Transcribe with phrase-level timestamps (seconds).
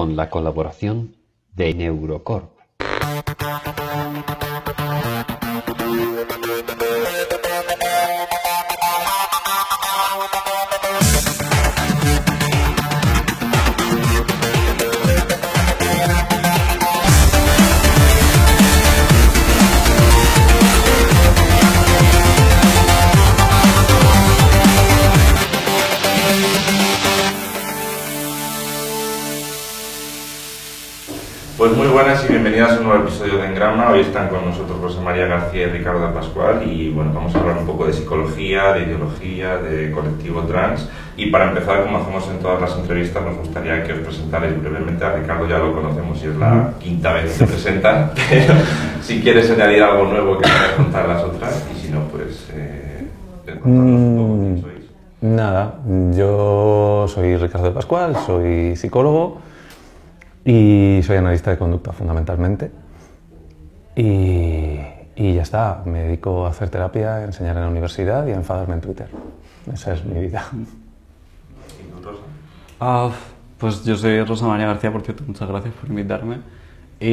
[0.00, 1.14] con la colaboración
[1.52, 2.52] de Neurocorp.
[32.24, 33.90] Y bienvenidas a un nuevo episodio de Engrama.
[33.90, 37.58] Hoy están con nosotros Rosa María García y Ricardo Pascual y bueno, vamos a hablar
[37.58, 40.88] un poco de psicología, de ideología, de colectivo trans.
[41.16, 45.04] Y para empezar, como hacemos en todas las entrevistas, nos gustaría que os presentarais brevemente.
[45.04, 48.12] A Ricardo ya lo conocemos y es la quinta vez que se presenta.
[48.28, 48.54] Pero
[49.02, 53.06] si quieres añadir algo nuevo que quieras contar las otras y si no, pues eh,
[53.46, 54.90] contarnos un poco quién sois.
[55.22, 55.74] Nada,
[56.16, 59.49] yo soy Ricardo Pascual, soy psicólogo
[60.44, 62.70] y soy analista de conducta fundamentalmente.
[63.96, 64.78] Y,
[65.16, 68.34] y ya está, me dedico a hacer terapia, a enseñar en la universidad y a
[68.34, 69.08] enfadarme en Twitter.
[69.72, 70.44] Esa es mi vida.
[70.52, 72.22] ¿Y tú, Rosa?
[72.80, 73.10] Ah,
[73.58, 76.36] pues yo soy Rosa María García, por cierto, muchas gracias por invitarme.
[76.98, 77.10] Y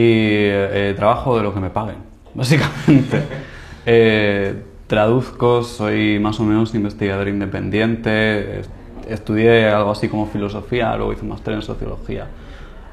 [0.49, 1.97] eh, trabajo de lo que me paguen,
[2.33, 3.23] básicamente.
[3.89, 8.69] Eh, traduzco, soy más o menos investigador independiente, est-
[9.07, 12.27] estudié algo así como filosofía, luego hice un máster en sociología.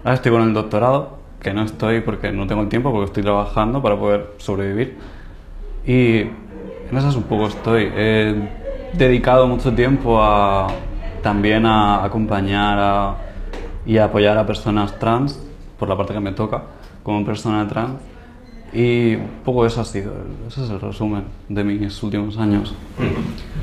[0.05, 3.22] Ahora estoy con el doctorado, que no estoy porque no tengo el tiempo, porque estoy
[3.22, 4.98] trabajando para poder sobrevivir.
[5.86, 7.91] Y en esas un poco estoy.
[7.97, 8.34] He
[8.92, 10.69] dedicado mucho tiempo a
[11.22, 13.14] también a acompañar a-
[13.86, 15.42] y a apoyar a personas trans,
[15.78, 16.62] por la parte que me toca,
[17.02, 17.92] como persona trans.
[18.72, 20.12] Y un poco eso ha sido,
[20.48, 22.75] ese es el resumen de mis últimos años.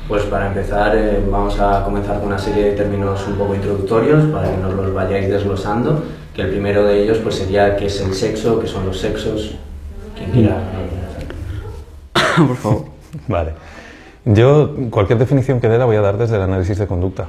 [0.08, 4.24] Pues para empezar eh, vamos a comenzar con una serie de términos un poco introductorios
[4.26, 6.02] para que nos los vayáis desglosando,
[6.34, 9.54] que el primero de ellos pues sería qué es el sexo, qué son los sexos,
[10.16, 10.62] quien quiera.
[12.36, 12.84] por favor.
[13.28, 13.52] Vale.
[14.24, 17.28] Yo cualquier definición que dé la voy a dar desde el análisis de conducta,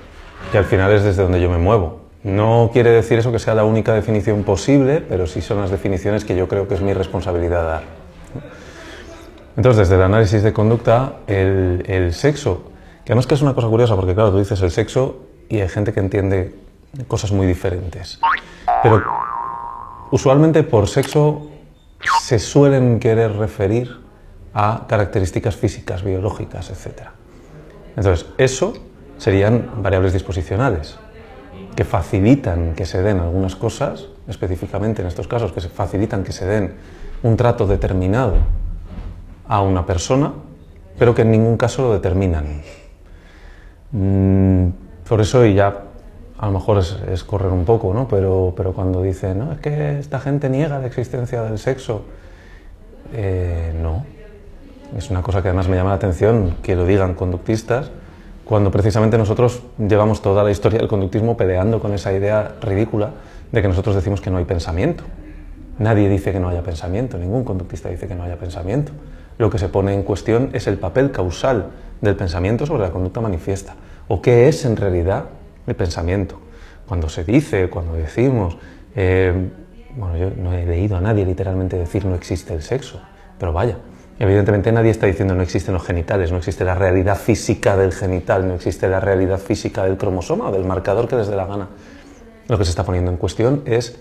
[0.51, 2.01] que al final es desde donde yo me muevo.
[2.23, 6.23] No quiere decir eso que sea la única definición posible, pero sí son las definiciones
[6.23, 7.83] que yo creo que es mi responsabilidad dar.
[9.57, 12.71] Entonces, desde el análisis de conducta, el, el sexo,
[13.03, 15.67] que además que es una cosa curiosa, porque claro, tú dices el sexo y hay
[15.67, 16.55] gente que entiende
[17.07, 18.19] cosas muy diferentes.
[18.83, 19.01] Pero
[20.11, 21.47] usualmente por sexo
[22.21, 23.97] se suelen querer referir
[24.53, 27.07] a características físicas, biológicas, etc.
[27.95, 28.73] Entonces, eso
[29.17, 30.97] serían variables disposicionales
[31.75, 36.45] que facilitan que se den algunas cosas, específicamente en estos casos, que facilitan que se
[36.45, 36.75] den
[37.23, 38.35] un trato determinado
[39.47, 40.33] a una persona,
[40.99, 42.61] pero que en ningún caso lo determinan.
[43.91, 44.67] Mm,
[45.07, 45.92] por eso, y ya
[46.43, 48.05] a lo mejor es, correr un poco, ¿no?
[48.05, 52.03] pero, pero cuando dicen, no, es que esta gente niega la existencia del sexo,
[53.13, 54.05] eh, no.
[54.97, 57.91] Es una cosa que además me llama la atención que lo digan conductistas,
[58.43, 63.11] cuando precisamente nosotros llevamos toda la historia del conductismo peleando con esa idea ridícula
[63.53, 65.05] de que nosotros decimos que no hay pensamiento.
[65.79, 68.91] Nadie dice que no haya pensamiento, ningún conductista dice que no haya pensamiento.
[69.37, 71.67] Lo que se pone en cuestión es el papel causal
[72.01, 73.75] del pensamiento sobre la conducta manifiesta,
[74.09, 75.23] o qué es en realidad
[75.67, 76.39] el pensamiento.
[76.87, 78.57] Cuando se dice, cuando decimos,
[78.95, 79.33] eh,
[79.95, 83.01] bueno, yo no he leído a nadie literalmente decir no existe el sexo,
[83.37, 83.77] pero vaya,
[84.19, 88.47] evidentemente nadie está diciendo no existen los genitales, no existe la realidad física del genital,
[88.47, 91.69] no existe la realidad física del cromosoma o del marcador que les dé la gana.
[92.47, 93.97] Lo que se está poniendo en cuestión es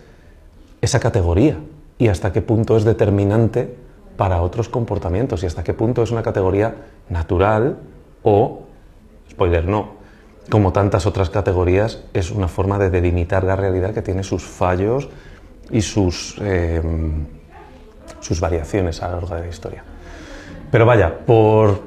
[0.81, 1.59] esa categoría
[1.99, 3.77] y hasta qué punto es determinante
[4.17, 6.75] para otros comportamientos y hasta qué punto es una categoría
[7.09, 7.79] natural
[8.23, 8.63] o,
[9.31, 10.02] spoiler, no,
[10.51, 15.09] como tantas otras categorías, es una forma de delimitar la realidad que tiene sus fallos
[15.71, 16.83] y sus, eh,
[18.21, 19.85] sus variaciones a lo largo de la historia.
[20.71, 21.83] Pero vaya, por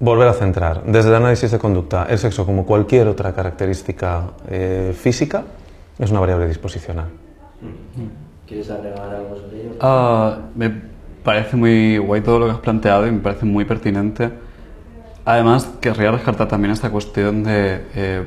[0.00, 4.94] volver a centrar, desde el análisis de conducta, el sexo, como cualquier otra característica eh,
[4.96, 5.44] física,
[5.98, 7.06] es una variable disposicional.
[8.46, 9.70] ¿Quieres agregar algo sobre ello?
[9.80, 10.72] Ah, me
[11.24, 14.30] parece muy guay todo lo que has planteado y me parece muy pertinente.
[15.28, 18.24] Además, querría rescatar también esta cuestión de eh,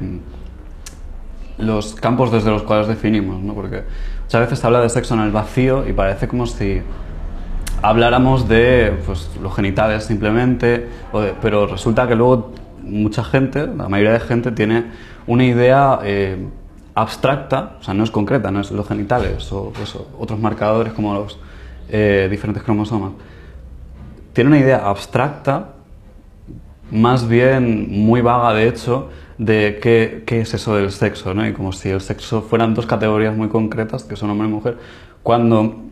[1.58, 3.56] los campos desde los cuales definimos, ¿no?
[3.56, 3.86] porque
[4.22, 6.80] muchas veces se habla de sexo en el vacío y parece como si
[7.82, 12.52] habláramos de pues, los genitales simplemente, o pero resulta que luego
[12.84, 14.92] mucha gente, la mayoría de gente, tiene
[15.26, 16.38] una idea eh,
[16.94, 21.16] abstracta, o sea, no es concreta, no es los genitales o eso, otros marcadores como
[21.16, 21.40] los
[21.90, 23.14] eh, diferentes cromosomas.
[24.34, 25.81] Tiene una idea abstracta,
[26.92, 31.48] más bien muy vaga de hecho, de qué, qué es eso del sexo, ¿no?
[31.48, 34.78] Y como si el sexo fueran dos categorías muy concretas, que son hombre y mujer,
[35.24, 35.92] cuando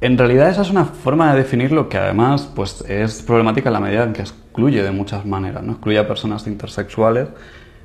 [0.00, 3.80] en realidad esa es una forma de definirlo que además pues, es problemática en la
[3.80, 5.72] medida en que excluye de muchas maneras, ¿no?
[5.72, 7.28] excluye a personas intersexuales,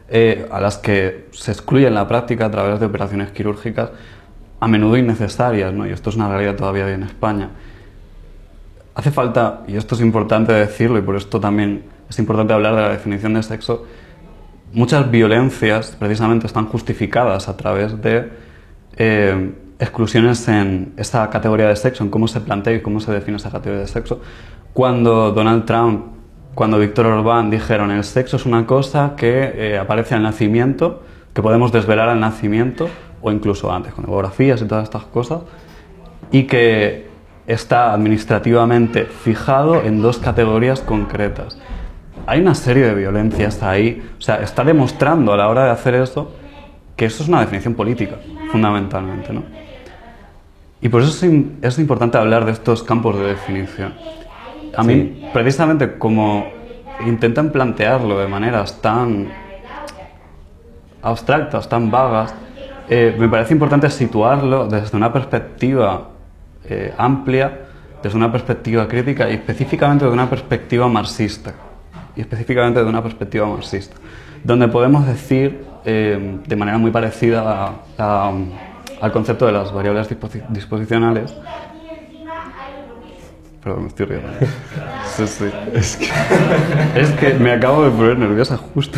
[0.10, 3.90] eh, a las que se excluye en la práctica a través de operaciones quirúrgicas
[4.60, 5.88] a menudo innecesarias, ¿no?
[5.88, 7.50] y esto es una realidad todavía en España.
[8.96, 12.82] Hace falta, y esto es importante decirlo, y por esto también es importante hablar de
[12.82, 13.86] la definición de sexo,
[14.72, 18.30] muchas violencias precisamente están justificadas a través de
[18.98, 23.38] eh, exclusiones en esta categoría de sexo, en cómo se plantea y cómo se define
[23.38, 24.22] esa categoría de sexo.
[24.74, 26.06] Cuando Donald Trump,
[26.54, 31.02] cuando Víctor Orbán dijeron el sexo es una cosa que eh, aparece al nacimiento,
[31.34, 32.90] que podemos desvelar al nacimiento,
[33.24, 35.42] o incluso antes, con ecografías y todas estas cosas,
[36.32, 37.13] y que
[37.48, 41.58] está administrativamente fijado en dos categorías concretas.
[42.26, 45.96] Hay una serie de violencias ahí, o sea, está demostrando a la hora de hacer
[45.96, 46.32] eso
[46.96, 48.18] que eso es una definición política,
[48.52, 49.44] fundamentalmente, ¿no?
[50.80, 51.26] Y por eso
[51.62, 53.94] es, importante hablar de estos campos de definición.
[54.76, 56.46] A mí, precisamente como
[57.06, 59.30] intentan plantearlo de maneras tan
[61.02, 62.36] abstractas, tan vagas,
[62.90, 66.10] eh, me parece importante situarlo desde una perspectiva
[66.70, 67.60] eh, amplia,
[68.02, 71.54] desde una perspectiva crítica y específicamente de una perspectiva marxista.
[72.16, 73.96] Y específicamente de una perspectiva marxista,
[74.44, 80.08] donde podemos decir eh, de manera muy parecida al concepto de las variables
[80.50, 81.34] disposicionales.
[83.64, 84.30] Perdón, me estoy riendo.
[85.16, 85.46] Sí, sí.
[85.74, 86.10] Es, que,
[87.00, 88.98] es que me acabo de poner nerviosa justo.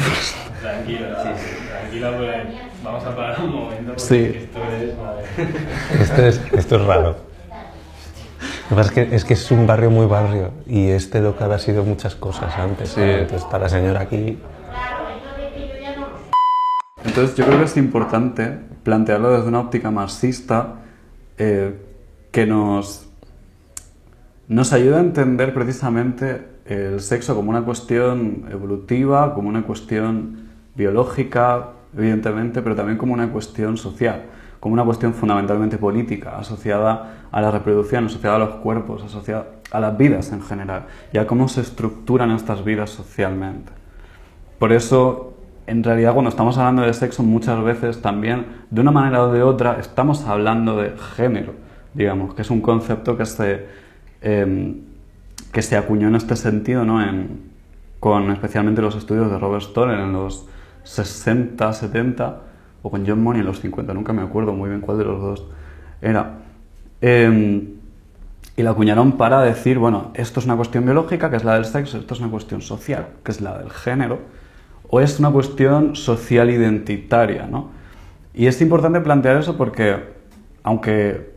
[0.62, 1.30] Tranquilo, sí,
[1.68, 2.32] tranquilo, pues
[2.82, 3.94] vamos a parar un momento.
[3.98, 4.48] Sí.
[6.00, 7.18] Esto es, esto es raro.
[8.70, 11.52] Lo que pasa es que, es que es un barrio muy barrio y este local
[11.52, 12.90] ha sido muchas cosas antes.
[12.90, 13.02] Sí.
[13.02, 14.38] Entonces está la señora aquí
[17.16, 20.82] entonces yo creo que es importante plantearlo desde una óptica marxista
[21.38, 21.74] eh,
[22.32, 23.08] que nos,
[24.50, 31.70] nos ayuda a entender precisamente el sexo como una cuestión evolutiva, como una cuestión biológica,
[31.96, 34.24] evidentemente, pero también como una cuestión social,
[34.66, 39.80] como una cuestión fundamentalmente política, asociada a la reproducción, asociada a los cuerpos, asociada a
[39.80, 43.72] las vidas en general y a cómo se estructuran estas vidas socialmente.
[44.58, 45.36] Por eso
[45.68, 49.44] en realidad cuando estamos hablando de sexo muchas veces también, de una manera o de
[49.44, 51.54] otra, estamos hablando de género,
[51.94, 53.68] digamos, que es un concepto que se,
[54.22, 54.82] em,
[55.52, 57.04] que se acuñó en este sentido, ¿no?
[57.08, 57.52] En,
[58.00, 60.48] con especialmente los estudios de Robert Stoller en los
[60.86, 62.42] 60, 70,
[62.86, 65.20] o con John Money en los 50, nunca me acuerdo muy bien cuál de los
[65.20, 65.48] dos
[66.04, 66.42] era.
[67.02, 67.70] Em,
[68.56, 71.66] y la acuñaron para decir, bueno, esto es una cuestión biológica, que es la del
[71.66, 74.20] sexo, esto es una cuestión social, que es la del género,
[74.88, 77.72] o es una cuestión social identitaria, ¿no?
[78.36, 79.96] Y es importante plantear eso porque,
[80.62, 81.34] aunque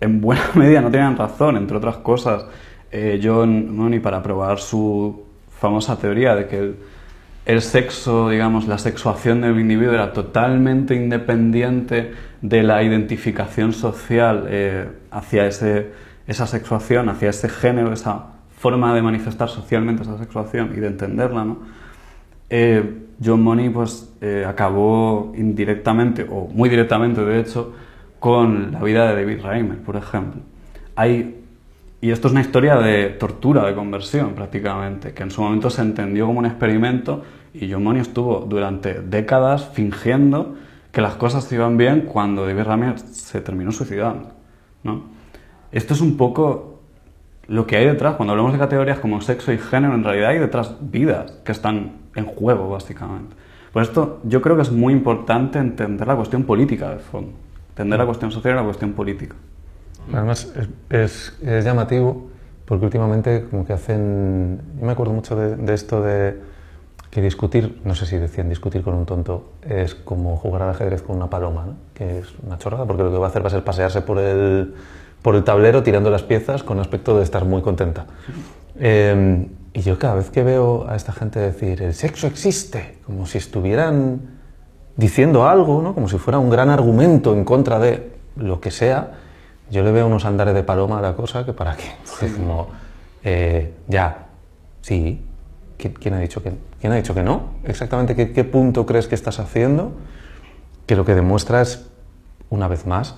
[0.00, 2.46] en buena medida no tenían razón, entre otras cosas,
[2.90, 6.76] eh, John Money para probar su famosa teoría de que el,
[7.60, 15.46] sexo, digamos, la sexuación del individuo era totalmente independiente de la identificación social eh, hacia
[15.46, 15.90] ese,
[16.26, 18.26] esa sexuación, hacia ese género, esa
[18.56, 21.56] forma de manifestar socialmente esa sexuación y de entenderla.
[22.50, 27.72] Eh, John Money pues, eh, acabó indirectamente, o muy directamente de hecho,
[28.18, 30.42] con la vida de David Reimer, por ejemplo.
[30.94, 31.39] Hay,
[32.00, 35.82] y esto es una historia de tortura, de conversión prácticamente, que en su momento se
[35.82, 40.56] entendió como un experimento y John Money estuvo durante décadas fingiendo
[40.92, 44.30] que las cosas iban bien cuando David Reimer se terminó suicidando.
[44.82, 45.04] ¿no?
[45.72, 46.80] Esto es un poco
[47.48, 48.16] lo que hay detrás.
[48.16, 51.92] Cuando hablamos de categorías como sexo y género, en realidad hay detrás vidas que están
[52.14, 53.36] en juego, básicamente.
[53.72, 57.32] Por esto yo creo que es muy importante entender la cuestión política de fondo,
[57.70, 59.36] entender la cuestión social y la cuestión política.
[60.12, 60.52] Además,
[60.88, 62.28] es, llamativo
[62.64, 64.60] porque últimamente como que hacen...
[64.78, 66.40] Yo me acuerdo mucho de, esto de
[67.10, 71.02] que discutir, no sé si decían discutir con un tonto, es como jugar al ajedrez
[71.02, 71.74] con una paloma, ¿no?
[71.94, 74.18] que es una chorrada, porque lo que va a hacer va a ser pasearse por
[74.18, 74.74] el,
[75.20, 78.06] por el tablero tirando las piezas con aspecto de estar muy contenta.
[78.78, 83.26] Eh, y yo cada vez que veo a esta gente decir, el sexo existe, como
[83.26, 84.20] si estuvieran
[84.96, 85.94] diciendo algo, ¿no?
[85.94, 89.12] como si fuera un gran argumento en contra de lo que sea,
[89.70, 91.92] yo le veo unos andares de paloma a la cosa que para qué.
[92.24, 92.68] Es como,
[93.22, 94.26] eh, ya,
[94.80, 95.22] sí,
[95.80, 97.54] ¿Quién, ha dicho que, ¿quién ha dicho que no?
[97.64, 99.92] Exactamente qué, qué punto crees que estás haciendo,
[100.86, 101.88] que lo que demuestra es,
[102.50, 103.16] una vez más,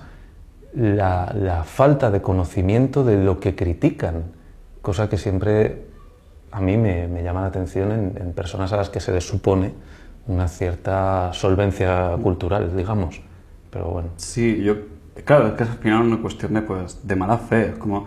[0.73, 4.31] la, la falta de conocimiento de lo que critican,
[4.81, 5.87] cosa que siempre
[6.51, 9.27] a mí me, me llama la atención en, en personas a las que se les
[9.27, 9.73] supone
[10.27, 13.21] una cierta solvencia cultural, digamos.
[13.69, 14.09] Pero bueno.
[14.15, 14.75] Sí, yo,
[15.21, 17.69] claro, es que al final una cuestión de, pues, de mala fe.
[17.69, 18.05] Es como,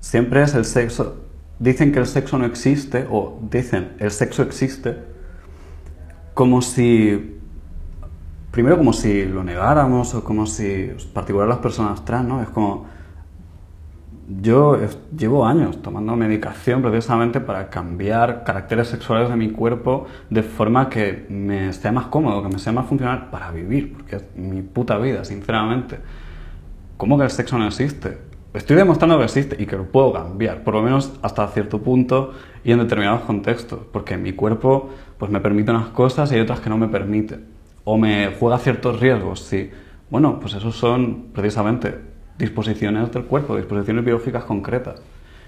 [0.00, 1.24] siempre es el sexo.
[1.58, 4.96] Dicen que el sexo no existe, o dicen el sexo existe,
[6.34, 7.32] como si.
[8.50, 10.90] Primero, como si lo negáramos, o como si.
[11.12, 12.42] Particular las personas trans, ¿no?
[12.42, 12.86] Es como.
[14.28, 14.76] Yo
[15.16, 21.26] llevo años tomando medicación precisamente para cambiar caracteres sexuales de mi cuerpo de forma que
[21.28, 24.98] me sea más cómodo, que me sea más funcional para vivir, porque es mi puta
[24.98, 26.00] vida, sinceramente.
[26.96, 28.16] ¿Cómo que el sexo no existe?
[28.54, 32.32] Estoy demostrando que existe y que lo puedo cambiar, por lo menos hasta cierto punto
[32.64, 34.88] y en determinados contextos, porque mi cuerpo
[35.18, 37.38] pues me permite unas cosas y hay otras que no me permite.
[37.84, 39.70] O me juega ciertos riesgos, sí.
[40.08, 42.00] Bueno, pues esos son precisamente
[42.38, 45.02] disposiciones del cuerpo, disposiciones biológicas concretas,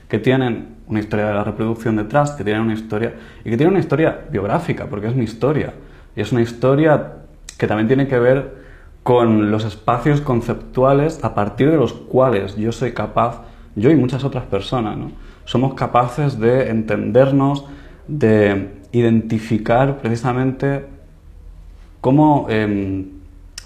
[0.07, 3.71] que tienen una historia de la reproducción detrás, que tienen una historia y que tienen
[3.71, 5.73] una historia biográfica, porque es mi historia.
[6.15, 7.15] Y es una historia
[7.57, 8.58] que también tiene que ver
[9.09, 13.41] con los espacios conceptuales a partir de los cuales yo soy capaz,
[13.75, 15.13] yo y muchas otras personas, ¿no?
[15.47, 17.65] somos capaces de entendernos,
[18.07, 20.85] de identificar precisamente
[22.03, 23.07] cómo em,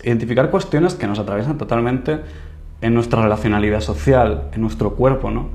[0.04, 2.20] identificar cuestiones que nos atraviesan totalmente
[2.80, 5.48] en nuestra relacionalidad social, en nuestro cuerpo, ¿no?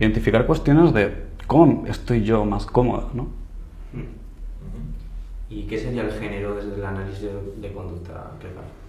[0.00, 3.28] Identificar cuestiones de cómo estoy yo más cómoda, ¿no?
[5.50, 7.28] ¿Y qué sería el género desde el análisis
[7.60, 8.83] de, conducta, Clegar?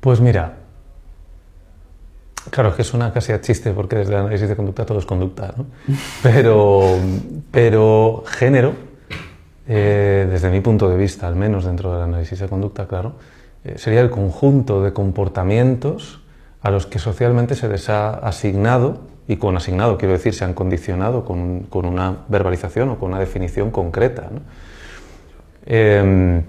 [0.00, 0.56] Pues mira,
[2.50, 5.06] claro, es que suena casi a chiste porque desde el análisis de conducta todo es
[5.06, 5.66] conducta, ¿no?
[6.22, 6.98] Pero,
[7.50, 8.74] pero género,
[9.66, 13.14] eh, desde mi punto de vista, al menos dentro del análisis de conducta, claro,
[13.64, 16.20] eh, sería el conjunto de comportamientos
[16.62, 20.54] a los que socialmente se les ha asignado, y con asignado quiero decir se han
[20.54, 24.28] condicionado con, con una verbalización o con una definición concreta.
[24.30, 24.40] ¿no?
[25.66, 26.42] Em,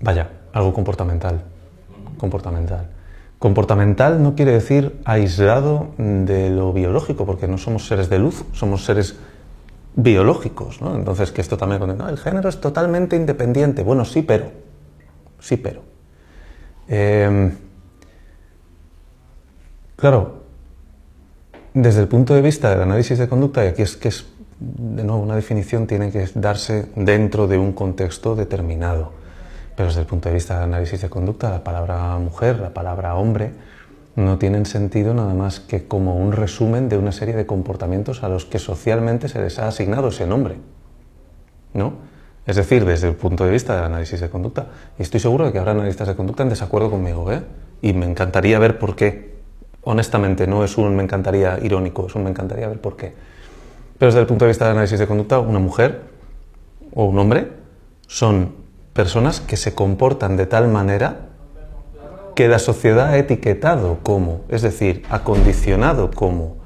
[0.00, 1.42] vaya, algo comportamental.
[2.18, 2.88] Comportamental.
[3.38, 8.84] Comportamental no quiere decir aislado de lo biológico, porque no somos seres de luz, somos
[8.84, 9.16] seres
[9.96, 10.94] biológicos, ¿no?
[10.94, 13.82] Entonces, que esto también, el género es totalmente independiente.
[13.82, 14.50] Bueno, sí, pero.
[15.40, 15.82] Sí, pero.
[16.88, 17.52] Em,
[19.96, 20.44] claro,
[21.74, 24.26] desde el punto de vista del análisis de conducta, y aquí es que es,
[24.58, 29.23] de nuevo, una definición tiene que darse dentro de un contexto determinado.
[29.76, 33.16] Pero desde el punto de vista del análisis de conducta, la palabra mujer, la palabra
[33.16, 33.52] hombre,
[34.16, 38.28] no tienen sentido nada más que como un resumen de una serie de comportamientos a
[38.28, 40.56] los que socialmente se les ha asignado ese nombre.
[41.72, 41.94] ¿No?
[42.46, 44.66] Es decir, desde el punto de vista del análisis de conducta.
[44.98, 47.42] Y estoy seguro de que habrá analistas de conducta en desacuerdo conmigo, ¿eh?
[47.80, 49.34] Y me encantaría ver por qué.
[49.82, 53.14] Honestamente, no es un me encantaría irónico, es un me encantaría ver por qué.
[53.98, 56.02] Pero desde el punto de vista del análisis de conducta, una mujer
[56.94, 57.50] o un hombre
[58.06, 58.63] son
[58.94, 61.26] personas que se comportan de tal manera
[62.34, 66.56] que la sociedad ha etiquetado como, es decir, acondicionado como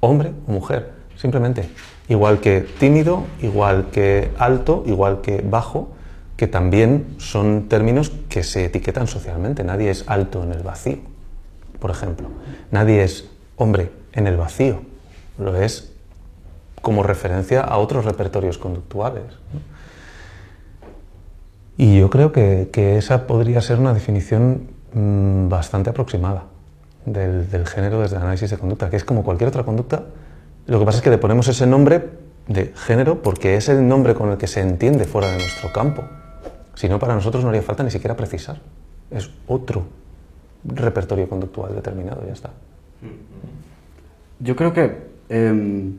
[0.00, 1.68] hombre o mujer, simplemente.
[2.08, 5.88] Igual que tímido, igual que alto, igual que bajo,
[6.36, 9.64] que también son términos que se etiquetan socialmente.
[9.64, 10.98] Nadie es alto en el vacío,
[11.78, 12.28] por ejemplo.
[12.70, 14.82] Nadie es hombre en el vacío.
[15.38, 15.92] Lo es
[16.82, 19.24] como referencia a otros repertorios conductuales.
[21.76, 26.44] Y yo creo que, que, esa podría ser una definición mmm, bastante aproximada
[27.04, 30.04] del, del, género desde el análisis de conducta, que es como cualquier otra conducta.
[30.66, 32.10] Lo que pasa es que le ponemos ese nombre
[32.48, 36.04] de género porque es el nombre con el que se entiende fuera de nuestro campo.
[36.74, 38.60] Si no, para nosotros no haría falta ni siquiera precisar.
[39.10, 39.84] Es otro
[40.64, 42.50] repertorio conductual determinado, ya está.
[44.40, 45.90] Yo creo que eh,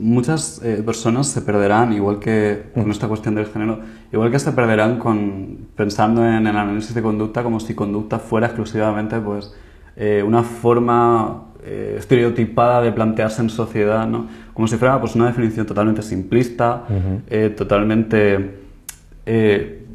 [0.00, 3.80] muchas eh, personas se perderán, igual que con esta cuestión del género,
[4.12, 8.46] igual que se perderán con, pensando en el análisis de conducta como si conducta fuera
[8.46, 9.54] exclusivamente pues,
[9.96, 14.26] eh, una forma eh, estereotipada de plantearse en sociedad, ¿no?
[14.54, 17.54] como si fuera pues, una definición totalmente simplista, uh -huh.
[17.54, 18.58] totalmente,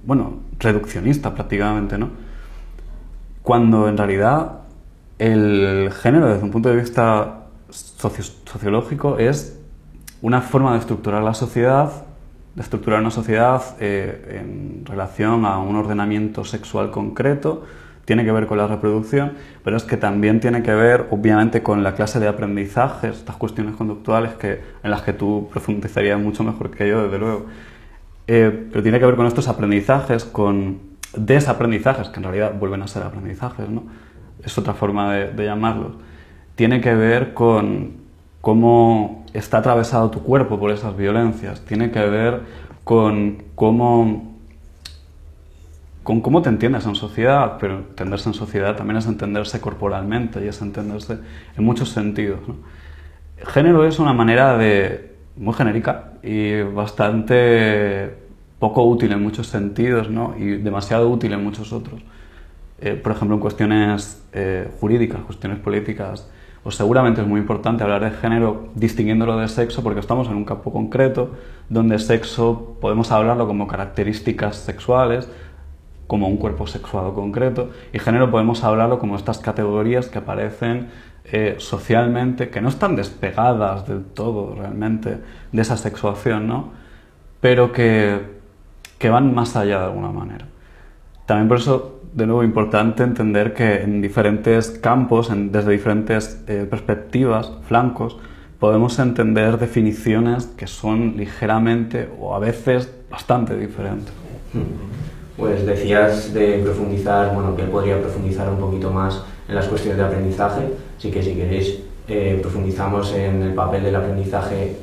[0.06, 2.10] bueno, reduccionista prácticamente, ¿no?
[3.42, 4.60] cuando en realidad
[5.18, 9.60] el género desde un punto de vista socio sociológico es
[10.22, 12.06] una forma de estructurar la sociedad,
[12.56, 17.64] de estructurar una sociedad eh, en relación a un ordenamiento sexual concreto,
[18.06, 21.84] tiene que ver con la reproducción, pero es que también tiene que ver, obviamente, con
[21.84, 26.70] la clase de aprendizajes, estas cuestiones conductuales que, en las que tú profundizarías mucho mejor
[26.70, 27.48] que yo, desde luego.
[28.28, 30.80] Eh, pero tiene que ver con estos aprendizajes, con
[31.18, 33.84] desaprendizajes, que en realidad vuelven a ser aprendizajes, ¿no?
[34.44, 35.94] Es otra forma de, de llamarlos.
[36.56, 38.05] Tiene que ver con
[38.46, 42.42] cómo está atravesado tu cuerpo por esas violencias, tiene que ver
[42.84, 44.38] con cómo,
[46.04, 50.48] con cómo te entiendes en sociedad, pero entenderse en sociedad también es entenderse corporalmente y
[50.48, 51.18] es entenderse
[51.58, 52.42] en muchos sentidos.
[53.48, 58.14] Género es una manera de, muy genérica y bastante
[58.60, 60.36] poco útil en muchos sentidos ¿no?
[60.38, 62.00] y demasiado útil en muchos otros.
[62.80, 66.30] Eh, por ejemplo, en cuestiones eh, jurídicas, cuestiones políticas,
[66.66, 70.46] pues seguramente es muy importante hablar de género distinguiéndolo de sexo porque estamos en un
[70.46, 71.30] campo concreto
[71.70, 75.30] donde sexo podemos hablarlo como características sexuales,
[76.08, 80.88] como un cuerpo sexuado concreto, y género podemos hablarlo como estas categorías que aparecen
[81.26, 85.20] eh, socialmente, que no están despegadas del todo realmente
[85.52, 86.72] de esa sexuación, ¿no?
[87.42, 88.22] pero que,
[88.98, 90.48] que van más allá de alguna manera.
[91.28, 96.66] También por eso, de nuevo, importante entender que en diferentes campos, en, desde diferentes eh,
[96.70, 98.18] perspectivas, flancos,
[98.58, 104.14] podemos entender definiciones que son ligeramente o a veces bastante diferentes.
[105.36, 109.98] Pues decías de profundizar, bueno, que él podría profundizar un poquito más en las cuestiones
[109.98, 114.78] de aprendizaje, así que si queréis eh, profundizamos en el papel del aprendizaje,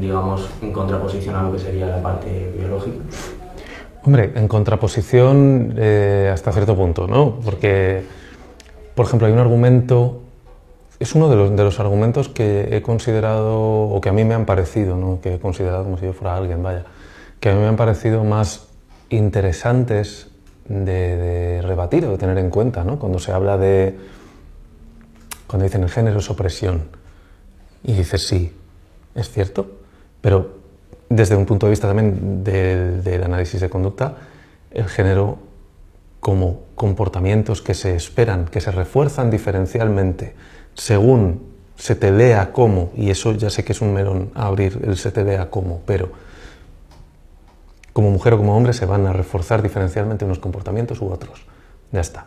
[0.00, 2.98] digamos, en contraposición a lo que sería la parte biológica.
[4.06, 7.40] Hombre, en contraposición eh, hasta cierto punto, ¿no?
[7.44, 8.04] Porque,
[8.94, 10.22] por ejemplo, hay un argumento,
[11.00, 14.34] es uno de los, de los argumentos que he considerado, o que a mí me
[14.34, 15.18] han parecido, ¿no?
[15.20, 16.84] Que he considerado como si yo fuera alguien, vaya,
[17.40, 18.68] que a mí me han parecido más
[19.10, 20.28] interesantes
[20.68, 23.00] de, de rebatir o de tener en cuenta, ¿no?
[23.00, 23.98] Cuando se habla de,
[25.48, 26.84] cuando dicen el género es opresión,
[27.82, 28.54] y dices sí,
[29.16, 29.66] es cierto,
[30.20, 30.55] pero
[31.08, 34.16] desde un punto de vista también del, del análisis de conducta,
[34.70, 35.38] el género
[36.20, 40.34] como comportamientos que se esperan, que se refuerzan diferencialmente
[40.74, 44.96] según se te lea como, y eso ya sé que es un melón abrir, el
[44.96, 46.10] se te lea como, pero
[47.92, 51.46] como mujer o como hombre se van a reforzar diferencialmente unos comportamientos u otros.
[51.92, 52.26] Ya está.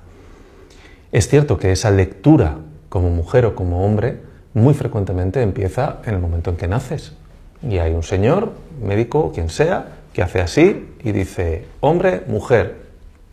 [1.11, 2.57] Es cierto que esa lectura
[2.89, 4.21] como mujer o como hombre
[4.53, 7.13] muy frecuentemente empieza en el momento en que naces.
[7.61, 12.77] Y hay un señor, médico, quien sea, que hace así y dice, hombre, mujer,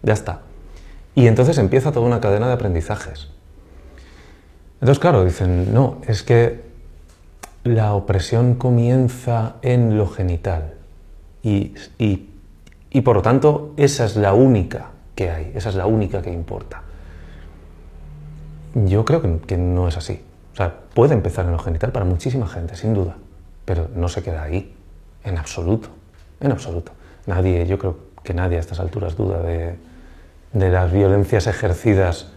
[0.03, 0.41] ya está.
[1.15, 3.29] Y entonces empieza toda una cadena de aprendizajes.
[4.75, 6.61] Entonces, claro, dicen, no, es que
[7.65, 10.75] la opresión comienza en lo genital.
[11.43, 16.21] Y, y, por lo tanto, esa es la única que hay, esa es la única
[16.21, 16.83] que importa.
[18.75, 20.21] Yo creo que, que no es así.
[20.53, 23.17] O sea, puede empezar en lo genital para muchísima gente, sin duda
[23.67, 24.75] pero no se queda ahí,
[25.25, 25.89] en absoluto,
[26.41, 26.93] en absoluto.
[27.27, 29.75] Nadie, yo creo que nadie a estas alturas duda de,
[30.55, 32.33] de las violencias ejercidas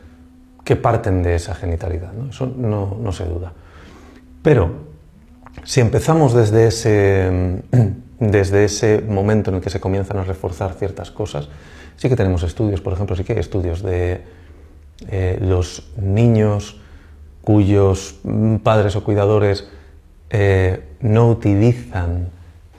[0.66, 2.30] que parten de esa genitalidad, ¿no?
[2.30, 3.54] eso no, no se duda.
[4.44, 4.72] Pero
[5.64, 7.64] si empezamos desde ese,
[8.20, 11.50] desde ese momento en el que se comienzan a reforzar ciertas cosas,
[11.96, 14.22] sí que tenemos estudios, por ejemplo, sí que hay estudios de
[15.08, 16.82] eh, los niños
[17.42, 18.20] cuyos
[18.64, 19.70] padres o cuidadores
[20.30, 22.30] eh, no utilizan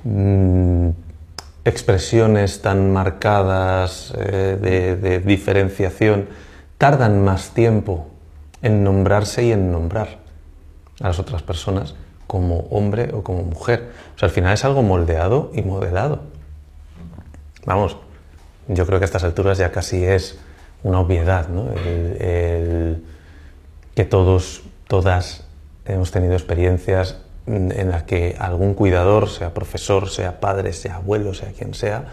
[0.05, 0.91] mmm,
[1.65, 6.29] expresiones tan marcadas eh, de, diferenciación,
[6.79, 8.07] tardan más tiempo
[8.63, 10.19] en nombrarse y en nombrar
[11.01, 11.95] a las otras personas
[12.27, 13.91] como hombre o como mujer.
[14.15, 16.21] O sea, al final es algo moldeado y modelado.
[17.67, 17.97] Vamos,
[18.69, 20.39] yo creo que a estas alturas ya casi es
[20.83, 21.49] una obviedad,
[23.95, 25.45] que todos, todas
[25.85, 31.53] hemos tenido experiencias en la que algún cuidador, sea profesor, sea padre, sea abuelo, sea
[31.53, 32.05] quien sea,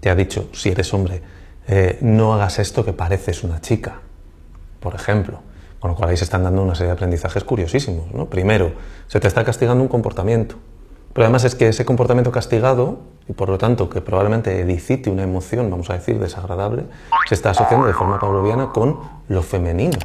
[0.00, 1.22] te ha dicho, si eres hombre,
[1.66, 4.00] eh, no hagas esto que pareces una chica,
[4.80, 5.40] por ejemplo.
[5.80, 8.12] Con lo cual ahí se están dando una serie de aprendizajes curiosísimos.
[8.12, 8.26] ¿no?
[8.26, 8.72] Primero,
[9.06, 10.56] se te está castigando un comportamiento.
[11.12, 15.22] Pero además es que ese comportamiento castigado, y por lo tanto que probablemente elicite una
[15.22, 16.84] emoción, vamos a decir, desagradable,
[17.28, 19.98] se está asociando de forma pavloviana con lo femenino.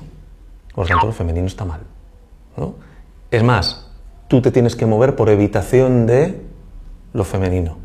[0.75, 1.81] Por lo tanto, lo femenino está mal.
[2.55, 2.75] ¿no?
[3.31, 3.82] Es más,
[4.27, 6.41] tú te tienes que mover por evitación de
[7.13, 7.77] lo femenino.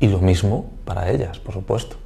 [0.00, 1.96] Y lo mismo para ellas, por supuesto.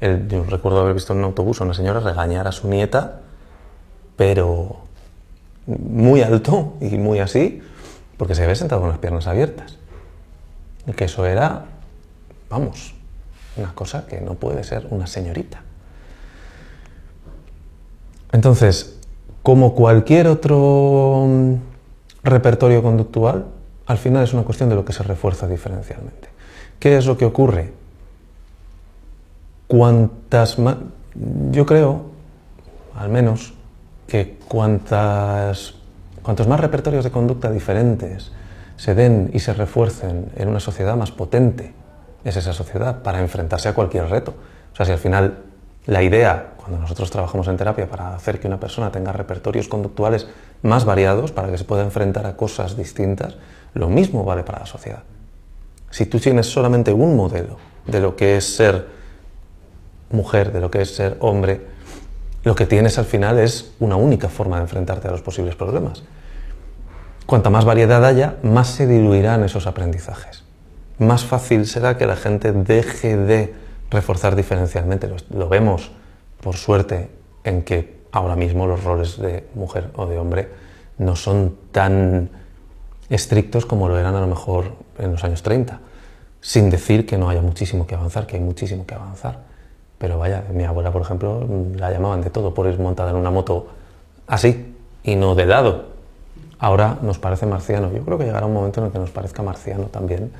[0.00, 3.20] Yo recuerdo haber visto en un autobús a una señora regañar a su nieta,
[4.16, 4.76] pero
[5.66, 7.62] muy alto y muy así,
[8.16, 9.78] porque se había sentado con las piernas abiertas.
[10.86, 11.66] Y que eso era,
[12.48, 12.94] vamos,
[13.56, 15.62] una cosa que no puede ser una señorita.
[18.32, 18.98] Entonces,
[19.42, 21.26] como cualquier otro
[22.28, 23.46] repertorio conductual,
[23.86, 26.28] al final es una cuestión de lo que se refuerza diferencialmente.
[26.78, 27.72] ¿Qué es lo que ocurre?
[29.66, 30.76] Cuantas más,
[31.50, 32.02] yo creo,
[32.96, 33.54] al menos,
[34.06, 35.74] que cuantas,
[36.22, 38.32] cuantos más repertorios de conducta diferentes
[38.76, 41.74] se den y se refuercen en una sociedad más potente,
[42.24, 44.34] es esa sociedad para enfrentarse a cualquier reto.
[44.72, 45.38] O sea, si al final
[45.86, 50.28] la idea, cuando nosotros trabajamos en terapia para hacer que una persona tenga repertorios conductuales
[50.62, 53.36] más variados, para que se pueda enfrentar a cosas distintas,
[53.74, 55.02] lo mismo vale para la sociedad.
[55.90, 58.86] Si tú tienes solamente un modelo de lo que es ser
[60.10, 61.66] mujer, de lo que es ser hombre,
[62.44, 66.02] lo que tienes al final es una única forma de enfrentarte a los posibles problemas.
[67.26, 70.44] Cuanta más variedad haya, más se diluirán esos aprendizajes.
[70.98, 73.54] Más fácil será que la gente deje de
[73.90, 75.10] reforzar diferencialmente.
[75.30, 75.90] Lo, vemos,
[76.40, 77.10] por suerte,
[77.44, 80.48] en que ahora mismo los roles de mujer o de hombre
[80.98, 82.30] no son tan
[83.10, 85.80] estrictos como lo eran a lo mejor en los años 30,
[86.40, 89.40] sin decir que no haya muchísimo que avanzar, que hay muchísimo que avanzar.
[89.98, 91.46] Pero vaya, mi abuela, por ejemplo,
[91.76, 93.68] la llamaban de todo por ir montada en una moto
[94.26, 95.86] así y no de lado.
[96.60, 97.92] Ahora nos parece marciano.
[97.92, 100.30] Yo creo que llegará un momento en el que nos parezca marciano también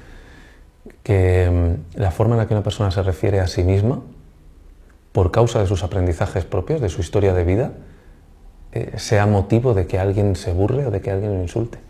[1.03, 4.01] que mm, la forma en la que una persona se refiere a sí misma,
[5.19, 7.73] por causa de sus aprendizajes propios, de su historia de vida,
[8.71, 11.81] eh, sea motivo de que alguien se burle o de que alguien lo insulte.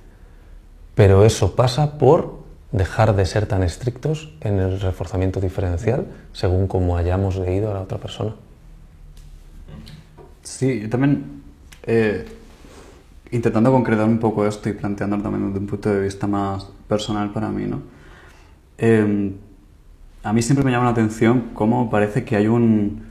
[0.95, 2.39] Pero eso pasa por
[2.73, 7.83] dejar de ser tan estrictos en el reforzamiento diferencial según como hayamos leído a la
[7.83, 8.35] otra persona.
[10.43, 11.43] Sí, también
[11.83, 12.25] eh,
[13.31, 17.31] intentando concretar un poco esto y planteando también desde un punto de vista más personal
[17.35, 17.83] para mí, ¿no?
[18.79, 19.35] Em,
[20.23, 23.07] a mí siempre me llama la atención cómo parece que hay un,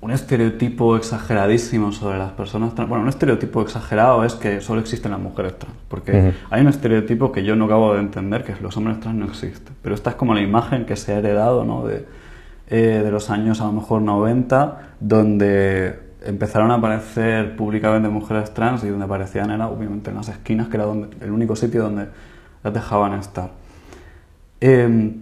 [0.00, 2.88] un estereotipo exageradísimo sobre las personas trans.
[2.88, 7.32] Bueno, un estereotipo exagerado es que solo existen las mujeres trans, porque hay un estereotipo
[7.32, 9.74] que yo no acabo de entender, que es los hombres trans no existen.
[9.82, 11.86] Pero esta es como la imagen que se ha heredado ¿no?
[11.86, 12.06] de,
[12.68, 18.82] eh, de los años a lo mejor 90, donde empezaron a aparecer públicamente mujeres trans
[18.84, 22.08] y donde aparecían era obviamente en las esquinas, que era donde, el único sitio donde
[22.62, 23.50] las dejaban estar.
[24.60, 25.14] Em,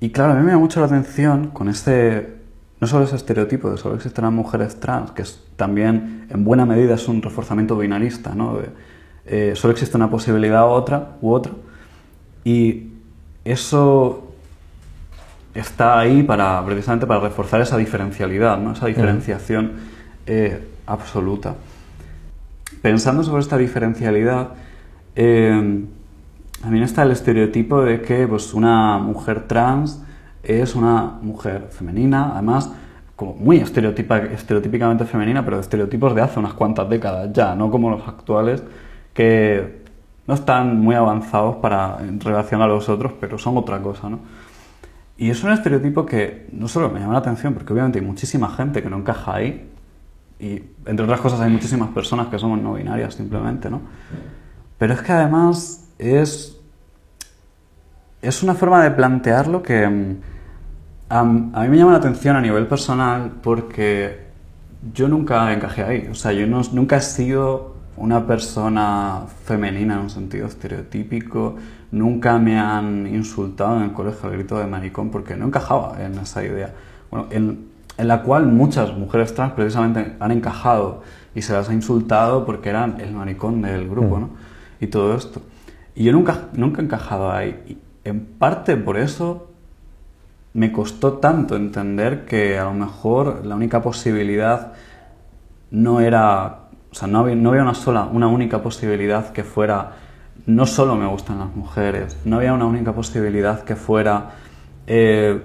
[0.00, 2.34] y claro, a mí me llama mucho la atención con ese,
[2.80, 6.66] no solo ese estereotipo de solo existen las mujeres trans, que es, también en buena
[6.66, 8.58] medida es un reforzamiento binarista, ¿no?
[9.26, 11.52] Eh, solo existe una posibilidad u otra, u otra,
[12.44, 12.88] y
[13.44, 14.34] eso
[15.54, 18.72] está ahí para, precisamente para reforzar esa diferencialidad, ¿no?
[18.72, 19.72] esa diferenciación
[20.26, 21.54] eh, absoluta.
[22.82, 24.50] Pensando sobre esta diferencialidad,
[25.14, 25.84] eh,
[26.60, 30.02] también está el estereotipo de que pues, una mujer trans
[30.46, 32.70] es una mujer femenina, además
[33.16, 37.90] como muy estereotípicamente femenina, pero de estereotipos de hace unas cuantas décadas ya, no como
[37.90, 38.62] los actuales,
[39.12, 39.84] que
[40.26, 44.20] no están muy avanzados para, en relación a los otros, pero son otra cosa, ¿no?
[45.16, 48.48] Y es un estereotipo que no solo me llama la atención, porque obviamente hay muchísima
[48.50, 49.70] gente que no encaja ahí,
[50.40, 53.80] y entre otras cosas hay muchísimas personas que somos no binarias simplemente, ¿no?
[54.76, 56.58] Pero es que además es,
[58.20, 60.16] es una forma de plantearlo que
[61.08, 64.24] a, mí me llama la atención a nivel personal porque
[64.92, 66.08] yo nunca encajé ahí.
[66.10, 71.56] O sea, yo nunca he sido una persona femenina en un sentido estereotípico.
[71.92, 76.18] Nunca me han insultado en el colegio al grito de maricón porque no encajaba en
[76.18, 76.74] esa idea.
[77.10, 81.02] Bueno, en, en la cual muchas mujeres trans precisamente han encajado
[81.34, 84.20] y se las ha insultado porque eran el maricón del grupo, mm.
[84.20, 84.30] ¿no?
[84.80, 85.40] Y todo esto.
[85.94, 87.62] Y yo nunca, nunca he encajado ahí.
[87.68, 89.53] Y en parte por eso
[90.54, 94.72] me costó tanto entender que a lo mejor la única posibilidad
[95.70, 99.92] no era, o sea, no había, no había una sola, una única posibilidad que fuera,
[100.46, 104.30] no solo me gustan las mujeres, no había una única posibilidad que fuera,
[104.86, 105.42] eh,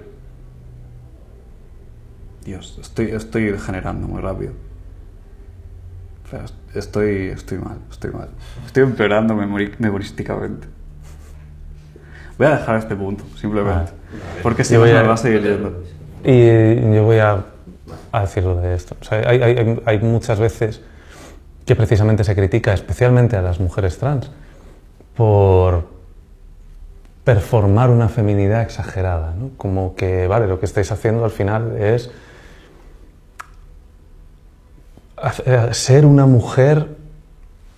[2.44, 4.52] Dios, estoy, estoy degenerando muy rápido
[6.74, 8.28] estoy, estoy mal, estoy mal.
[8.66, 10.68] Estoy empeorando memorísticamente.
[12.38, 13.92] Voy a dejar este punto, simplemente.
[14.42, 15.58] Porque si no, me va a seguir.
[16.24, 17.44] Y yo voy a,
[18.12, 18.96] a decirlo de esto.
[19.10, 20.80] hay, hay, hay, muchas veces
[21.64, 24.30] que precisamente se critica, especialmente a las mujeres trans,
[25.16, 25.84] por
[27.24, 29.34] performar una feminidad exagerada.
[29.34, 29.50] ¿no?
[29.56, 32.10] Como que, vale, lo que estáis haciendo al final es
[35.72, 36.99] ser una mujer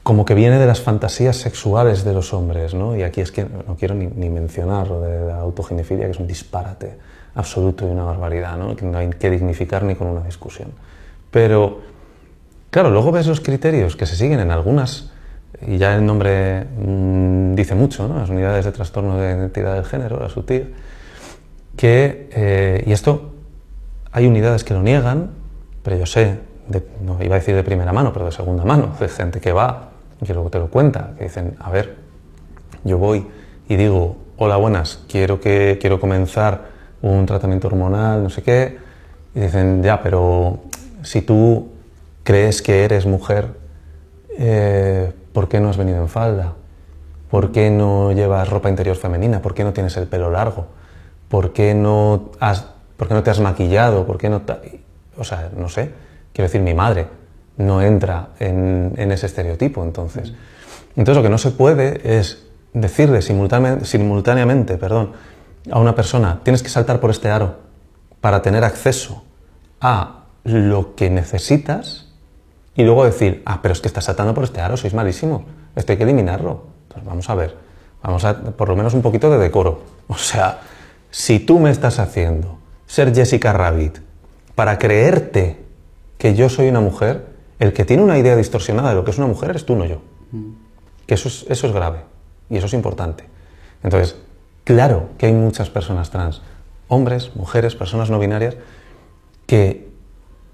[0.03, 2.97] como que viene de las fantasías sexuales de los hombres, ¿no?
[2.97, 6.27] Y aquí es que no quiero ni, mencionar lo de la autoginefilia, que es un
[6.27, 6.99] disparate
[7.35, 8.75] absoluto y una barbaridad, ¿no?
[8.75, 10.73] Que no hay que dignificar ni con una discusión.
[11.31, 11.81] Pero,
[12.71, 15.13] claro, luego ves los criterios que se siguen en algunas,
[15.65, 18.19] y ya el nombre mm, dice mucho, ¿no?
[18.19, 20.75] Las unidades de trastorno de identidad del género, la SUTIG,
[21.77, 23.33] que, eh, y esto,
[24.11, 25.31] hay unidades que lo niegan,
[25.85, 26.53] pero yo sé
[27.05, 29.92] no iba a decir de primera mano, pero de segunda mano, de gente que va
[30.27, 31.97] que luego te lo cuenta, que dicen, a ver,
[32.85, 33.27] yo voy
[33.69, 38.79] y digo, hola, buenas, quiero, que, quiero comenzar un tratamiento hormonal, no sé qué,
[39.35, 40.61] y dicen, ya, pero
[41.03, 41.71] si tú
[42.23, 43.49] crees que eres mujer,
[44.39, 46.55] eh, ¿por qué no has venido en falda?
[47.31, 49.41] ¿Por qué no llevas ropa interior femenina?
[49.41, 50.67] ¿Por qué no tienes el pelo largo?
[51.29, 54.07] ¿Por qué no, has, por qué no te has maquillado?
[54.07, 54.61] ¿Por qué no ta-
[55.17, 55.91] O sea, no sé.
[56.35, 57.07] Quiero decir, mi madre
[57.57, 60.33] no entra en, ese estereotipo, entonces.
[60.97, 65.13] Entonces lo que no se puede es decirle simultáneamente, perdón,
[65.71, 67.57] a una persona, tienes que saltar por este aro
[68.21, 69.25] para tener acceso
[69.81, 72.09] a lo que necesitas
[72.75, 75.43] y luego decir, ah, pero es que estás saltando por este aro, sois malísimos,
[75.77, 76.65] esto hay que eliminarlo.
[76.85, 77.57] Entonces vamos a ver,
[78.03, 79.83] vamos a por lo menos un poquito de decoro.
[80.09, 80.61] O sea,
[81.11, 83.99] si tú me estás haciendo ser Jessica Rabbit
[84.55, 85.59] para creerte
[86.19, 87.32] que yo soy una mujer,
[87.63, 89.85] el que tiene una idea distorsionada de lo que es una mujer eres tú, no
[89.85, 90.01] yo.
[91.07, 92.01] Que eso es, eso es grave
[92.51, 93.25] y eso es importante.
[93.85, 94.17] Entonces,
[94.65, 96.43] claro que hay muchas personas trans,
[96.89, 98.57] hombres, mujeres, personas no binarias,
[99.47, 99.89] que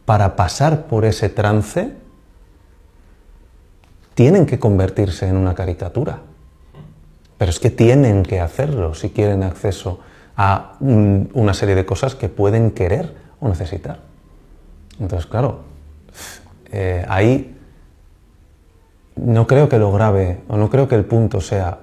[0.04, 1.94] para pasar por ese trance
[4.14, 6.20] tienen que convertirse en una caricatura.
[7.38, 10.00] Pero es que tienen que hacerlo si quieren acceso
[10.36, 14.00] a un- una serie de cosas que pueden querer o necesitar.
[15.00, 15.67] Entonces, claro,
[16.72, 17.56] eh, ahí
[19.16, 21.78] no creo que lo grave, o no creo que el punto sea,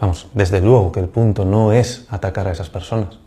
[0.00, 3.18] vamos, desde luego que el punto no es atacar a esas personas.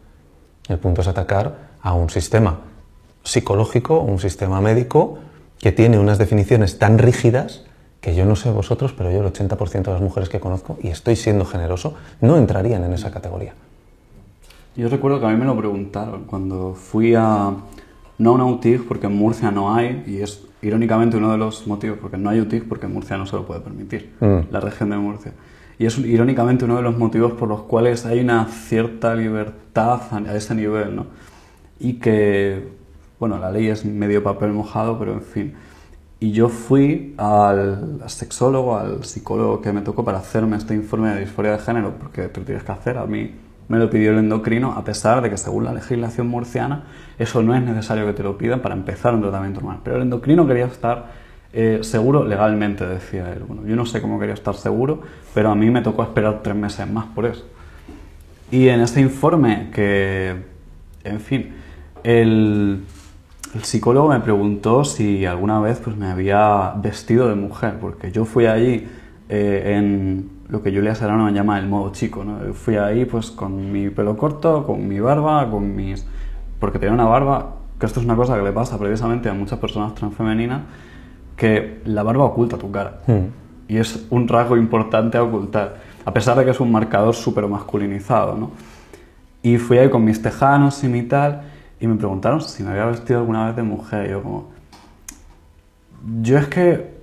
[0.70, 2.62] El punto es atacar a un sistema
[3.24, 5.20] psicológico, un sistema médico
[5.60, 7.64] que tiene unas definiciones tan rígidas
[8.02, 10.90] que yo no sé vosotros, pero yo el 80% de las mujeres que conozco, y
[10.90, 13.54] estoy siendo generoso, no entrarían en esa categoría.
[14.76, 17.54] Yo recuerdo que a mí me lo preguntaron cuando fui a,
[18.18, 21.98] no a una porque en Murcia no hay, y es irónicamente uno de los motivos,
[22.00, 24.40] porque no hay UTIG porque Murcia no se lo puede permitir, Mm.
[24.52, 25.34] la región de Murcia.
[25.80, 30.18] Y es irónicamente uno de los motivos por los cuales hay una cierta libertad a
[30.18, 31.08] a ese nivel, ¿no?
[31.80, 32.68] Y que,
[33.20, 35.54] bueno, la ley es medio papel mojado, pero en fin.
[36.20, 41.22] Y yo fui al sexólogo, al psicólogo que me tocó para hacerme este informe de
[41.22, 42.98] disforia de género, porque te lo tienes que hacer.
[42.98, 43.32] A mí
[43.68, 46.84] me lo pidió el endocrino, a pesar de que según la legislación murciana
[47.18, 49.82] eso no es necesario que te lo pidan para empezar un tratamiento hormonal.
[49.84, 51.12] Pero el endocrino quería estar
[51.54, 53.44] eh, seguro legalmente, decía él.
[53.48, 55.02] Bueno, yo no sé cómo quería estar seguro,
[55.34, 57.46] pero a mí me tocó esperar tres meses más por eso.
[58.52, 60.36] Y en este informe que,
[61.04, 61.54] en fin,
[62.04, 62.84] el,
[63.56, 68.26] el psicólogo me preguntó si alguna vez pues, me había vestido de mujer, porque yo
[68.26, 68.88] fui allí
[69.30, 72.24] eh, en lo que Julia Serrano llama el modo chico.
[72.24, 72.54] ¿no?
[72.54, 76.06] Fui ahí pues con mi pelo corto, con mi barba, con mis...
[76.60, 79.58] porque tenía una barba, que esto es una cosa que le pasa precisamente a muchas
[79.58, 80.62] personas transfemeninas,
[81.36, 83.02] que la barba oculta tu cara.
[83.68, 87.48] Y es un rasgo importante a ocultar, a pesar de que es un marcador súper
[87.48, 88.52] masculinizado, ¿no?
[89.42, 91.42] Y fui ahí con mis tejanos y mi tal,
[91.80, 94.06] y me preguntaron si me había vestido alguna vez de mujer.
[94.06, 94.52] Y yo como...
[96.22, 96.94] Yo es que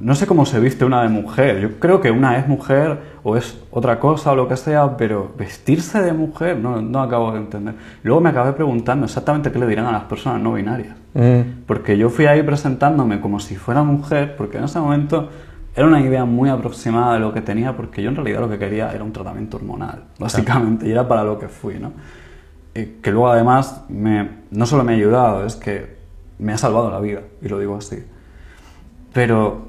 [0.00, 1.60] no sé cómo se viste una de mujer.
[1.60, 5.32] Yo creo que una es mujer o es otra cosa o lo que sea, pero
[5.36, 7.74] vestirse de mujer no, no acabo de entender.
[8.02, 10.96] Luego me acabé preguntando exactamente qué le dirán a las personas no binarias.
[11.66, 15.28] Porque yo fui ahí presentándome como si fuera mujer, porque en ese momento
[15.74, 18.58] era una idea muy aproximada de lo que tenía, porque yo en realidad lo que
[18.58, 21.92] quería era un tratamiento hormonal, básicamente, y era para lo que fui, ¿no?
[22.74, 25.98] Eh, que luego además me, no solo me ha ayudado, es que
[26.38, 28.04] me ha salvado la vida, y lo digo así.
[29.12, 29.67] Pero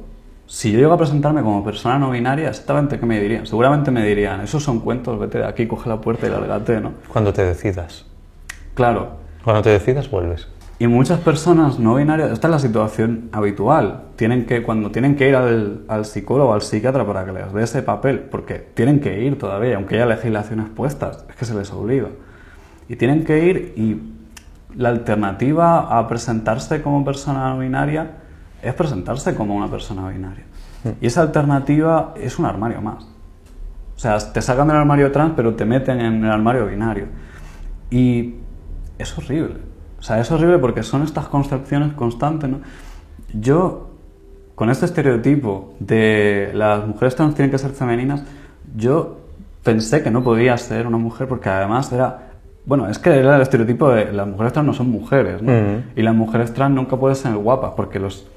[0.51, 3.45] si yo llego a presentarme como persona no binaria, exactamente qué me dirían.
[3.45, 6.93] Seguramente me dirían, esos son cuentos, vete de aquí, coge la puerta y lárgate, ¿no?
[7.07, 8.05] Cuando te decidas.
[8.73, 10.47] Claro, Cuando te decidas, vuelves.
[10.79, 15.29] y muchas personas no binarias, esta es la situación habitual, tienen que, cuando tienen que
[15.29, 18.99] ir al, al psicólogo o al psiquiatra para que les dé ese papel, porque tienen
[19.01, 22.07] que ir todavía, aunque haya legislaciones puestas, es que se les obliga.
[22.87, 24.01] Y tienen que ir y
[24.75, 28.13] la alternativa a presentarse como persona no binaria
[28.61, 30.45] es presentarse como una persona binaria.
[31.01, 33.03] Y esa alternativa es un armario más.
[33.95, 37.07] O sea, te sacan del armario trans, pero te meten en el armario binario.
[37.91, 38.35] Y
[38.97, 39.57] es horrible.
[39.99, 42.61] O sea, es horrible porque son estas concepciones constantes, ¿no?
[43.33, 43.89] Yo,
[44.55, 48.23] con este estereotipo de las mujeres trans tienen que ser femeninas,
[48.75, 49.17] yo
[49.63, 52.29] pensé que no podía ser una mujer porque además era...
[52.65, 55.51] Bueno, es que era el estereotipo de las mujeres trans no son mujeres, ¿no?
[55.51, 55.83] Ujú.
[55.95, 58.27] Y las mujeres trans nunca pueden ser guapas porque los,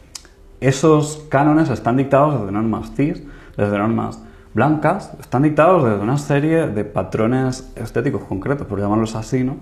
[0.62, 3.22] esos cánones están dictados desde normas cis,
[3.56, 4.22] desde normas
[4.54, 9.56] blancas, están dictados desde una serie de patrones estéticos concretos, por llamarlos así, ¿no?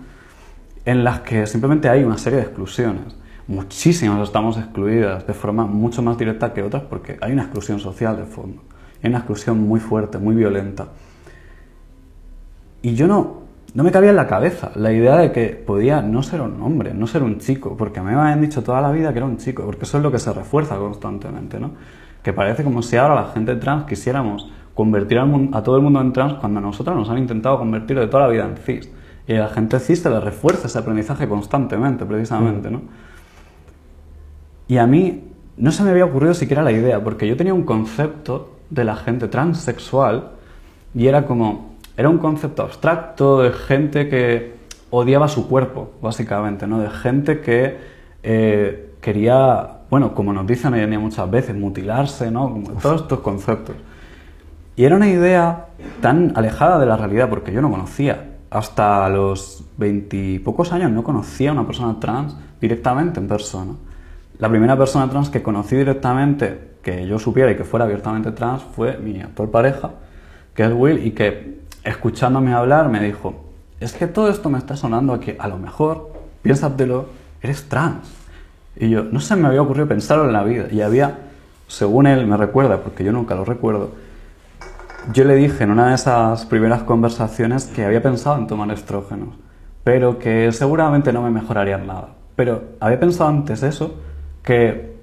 [0.84, 3.16] en las que simplemente hay una serie de exclusiones.
[3.46, 8.16] muchísimas estamos excluidas de forma mucho más directa que otras porque hay una exclusión social
[8.16, 8.62] de fondo.
[9.02, 10.88] Hay una exclusión muy fuerte, muy violenta.
[12.80, 13.39] Y yo no,
[13.74, 16.92] no me cabía en la cabeza la idea de que podía no ser un hombre,
[16.94, 19.64] no ser un chico, porque me habían dicho toda la vida que era un chico,
[19.64, 21.72] porque eso es lo que se refuerza constantemente, ¿no?
[22.22, 26.12] Que parece como si ahora la gente trans quisiéramos convertir a todo el mundo en
[26.12, 28.90] trans cuando a nosotros nos han intentado convertir de toda la vida en cis.
[29.26, 32.82] Y a la gente cis se le refuerza ese aprendizaje constantemente, precisamente, ¿no?
[34.66, 35.24] Y a mí
[35.56, 38.96] no se me había ocurrido siquiera la idea, porque yo tenía un concepto de la
[38.96, 40.30] gente transexual
[40.94, 44.54] y era como, era un concepto abstracto de gente que
[44.90, 46.80] odiaba su cuerpo, básicamente, ¿no?
[46.80, 47.78] De gente que
[48.22, 52.50] eh, quería, bueno, como nos dicen hoy en día muchas veces, mutilarse, ¿no?
[52.50, 53.76] Como todos estos conceptos.
[54.76, 55.66] Y era una idea
[56.00, 58.26] tan alejada de la realidad, porque yo no conocía.
[58.50, 63.72] Hasta los veintipocos años no conocía a una persona trans directamente en persona.
[64.38, 68.62] La primera persona trans que conocí directamente, que yo supiera y que fuera abiertamente trans,
[68.62, 69.90] fue mi actual pareja,
[70.54, 73.44] que es Will, y que escuchándome hablar me dijo,
[73.80, 76.12] es que todo esto me está sonando a que a lo mejor,
[76.42, 77.06] piénsatelo,
[77.40, 78.12] eres trans.
[78.76, 80.66] Y yo, no se me había ocurrido pensarlo en la vida.
[80.70, 81.18] Y había,
[81.66, 83.90] según él me recuerda, porque yo nunca lo recuerdo,
[85.12, 89.30] yo le dije en una de esas primeras conversaciones que había pensado en tomar estrógenos,
[89.82, 92.10] pero que seguramente no me mejorarían nada.
[92.36, 93.94] Pero había pensado antes eso,
[94.42, 94.96] que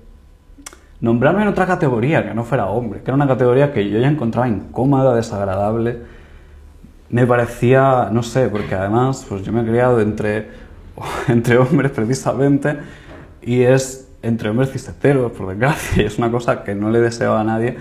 [1.01, 4.07] nombrarme en otra categoría, que no fuera hombre, que era una categoría que yo ya
[4.07, 6.01] encontraba incómoda, desagradable,
[7.09, 10.49] me parecía, no sé, porque además pues yo me he criado entre,
[11.27, 12.77] entre hombres precisamente
[13.41, 17.35] y es entre hombres ciseteros, por desgracia, y es una cosa que no le deseo
[17.35, 17.77] a nadie.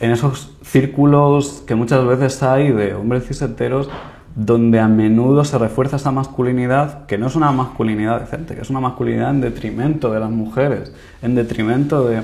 [0.00, 3.90] En esos círculos que muchas veces hay de hombres ciseteros,
[4.34, 8.70] donde a menudo se refuerza esa masculinidad, que no es una masculinidad decente, que es
[8.70, 12.22] una masculinidad en detrimento de las mujeres, en detrimento de,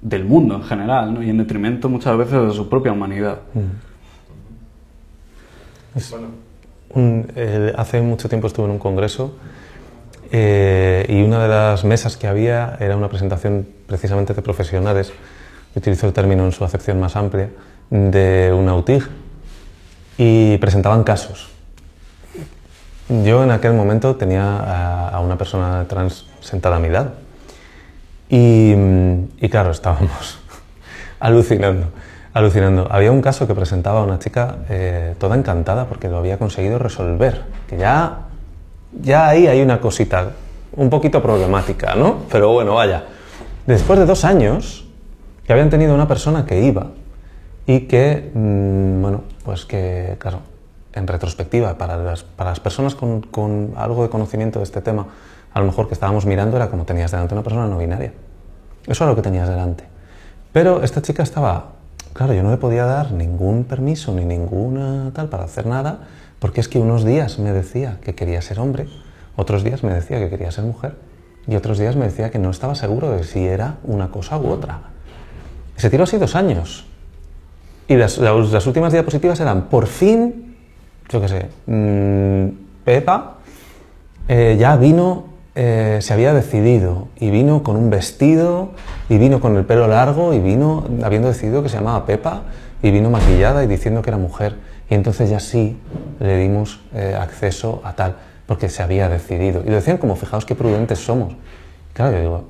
[0.00, 3.40] del mundo en general, y en detrimento muchas veces de su propia humanidad.
[6.90, 9.36] Un- eh, hace mucho tiempo estuve en un congreso
[10.32, 15.12] eh, y una de las mesas que había era una presentación precisamente de profesionales,
[15.74, 17.48] utilizo el término en su acepción más amplia,
[17.90, 19.08] de una UTIG
[20.18, 21.48] y presentaban casos.
[23.08, 27.12] Yo en aquel momento tenía a, a una persona trans sentada a mi lado
[28.28, 28.72] y,
[29.40, 30.38] y claro, estábamos
[31.20, 31.86] alucinando,
[32.36, 32.86] alucinando.
[32.90, 37.44] Había un caso que presentaba una chica eh, toda encantada porque lo había conseguido resolver,
[37.66, 38.26] que ya,
[38.92, 40.32] ya ahí hay una cosita
[40.76, 42.24] un poquito problemática, ¿no?
[42.30, 43.04] Pero bueno, vaya.
[43.66, 44.86] Después de dos años
[45.46, 46.88] que habían tenido una persona que iba
[47.66, 50.40] y que, mm, bueno, pues que, claro,
[50.92, 55.06] en retrospectiva, para las, para las personas con, con algo de conocimiento de este tema,
[55.54, 58.12] a lo mejor que estábamos mirando era como tenías delante una persona no binaria.
[58.86, 59.84] Eso era lo que tenías delante.
[60.52, 61.75] Pero esta chica estaba,
[62.16, 66.00] claro, yo no le podía dar ningún permiso ni ninguna tal para hacer nada,
[66.38, 68.86] porque es que unos días me decía que quería ser hombre,
[69.36, 70.94] otros días me decía que quería ser mujer,
[71.46, 74.48] y otros días me decía que no estaba seguro de si era una cosa u
[74.48, 74.80] otra.
[75.76, 76.86] Se tiró así dos años.
[77.86, 80.56] Y las, las- últimas diapositivas eran, por fin,
[81.08, 82.48] yo qué sé, mm,
[82.84, 83.34] Pepa
[84.26, 85.26] eh, ya vino,
[85.56, 88.72] eh, se había decidido, y vino con un vestido,
[89.08, 92.42] y vino con el pelo largo, y vino habiendo decidido que se llamaba Pepa,
[92.82, 94.56] y vino maquillada y diciendo que era mujer.
[94.90, 95.78] Y entonces ya sí
[96.20, 98.16] le dimos eh, acceso a tal,
[98.46, 99.62] porque se había decidido.
[99.64, 101.34] Y lo decían como, fijaos qué prudentes somos.
[101.94, 102.44] Claro, yo digo,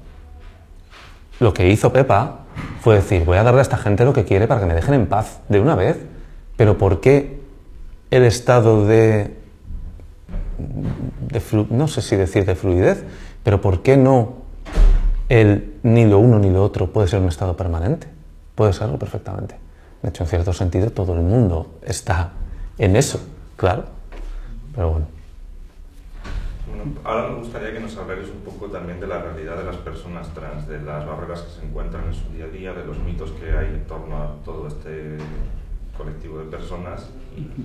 [1.39, 2.41] lo que hizo Pepa
[2.81, 4.95] fue decir, voy a darle a esta gente lo que quiere para que me dejen
[4.95, 5.97] en paz de una vez.
[6.57, 7.41] Pero ¿por qué
[8.11, 9.37] el estado de,
[11.71, 13.05] no sé si decir de fluidez,
[13.43, 14.35] pero ¿por qué no
[15.29, 18.09] el ni lo uno ni lo otro puede ser un estado permanente?
[18.55, 19.57] Puede serlo perfectamente.
[20.03, 22.33] De hecho, en cierto sentido, todo el mundo está
[22.79, 23.21] en eso,
[23.57, 23.85] claro.
[24.75, 25.07] Pero bueno.
[27.05, 30.29] Ahora me gustaría que nos hablarais un poco también de la realidad de las personas
[30.35, 33.31] trans, de las barreras que se encuentran en su día a día, de los mitos
[33.33, 35.17] que hay en torno a todo este
[35.97, 37.09] colectivo de personas,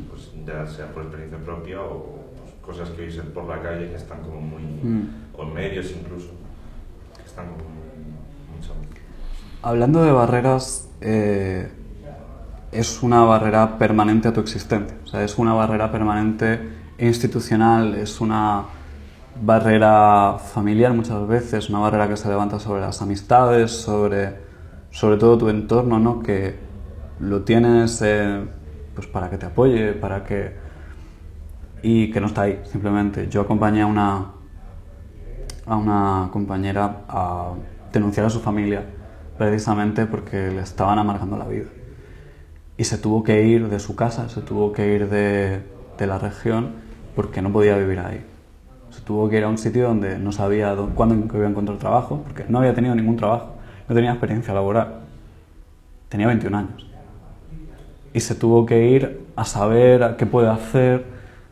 [0.09, 2.20] pues ya sea por experiencia propia o
[2.61, 4.63] cosas que oís por la calle que están como muy,
[5.33, 6.29] o en medios incluso,
[7.17, 8.73] que están como muy, mucho.
[9.61, 11.71] Hablando de barreras, eh,
[12.71, 14.97] es una barrera permanente a tu existencia.
[15.03, 16.59] O sea, es una barrera permanente
[16.99, 18.63] institucional, es una
[19.41, 24.35] barrera familiar muchas veces, una barrera que se levanta sobre las amistades, sobre,
[24.91, 26.21] sobre todo tu entorno, ¿no?
[26.21, 26.55] Que
[27.19, 28.43] lo tienes eh,
[28.93, 30.70] pues para que te apoye, para que...
[31.81, 33.27] y que no está ahí, simplemente.
[33.29, 34.31] Yo acompañé a una,
[35.65, 37.53] a una compañera a
[37.91, 38.85] denunciar a su familia
[39.37, 41.67] precisamente porque le estaban amargando la vida.
[42.77, 45.61] Y se tuvo que ir de su casa, se tuvo que ir de,
[45.97, 46.71] de la región
[47.15, 48.25] porque no podía vivir ahí.
[48.89, 51.77] Se tuvo que ir a un sitio donde no sabía dó- cuándo iba a encontrar
[51.77, 53.55] trabajo, porque no había tenido ningún trabajo,
[53.87, 55.01] no tenía experiencia laboral.
[56.09, 56.87] Tenía 21 años.
[58.13, 61.05] Y se tuvo que ir a saber qué puede hacer.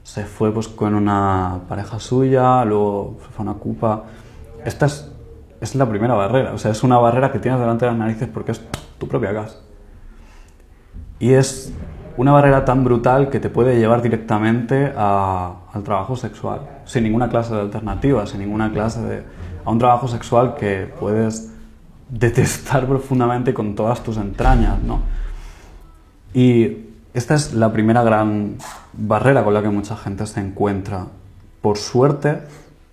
[0.04, 4.06] Se fue pues con una pareja suya, luego fue a una cupa.
[4.66, 5.12] Esta es,
[5.62, 8.28] es la primera barrera, o sea, es una barrera que tienes delante de las narices
[8.28, 8.62] porque es
[8.98, 9.60] tu propia casa.
[11.20, 11.74] Y es
[12.18, 17.54] una barrera tan brutal que te puede llevar directamente al trabajo sexual, sin ninguna clase
[17.54, 19.24] de alternativa, sin ninguna clase de...
[19.64, 21.54] a un trabajo sexual que puedes
[22.10, 25.00] detestar profundamente con todas tus entrañas, ¿no?
[26.34, 26.89] Y
[27.20, 28.56] esta es la primera gran
[28.94, 31.08] barrera con la que mucha gente se encuentra.
[31.62, 32.40] Por suerte,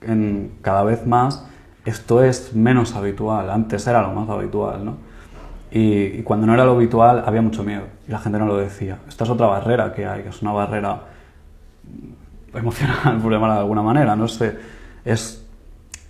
[0.02, 1.46] en, cada vez más,
[1.84, 3.48] esto es menos habitual.
[3.50, 4.96] Antes era lo más habitual, ¿no?
[5.70, 8.98] Y, cuando no era lo habitual había mucho miedo y la gente no lo decía.
[9.08, 11.02] Esta es otra barrera que hay, que es una barrera
[12.52, 14.16] emocional, por llamarla de alguna manera.
[14.16, 14.58] No sé,
[15.04, 15.46] es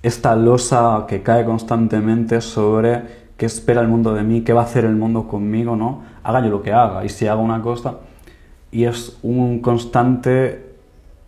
[0.03, 4.65] esta losa que cae constantemente sobre qué espera el mundo de mí, qué va a
[4.65, 6.03] hacer el mundo conmigo, ¿no?
[6.23, 7.97] Haga yo lo que haga y si hago una cosa.
[8.71, 10.75] Y es un constante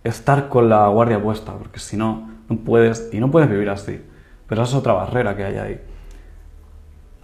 [0.04, 4.00] estar con la guardia puesta, porque si no, no puedes, y no puedes vivir así.
[4.46, 5.80] Pero esa es otra barrera que hay ahí.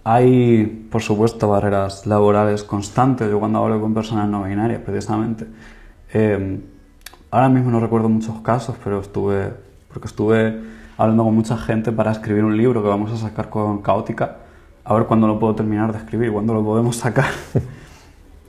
[0.03, 3.29] Hay, por supuesto, barreras laborales constantes.
[3.29, 5.47] Yo cuando hablo con personas no binarias, precisamente,
[6.13, 6.61] eh,
[7.31, 9.51] ahora mismo no recuerdo muchos casos, pero estuve,
[9.89, 10.61] porque estuve
[10.97, 14.37] hablando con mucha gente para escribir un libro que vamos a sacar con Caótica,
[14.85, 17.31] a ver cuándo lo puedo terminar de escribir, cuándo lo podemos sacar.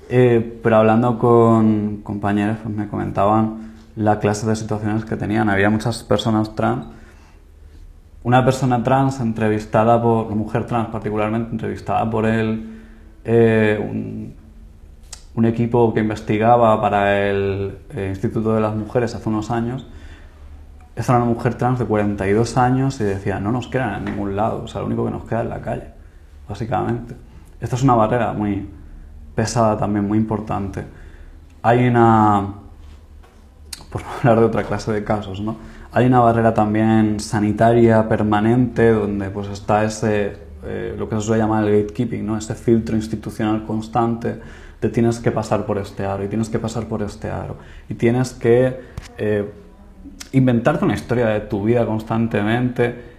[0.08, 5.50] Eh, pero hablando con compañeros, pues me comentaban la clase de situaciones que tenían.
[5.50, 6.86] Había muchas personas trans
[8.26, 12.82] una persona trans entrevistada por, una mujer trans particularmente, entrevistada por él,
[13.24, 14.34] eh, un,
[15.36, 19.86] un equipo que investigaba para el eh, Instituto de las Mujeres hace unos años.
[20.96, 24.34] Esta era una mujer trans de 42 años y decía, no nos quedan en ningún
[24.34, 25.90] lado, o sea, lo único que nos queda es la calle,
[26.48, 27.14] básicamente.
[27.60, 28.68] Esta es una barrera muy
[29.34, 30.84] pesada también, muy importante.
[31.62, 32.54] Hay una,
[33.90, 35.56] por hablar de otra clase de casos, ¿no?
[35.92, 41.42] Hay una barrera también sanitaria permanente donde pues está ese, eh, lo que se suele
[41.42, 42.36] llamar el gatekeeping, ¿no?
[42.36, 44.40] Ese filtro institucional constante
[44.80, 47.56] de tienes que pasar por este aro y tienes que pasar por este aro
[47.88, 48.78] y tienes que
[49.16, 49.50] eh,
[50.32, 53.15] inventarte una historia de tu vida constantemente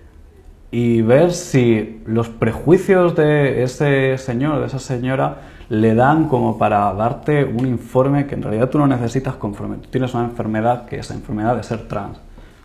[0.72, 5.38] y ver si los prejuicios de ese señor, de esa señora,
[5.70, 9.90] le dan como para darte un informe que en realidad tú no necesitas conforme tú
[9.90, 12.20] tienes una enfermedad que es la enfermedad de ser trans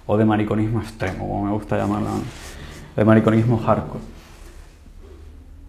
[0.06, 2.10] o de mariconismo extremo, como me gusta llamarla,
[2.96, 4.04] de mariconismo hardcore.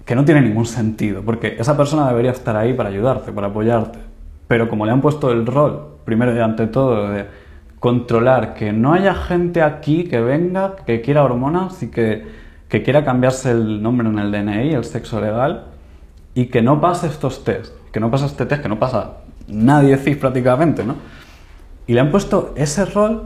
[0.06, 4.00] Que no tiene ningún sentido, porque esa persona debería estar ahí para ayudarte, para apoyarte.
[4.48, 7.26] Pero como le han puesto el rol, primero y ante todo, de
[7.84, 12.26] controlar que no haya gente aquí que venga, que quiera hormonas y que,
[12.70, 15.66] que quiera cambiarse el nombre en el DNI, el sexo legal,
[16.34, 19.18] y que no pase estos test, que no pasa este test, que no pasa
[19.50, 20.96] nadie cis prácticamente, ¿no?
[21.86, 23.24] Y le han puesto ese rol,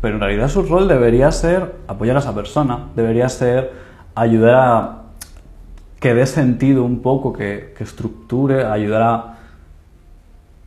[0.00, 3.72] pero en realidad su rol debería ser apoyar a esa persona, debería ser
[4.14, 5.02] ayudar a
[5.98, 9.38] que dé sentido un poco, que, que estructure, ayudar a,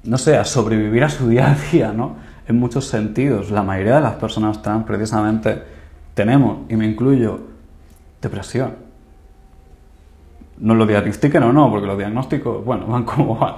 [0.03, 2.26] no sé, a sobrevivir a su día a día, ¿no?
[2.48, 3.52] En muchos sentidos.
[3.52, 5.64] La mayoría de las personas trans precisamente
[6.14, 7.41] tenemos, y me incluyo,
[8.22, 8.76] depresión.
[10.58, 13.56] No lo diagnostiquen o no, porque los diagnósticos, bueno, van como van.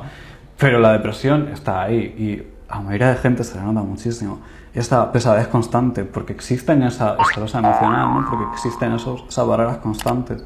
[0.57, 4.39] Pero la depresión está ahí y a la mayoría de gente se le nota muchísimo.
[4.73, 8.29] Esta pesadez constante, porque existen esa esclerosis emocional, ¿no?
[8.29, 10.43] porque existen esos, esas barreras constantes.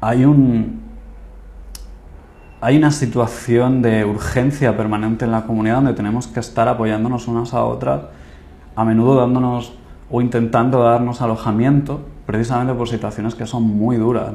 [0.00, 0.82] Hay un,
[2.60, 7.52] hay una situación de urgencia permanente en la comunidad donde tenemos que estar apoyándonos unas
[7.54, 8.02] a otras,
[8.74, 9.74] a menudo dándonos
[10.10, 14.32] o intentando darnos alojamiento, precisamente por situaciones que son muy duras.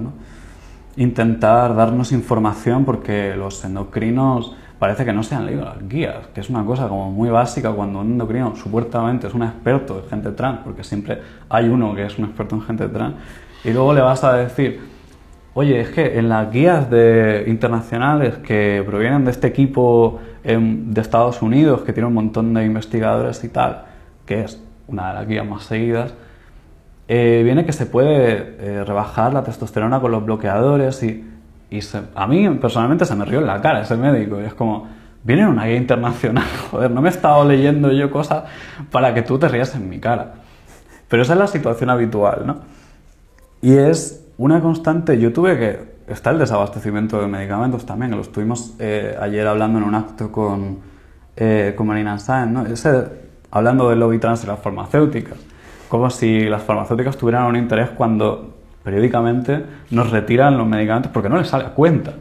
[0.96, 6.40] Intentar darnos información porque los endocrinos parece que no se han leído las guías, que
[6.40, 10.32] es una cosa como muy básica cuando un endocrino supuestamente es un experto en gente
[10.32, 13.16] trans, porque siempre hay uno que es un experto en gente trans,
[13.64, 14.80] y luego le vas a decir,
[15.54, 21.02] oye, es que en las guías de, internacionales que provienen de este equipo em, de
[21.02, 23.86] Estados Unidos, que tiene un montón de investigadores y tal,
[24.26, 26.14] que es una de las guías más seguidas,
[27.08, 31.26] eh, viene que se puede eh, rebajar la testosterona con los bloqueadores y,
[31.72, 31.80] y
[32.16, 34.88] a mí personalmente se me rió en la cara ese médico y es como,
[35.24, 38.44] viene una guía internacional, joder, no me he estado leyendo yo cosas
[38.92, 40.34] para que tú te rías en mi cara.
[41.08, 42.58] Pero esa es la situación habitual, ¿no?
[43.62, 48.74] Y es una constante, yo tuve que, está el desabastecimiento de medicamentos también, lo estuvimos
[48.80, 50.80] eh, ayer hablando en un acto con,
[51.36, 52.66] eh, con Marina Sáenz, ¿no?
[52.66, 53.04] Ese,
[53.52, 55.38] hablando del lobby trans y las farmacéuticas,
[55.90, 61.38] como si las farmacéuticas tuvieran un interés cuando periódicamente nos retiran los medicamentos porque no
[61.38, 62.14] les sale a cuenta.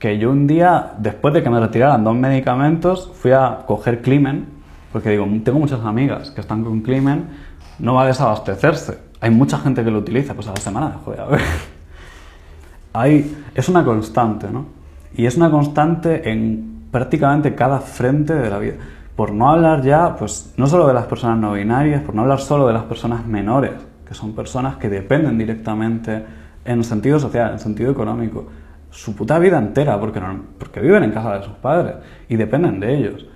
[0.00, 4.46] Que yo un día, después de que me retiraran dos medicamentos, fui a coger Climen,
[4.92, 7.28] porque digo, tengo muchas amigas que están con Climen,
[7.78, 9.05] no va a desabastecerse.
[9.26, 11.40] Hay mucha gente que lo utiliza, pues a la semana dejo de haber.
[12.92, 14.66] Hay, es una constante, ¿no?
[15.16, 18.74] Y es una constante en prácticamente cada frente de la vida.
[19.16, 22.38] Por no hablar ya, pues, no solo de las personas no binarias, por no hablar
[22.38, 23.72] solo de las personas menores,
[24.06, 26.24] que son personas que dependen directamente
[26.64, 28.46] en sentido social, en sentido económico,
[28.92, 30.22] su puta vida entera, porque,
[30.56, 31.96] porque viven en casa de sus padres
[32.28, 33.26] y dependen de ellos.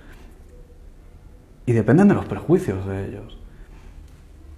[1.65, 3.40] Y dependen de los prejuicios de ellos.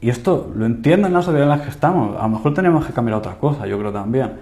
[0.03, 2.17] Y esto lo entiendo en la sociedad en la que estamos.
[2.19, 4.33] A lo mejor tenemos que cambiar otra cosa, yo creo también.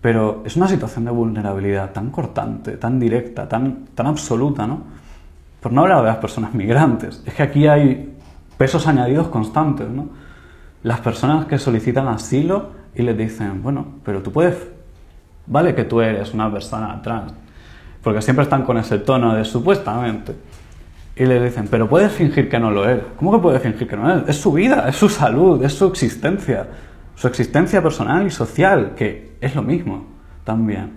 [0.00, 4.80] Pero es una situación de vulnerabilidad tan cortante, tan directa, tan, tan absoluta, ¿no?
[5.60, 7.20] Por no hablar de las personas migrantes.
[7.26, 8.16] Es que aquí hay
[8.56, 10.08] pesos añadidos constantes, ¿no?
[10.84, 14.68] Las personas que solicitan asilo y les dicen, bueno, pero tú puedes...
[15.48, 17.32] Vale que tú eres una persona trans.
[18.04, 20.36] Porque siempre están con ese tono de supuestamente
[21.18, 23.04] y le dicen, pero puedes fingir que no lo eres.
[23.16, 24.28] ¿Cómo que puede fingir que no es?
[24.28, 26.68] Es su vida, es su salud, es su existencia.
[27.16, 30.06] Su existencia personal y social, que es lo mismo
[30.44, 30.92] también.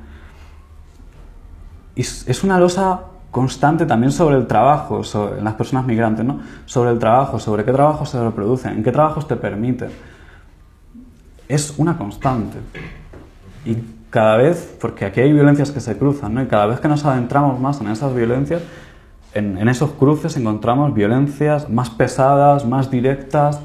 [1.95, 3.01] Y es una losa
[3.31, 6.41] constante también sobre el trabajo, sobre las personas migrantes, ¿no?
[6.65, 9.89] Sobre el trabajo, sobre qué trabajos se reproducen, en qué trabajos te permiten.
[11.47, 12.59] Es una constante.
[13.65, 13.77] Y
[14.11, 16.43] cada vez, porque aquí hay violencias que se cruzan, ¿no?
[16.43, 18.61] Y cada vez que nos adentramos más en esas violencias,
[19.33, 23.61] en, esos cruces encontramos violencias más pesadas, más directas,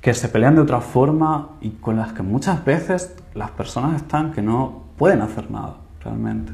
[0.00, 4.32] que se pelean de otra forma y con las que muchas veces las personas están
[4.32, 6.52] que no pueden hacer nada realmente.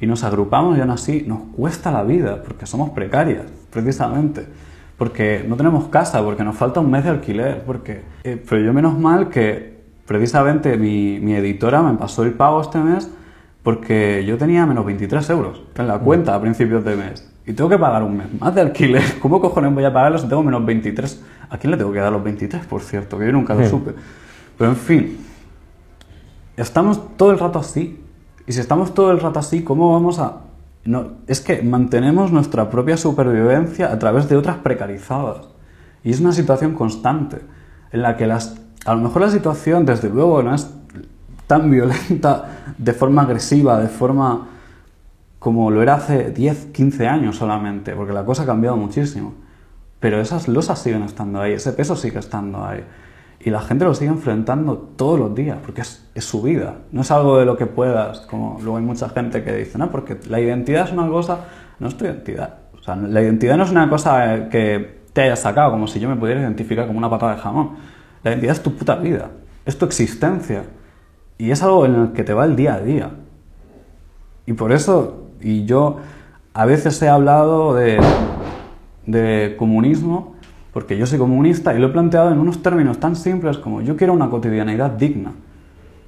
[0.00, 4.46] Y nos agrupamos y aún así nos cuesta la vida porque somos precarias, precisamente.
[4.96, 7.64] Porque no tenemos casa, porque nos falta un mes de alquiler.
[7.64, 12.60] Porque, eh, pero yo menos mal que precisamente mi, mi editora me pasó el pago
[12.60, 13.10] este mes
[13.62, 17.70] porque yo tenía menos 23 euros en la cuenta a principios de mes y tengo
[17.70, 19.02] que pagar un mes más de alquiler.
[19.20, 21.22] ¿Cómo cojones voy a pagarlo si tengo menos 23?
[21.48, 23.18] ¿A quién le tengo que dar los 23, por cierto?
[23.18, 23.94] Que yo nunca lo supe.
[24.58, 25.18] Pero en fin,
[26.56, 28.02] estamos todo el rato así.
[28.48, 30.42] Y si estamos todo el rato así, ¿cómo vamos a...?
[30.84, 35.48] No, es que mantenemos nuestra propia supervivencia a través de otras precarizadas.
[36.04, 37.40] Y es una situación constante
[37.92, 40.70] en la que las, a lo mejor la situación, desde luego, no es
[41.46, 44.48] tan violenta de forma agresiva, de forma
[45.38, 49.34] como lo era hace 10, 15 años solamente, porque la cosa ha cambiado muchísimo.
[50.00, 52.84] Pero esas losas siguen estando ahí, ese peso sigue estando ahí.
[53.40, 56.78] Y la gente lo sigue enfrentando todos los días, porque es, es, su vida.
[56.90, 59.90] No es algo de lo que puedas, como luego hay mucha gente que dice, no,
[59.90, 61.40] porque la identidad es una cosa,
[61.78, 62.54] no es tu identidad.
[62.78, 66.08] O sea, la identidad no es una cosa que te hayas sacado, como si yo
[66.08, 67.76] me pudiera identificar como una patada de jamón.
[68.22, 69.30] La identidad es tu puta vida,
[69.64, 70.64] es tu existencia.
[71.38, 73.10] Y es algo en el que te va el día a día.
[74.46, 75.98] Y por eso y yo
[76.54, 78.00] a veces he hablado de,
[79.06, 80.34] de comunismo,
[80.72, 83.96] porque yo soy comunista y lo he planteado en unos términos tan simples como yo
[83.96, 85.32] quiero una cotidianidad digna.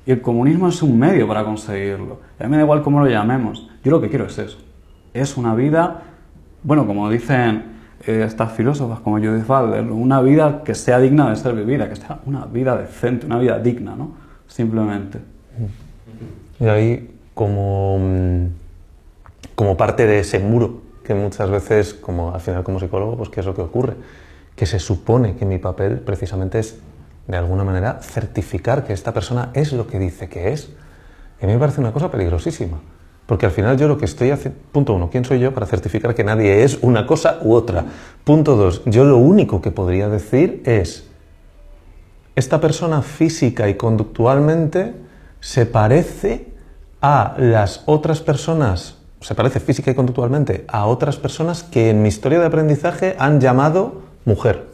[0.05, 2.19] Y el comunismo es un medio para conseguirlo.
[2.41, 3.71] A mí me da igual cómo lo llamemos.
[3.85, 4.59] Yo lo que quiero es eso.
[5.15, 6.03] Es una vida,
[6.65, 7.63] bueno, como dicen
[8.07, 11.95] eh, estas filósofas como Judith Butler, una vida que sea digna de ser vivida, que
[11.95, 14.13] sea una vida decente, una vida digna, ¿no?
[14.49, 15.21] Simplemente.
[16.59, 18.47] Y ahí, como mm,
[19.59, 23.41] como parte de ese muro que muchas veces, como al final como psicólogo, pues qué
[23.41, 23.95] es lo que ocurre,
[24.55, 26.79] que se supone que mi papel precisamente es
[27.27, 30.69] de alguna manera certificar que esta persona es lo que dice que es.
[31.41, 32.79] Y a mí me parece una cosa peligrosísima,
[33.27, 36.15] porque al final yo lo que estoy haciendo, punto uno, ¿quién soy yo para certificar
[36.15, 37.85] que nadie es una cosa u otra?
[38.23, 41.09] Punto dos, yo lo único que podría decir es,
[42.37, 44.95] esta persona física y conductualmente
[45.41, 46.47] se parece
[47.01, 52.09] a las otras personas se parece física y conductualmente a otras personas que en mi
[52.09, 54.67] historia de aprendizaje han llamado mujer.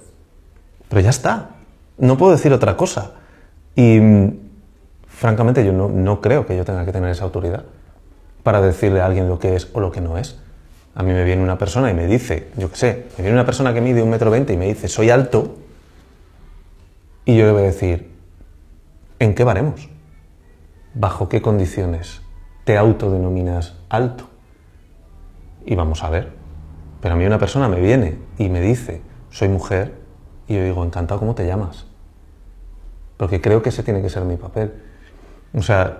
[0.88, 1.51] Pero ya está,
[1.99, 3.12] no puedo decir otra cosa.
[3.74, 3.99] Y
[5.09, 7.64] francamente yo no, creo que yo tenga que tener esa autoridad
[8.42, 10.38] para decirle a alguien lo que es o lo que no es.
[10.95, 13.47] A mí me viene una persona y me dice, yo qué sé, me viene una
[13.47, 15.57] persona que mide un metro veinte y me dice, soy alto,
[17.24, 18.12] y yo le voy a decir,
[19.18, 19.88] ¿en qué varemos?
[20.92, 22.20] ¿Bajo qué condiciones
[22.64, 24.28] te autodenominas alto?
[25.66, 26.32] Y vamos a ver.
[27.00, 29.94] Pero a mí una persona me viene y me dice, soy mujer,
[30.46, 31.86] y yo digo, encantado, ¿cómo te llamas?
[33.16, 34.72] porque creo que ese tiene que ser mi papel.
[35.54, 35.98] O sea,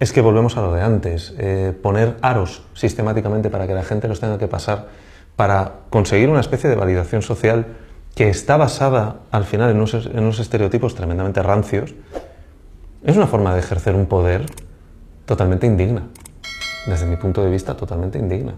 [0.00, 4.08] es que volvemos a lo de antes, eh, poner aros sistemáticamente para que la gente
[4.08, 4.88] los tenga que pasar,
[5.36, 7.66] para conseguir una especie de validación social
[8.14, 11.94] que está basada al final en unos, en unos estereotipos tremendamente rancios,
[13.04, 14.46] es una forma de ejercer un poder
[15.24, 16.08] totalmente indigna,
[16.88, 18.54] desde mi punto de vista totalmente indigna.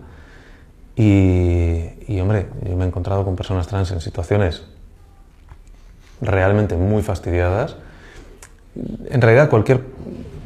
[0.96, 4.64] Y, hombre, yo me he encontrado con personas trans en situaciones
[6.20, 7.76] realmente muy fastidiadas.
[9.08, 9.80] En realidad, cualquier,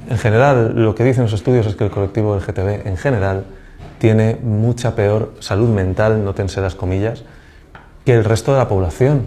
[0.09, 3.45] en general, lo que dicen los estudios es que el colectivo LGTB en general
[3.99, 7.24] tiene mucha peor salud mental, no tense las comillas,
[8.05, 9.22] que el resto de la población.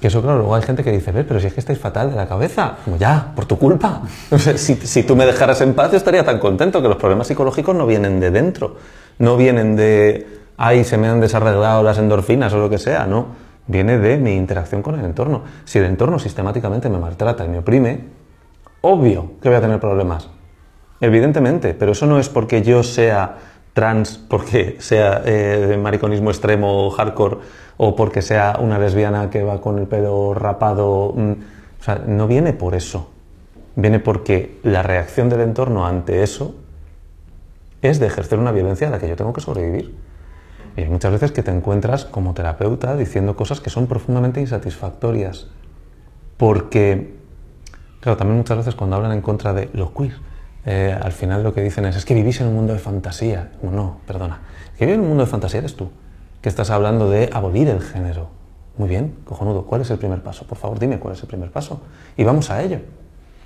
[0.00, 2.16] Que eso, claro, luego hay gente que dice, pero si es que estáis fatal de
[2.16, 4.02] la cabeza, como ya, por tu culpa.
[4.56, 7.74] si, si tú me dejaras en paz, yo estaría tan contento que los problemas psicológicos
[7.76, 8.76] no vienen de dentro,
[9.18, 13.28] no vienen de ay, se me han desarreglado las endorfinas o lo que sea, no.
[13.66, 15.42] Viene de mi interacción con el entorno.
[15.64, 18.04] Si el entorno sistemáticamente me maltrata y me oprime,
[18.82, 20.28] obvio que voy a tener problemas.
[21.00, 23.36] Evidentemente, pero eso no es porque yo sea
[23.72, 27.38] trans, porque sea eh, mariconismo extremo o hardcore,
[27.76, 31.12] o porque sea una lesbiana que va con el pelo rapado.
[31.16, 31.32] Mm,
[31.80, 33.10] o sea, no viene por eso.
[33.76, 36.54] Viene porque la reacción del entorno ante eso
[37.82, 39.94] es de ejercer una violencia a la que yo tengo que sobrevivir.
[40.76, 45.48] Y hay muchas veces que te encuentras como terapeuta diciendo cosas que son profundamente insatisfactorias.
[46.36, 47.14] Porque,
[48.00, 50.14] claro, también muchas veces cuando hablan en contra de los queer,
[50.66, 53.52] eh, al final lo que dicen es, es que vivís en un mundo de fantasía.
[53.62, 54.40] no, perdona.
[54.78, 55.90] Que vivir en un mundo de fantasía eres tú,
[56.40, 58.28] que estás hablando de abolir el género.
[58.76, 59.66] Muy bien, cojonudo.
[59.66, 60.46] ¿Cuál es el primer paso?
[60.46, 61.82] Por favor, dime cuál es el primer paso.
[62.16, 62.80] Y vamos a ello.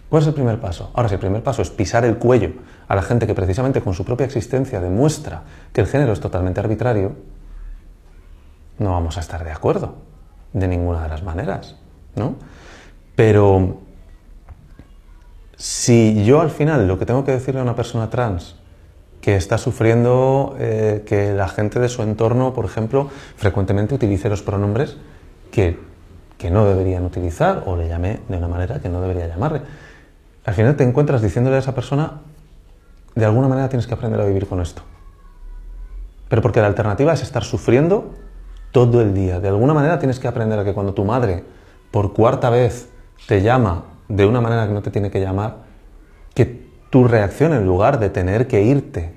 [0.09, 0.91] ¿Cuál es el primer paso?
[0.95, 2.53] Ahora, si el primer paso es pisar el cuello
[2.87, 5.43] a la gente que precisamente con su propia existencia demuestra
[5.73, 7.17] que el género es totalmente arbitrario,
[8.79, 9.97] no vamos a estar de acuerdo
[10.53, 11.77] de ninguna de las maneras,
[12.15, 12.37] ¿no?
[13.17, 13.79] Pero
[15.57, 18.57] si yo al final lo que tengo que decirle a una persona trans
[19.21, 24.43] que está sufriendo eh, que la gente de su entorno, por ejemplo, frecuentemente utilice los
[24.43, 24.97] pronombres
[25.51, 25.79] que,
[26.37, 29.63] que no deberían utilizar o le llame de una manera que no debería llamarle,
[30.45, 32.21] al final te encuentras diciéndole a esa persona,
[33.15, 34.83] de alguna manera tienes que aprender a vivir con esto.
[36.29, 38.13] Pero porque la alternativa es estar sufriendo
[38.73, 39.41] todo el día.
[39.41, 41.45] De alguna manera tienes que aprender a que cuando tu madre
[41.91, 42.91] por cuarta vez
[43.27, 45.65] te llama de una manera que no te tiene que llamar,
[46.35, 49.15] que tu reacción en lugar de tener que irte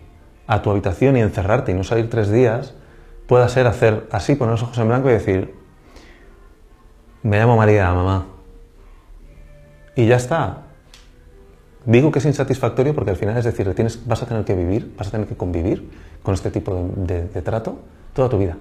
[0.47, 2.73] a tu habitación y encerrarte y no salir tres días,
[3.27, 5.53] pueda ser hacer así, poner los ojos en blanco y decir,
[7.23, 8.27] me llamo María, mamá.
[9.95, 10.63] Y ya está.
[11.85, 14.93] Digo que es insatisfactorio porque al final es decir, tienes, vas a tener que vivir,
[14.97, 15.89] vas a tener que convivir
[16.23, 17.79] con este tipo de, de trato
[18.13, 18.57] toda tu vida.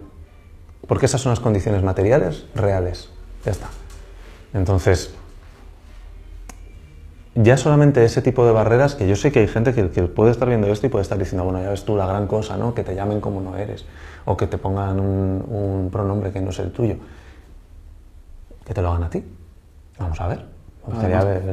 [0.87, 3.11] Porque esas son las condiciones materiales reales.
[3.45, 3.69] Ya está.
[4.53, 5.15] Entonces,
[7.37, 10.49] ya solamente ese tipo de barreras, que yo sé que hay gente que, puede estar
[10.49, 12.75] viendo esto y puede estar diciendo, bueno, ya ves tú la gran cosa, ¿no?
[12.75, 13.85] Que te llamen como no eres,
[14.25, 16.97] o que te pongan un, un pronombre que no es el tuyo.
[18.65, 19.23] Que te lo hagan a ti.
[19.99, 20.57] Vamos a ver.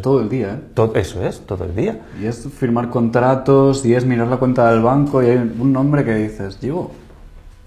[0.02, 0.60] Todo el día, ¿eh?
[0.76, 2.02] Todo, eso es, todo el día.
[2.22, 6.06] Y es firmar contratos, y es mirar la cuenta del banco, y hay un nombre
[6.06, 6.92] que dices, llevo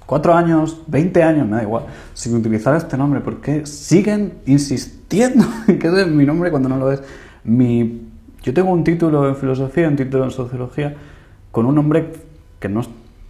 [0.06, 5.78] cuatro años, 20 años, me da igual, sin utilizar este nombre, porque siguen insistiendo en
[5.80, 7.02] que ese es mi nombre cuando no lo es.
[7.42, 8.05] Mi,
[8.46, 10.94] yo tengo un título en filosofía, un título en sociología,
[11.50, 12.12] con un nombre
[12.60, 12.84] que no, o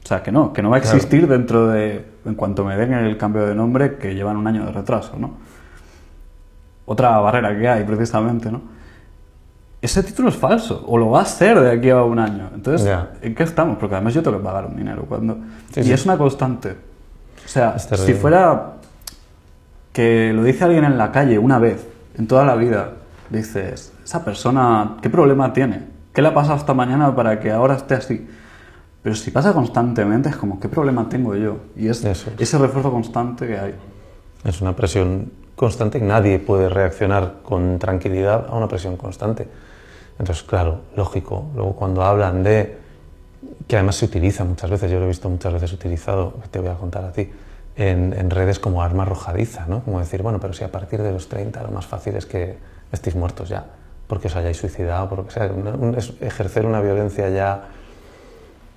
[0.04, 3.16] sea, que no, que no va a existir dentro de, en cuanto me den el
[3.16, 5.46] cambio de nombre, que llevan un año de retraso, ¿no?
[6.84, 8.60] otra barrera que hay precisamente, ¿no?
[9.82, 12.50] Ese título es falso, o lo va a ser de aquí a un año.
[12.54, 12.88] Entonces,
[13.22, 13.78] ¿en qué estamos?
[13.78, 15.04] Porque además yo tengo que pagar un dinero.
[15.08, 15.38] Cuando...
[15.74, 16.76] y es una constante.
[17.44, 18.72] O sea, si fuera
[19.92, 21.86] que lo dice alguien en la calle una vez,
[22.16, 22.92] en toda la vida,
[23.30, 25.86] dices, esa persona, ¿qué problema tiene?
[26.12, 28.26] ¿Qué le ha pasado esta mañana para que ahora esté así?
[29.02, 31.58] Pero si pasa constantemente, es como, ¿qué problema tengo yo?
[31.76, 33.74] Y es ese refuerzo constante que hay.
[34.44, 39.48] Es una presión constante, nadie puede reaccionar con tranquilidad a una presión constante.
[40.18, 41.46] Entonces, claro, lógico.
[41.54, 42.78] Luego cuando hablan de,
[43.66, 46.70] que además se utiliza muchas veces, yo lo he visto muchas veces utilizado, te voy
[46.70, 47.30] a contar a ti,
[47.76, 49.82] en, redes como arma arrojadiza, ¿no?
[49.82, 52.56] Como decir, bueno, pero si a partir de los 30 lo más fácil es que
[52.92, 53.64] estéis muertos ya,
[54.06, 55.50] porque os hayáis suicidado, por lo que sea.
[55.96, 57.68] es ejercer una violencia ya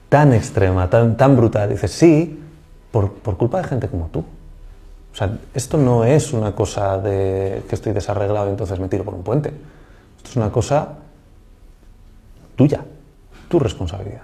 [0.10, 1.70] tan extrema, tan, tan brutal.
[1.70, 2.39] Dices, sí,
[2.91, 4.20] por, por culpa de gente como tú.
[5.12, 9.03] O sea, esto no es una cosa de que estoy desarreglado y entonces me tiro
[9.03, 9.49] por un puente.
[10.18, 10.95] Esto es una cosa
[12.55, 12.84] tuya,
[13.47, 14.24] tu responsabilidad.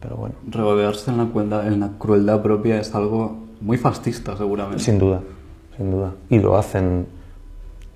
[0.00, 0.34] Pero bueno.
[0.48, 4.82] Regodearse en la, en la crueldad propia es algo muy fascista, seguramente.
[4.82, 5.20] Sin duda,
[5.76, 6.12] sin duda.
[6.30, 7.06] Y lo hacen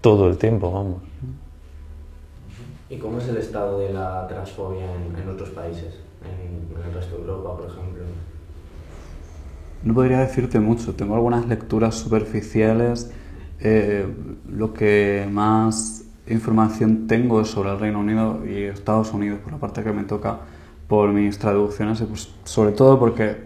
[0.05, 1.03] todo el tiempo, vamos.
[2.91, 5.95] ¿Y cómo es el estado de la transfobia en, en otros países?
[6.23, 8.03] En, en el resto de Europa, por ejemplo.
[9.83, 13.11] No podría decirte mucho, tengo algunas lecturas superficiales.
[13.61, 14.07] eh,
[14.47, 19.59] lo que más información tengo es sobre el Reino Unido y Estados Unidos, por la
[19.59, 20.41] parte que me toca
[20.87, 23.39] por mis traducciones, y pues, sobre todo porque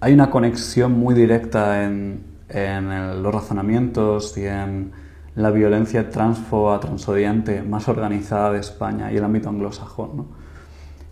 [0.00, 4.92] hay una conexión muy directa en, en el- los razonamientos y en
[5.34, 10.16] la violencia transfoba, transodiante más organizada de España y el ámbito anglosajón.
[10.16, 10.26] ¿no?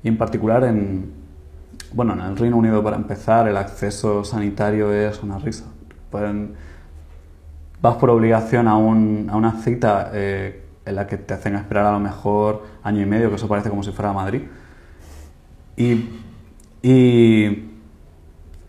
[0.02, 1.12] Y en particular en,
[1.92, 5.64] bueno, en el Reino Unido, para empezar, el acceso sanitario es una risa.
[7.80, 11.86] Vas por obligación a, un- a una cita eh, en la que te hacen esperar
[11.86, 14.42] a lo mejor año y medio, que eso parece como si fuera Madrid.
[15.76, 16.08] Y,
[16.82, 17.50] y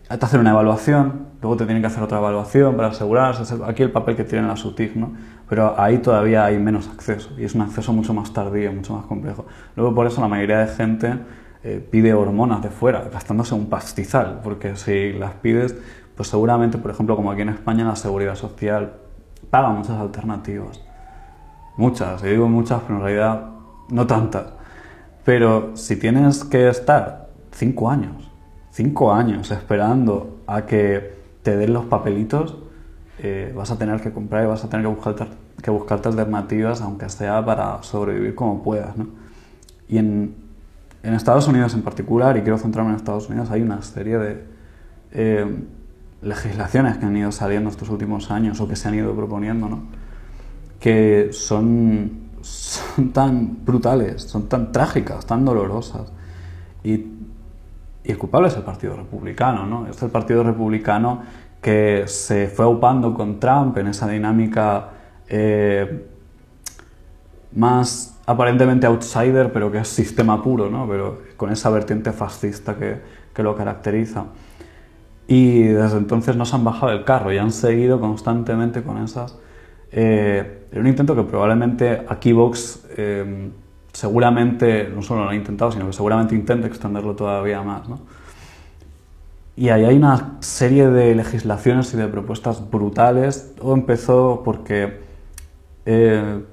[0.08, 3.54] te hacen una evaluación, luego te tienen que hacer otra evaluación para asegurarse.
[3.64, 5.12] Aquí el papel que tienen la SUTIC, ¿no?
[5.48, 9.06] Pero ahí todavía hay menos acceso y es un acceso mucho más tardío, mucho más
[9.06, 9.46] complejo.
[9.76, 11.18] Luego por eso la mayoría de gente
[11.64, 15.76] eh, pide hormonas de fuera, gastándose un pastizal, porque si las pides,
[16.16, 18.94] pues seguramente, por ejemplo, como aquí en España, la seguridad social
[19.50, 20.80] paga muchas alternativas.
[21.76, 23.50] Muchas, y digo muchas, pero en realidad
[23.88, 24.46] no tantas.
[25.24, 28.30] Pero si tienes que estar cinco años,
[28.70, 31.17] cinco años esperando a que
[31.48, 32.58] te den los papelitos,
[33.20, 35.26] eh, vas a tener que comprar y vas a tener que buscarte,
[35.62, 38.98] que buscarte alternativas, aunque sea para sobrevivir como puedas.
[38.98, 39.06] ¿no?
[39.88, 40.34] Y en,
[41.02, 44.44] en Estados Unidos en particular, y quiero centrarme en Estados Unidos, hay una serie de
[45.12, 45.64] eh,
[46.20, 49.84] legislaciones que han ido saliendo estos últimos años o que se han ido proponiendo, ¿no?
[50.78, 56.12] que son, son tan brutales, son tan trágicas, tan dolorosas.
[56.84, 57.06] Y,
[58.04, 59.86] y el culpable es el Partido Republicano, ¿no?
[59.86, 61.22] Es el Partido Republicano
[61.60, 64.90] que se fue aupando con Trump en esa dinámica
[65.28, 66.06] eh,
[67.52, 70.86] más aparentemente outsider, pero que es sistema puro, ¿no?
[70.88, 73.00] Pero con esa vertiente fascista que,
[73.34, 74.26] que lo caracteriza.
[75.26, 79.38] Y desde entonces no se han bajado del carro y han seguido constantemente con esas.
[79.90, 83.50] Eh, era un intento que probablemente aquí Vox eh,
[83.98, 87.88] seguramente no solo lo ha intentado, sino que seguramente intenta extenderlo todavía más.
[87.88, 87.98] ¿no?
[89.56, 93.56] Y ahí hay una serie de legislaciones y de propuestas brutales.
[93.58, 95.00] Todo empezó porque
[95.84, 96.44] eh,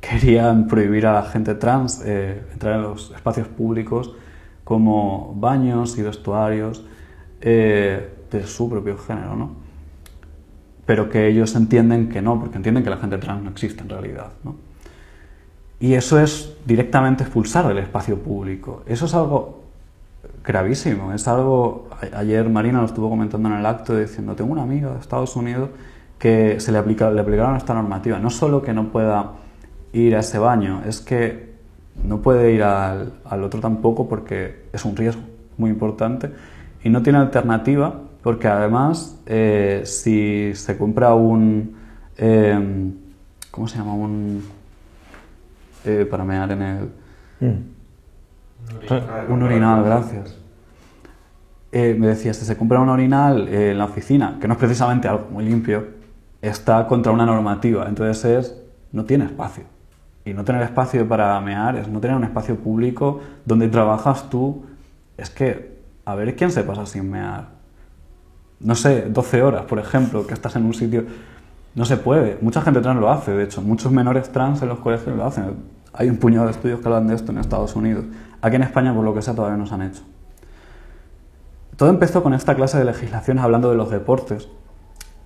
[0.00, 4.14] querían prohibir a la gente trans eh, entrar en los espacios públicos
[4.64, 6.86] como baños y vestuarios
[7.42, 9.50] eh, de su propio género, ¿no?
[10.86, 13.90] Pero que ellos entienden que no, porque entienden que la gente trans no existe en
[13.90, 14.56] realidad, ¿no?
[15.84, 18.82] Y eso es directamente expulsar del espacio público.
[18.86, 19.64] Eso es algo
[20.42, 21.12] gravísimo.
[21.12, 21.90] Es algo.
[22.16, 25.68] Ayer Marina lo estuvo comentando en el acto diciendo: Tengo una amiga de Estados Unidos
[26.18, 28.18] que se le, aplica, le aplicaron esta normativa.
[28.18, 29.32] No solo que no pueda
[29.92, 31.52] ir a ese baño, es que
[32.02, 35.20] no puede ir al, al otro tampoco porque es un riesgo
[35.58, 36.30] muy importante
[36.82, 41.76] y no tiene alternativa porque además eh, si se compra un.
[42.16, 42.90] eh,
[43.50, 43.92] ¿Cómo se llama?
[43.92, 44.63] Un.
[45.84, 46.90] Eh, para mear en el.
[49.28, 50.38] Un urinal, gracias.
[51.72, 54.58] Eh, me decía, si se compra un urinal eh, en la oficina, que no es
[54.60, 55.88] precisamente algo muy limpio,
[56.40, 57.86] está contra una normativa.
[57.88, 58.62] Entonces es,
[58.92, 59.64] no tiene espacio.
[60.24, 64.64] Y no tener espacio para mear es no tener un espacio público donde trabajas tú.
[65.16, 67.48] Es que, a ver, ¿quién se pasa sin mear?
[68.60, 71.04] No sé, 12 horas, por ejemplo, que estás en un sitio...
[71.74, 72.38] No se puede.
[72.40, 73.60] Mucha gente trans lo hace, de hecho.
[73.60, 75.56] Muchos menores trans en los colegios lo hacen.
[75.92, 78.04] Hay un puñado de estudios que hablan de esto en Estados Unidos.
[78.40, 80.02] Aquí en España, por lo que sea, todavía no se han hecho.
[81.76, 84.48] Todo empezó con esta clase de legislaciones hablando de los deportes.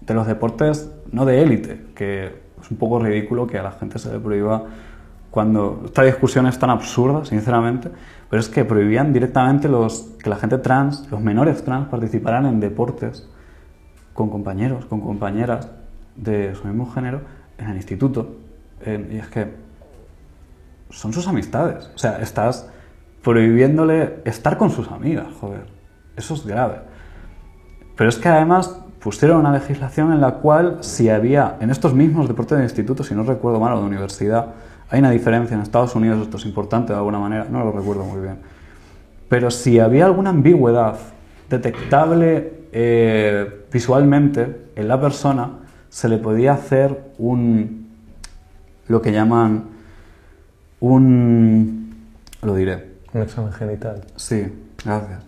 [0.01, 2.27] De los deportes no de élite, que
[2.61, 4.65] es un poco ridículo que a la gente se le prohíba
[5.31, 7.91] cuando esta discusión es tan absurda, sinceramente,
[8.31, 12.61] pero es que prohibían directamente los, que la gente trans, los menores trans, participaran en
[12.61, 13.29] deportes
[14.15, 15.69] con compañeros, con compañeras
[16.19, 17.23] de su mismo género
[17.59, 18.37] en el instituto.
[18.85, 19.47] En- y es que
[20.91, 21.91] son sus amistades.
[21.95, 22.69] O sea, estás
[23.23, 25.67] prohibiéndole estar con sus amigas, joder.
[26.17, 26.77] Eso es grave.
[27.97, 32.29] Pero es que además pusieron una legislación en la cual si había, en estos mismos
[32.29, 34.55] deportes de instituto, si no recuerdo mal, o de universidad,
[34.91, 38.05] hay una diferencia en Estados Unidos, esto es importante de alguna manera, no lo recuerdo
[38.05, 38.39] muy bien.
[39.29, 40.97] Pero si había alguna ambigüedad
[41.51, 45.51] detectable eh, visualmente en la persona,
[45.99, 47.89] se le podía hacer un,
[48.87, 49.65] lo que llaman
[50.79, 51.93] un,
[52.41, 54.05] lo diré, Un examen genital.
[54.15, 54.47] Sí,
[54.85, 55.25] gracias.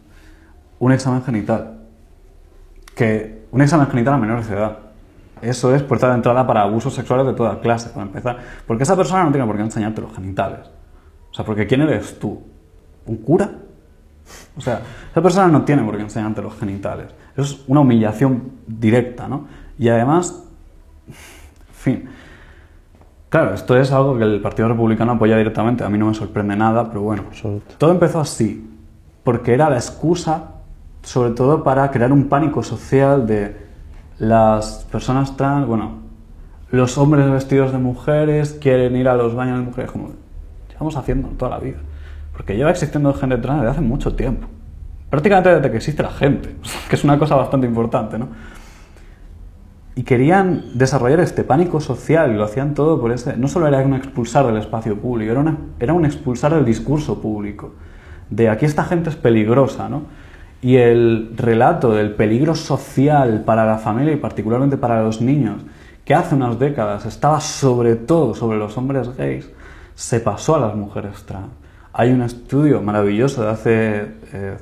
[0.78, 1.80] Un examen genital.
[2.94, 4.78] Que un examen genital a menores de edad.
[5.42, 8.38] Eso es puerta de entrada para abusos sexuales de toda clase, para empezar.
[8.64, 10.70] Porque esa persona no tiene por qué enseñarte los genitales.
[11.32, 12.44] O sea, porque ¿quién eres tú?
[13.06, 13.50] ¿Un cura?
[14.56, 17.08] O sea, esa persona no tiene por qué enseñarte los genitales.
[17.36, 19.48] Eso es una humillación directa, ¿no?
[19.76, 20.46] Y además,
[21.72, 22.08] fin.
[23.28, 25.84] Claro, esto es algo que el Partido Republicano apoya directamente.
[25.84, 27.24] A mí no me sorprende nada, pero bueno.
[27.28, 27.74] Absoluto.
[27.78, 28.68] Todo empezó así,
[29.22, 30.54] porque era la excusa,
[31.02, 33.56] sobre todo para crear un pánico social de
[34.18, 36.00] las personas trans, bueno,
[36.70, 40.10] los hombres vestidos de mujeres quieren ir a los baños de mujeres, como
[40.68, 41.78] llevamos haciendo toda la vida.
[42.32, 44.46] Porque lleva existiendo género trans desde hace mucho tiempo.
[45.08, 46.56] Prácticamente desde que existe la gente,
[46.88, 48.28] que es una cosa bastante importante, ¿no?
[50.00, 53.36] Y querían desarrollar este pánico social y lo hacían todo por ese...
[53.36, 57.20] No solo era un expulsar del espacio público, era, una- era un expulsar del discurso
[57.20, 57.74] público.
[58.30, 60.04] De aquí esta gente es peligrosa, ¿no?
[60.62, 65.60] Y el relato del peligro social para la familia y particularmente para los niños,
[66.06, 69.50] que hace unas décadas estaba sobre todo sobre los hombres gays,
[69.94, 71.52] se pasó a las mujeres trans.
[71.92, 73.74] Hay un estudio maravilloso de hace
[74.32, 74.56] eh,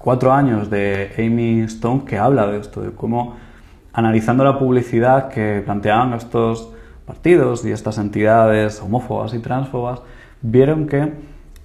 [0.00, 3.36] cuatro años de Amy Stone que habla de esto, de cómo
[3.92, 6.70] analizando la publicidad que planteaban estos
[7.06, 10.00] partidos y estas entidades homófobas y transfobas,
[10.40, 11.12] vieron que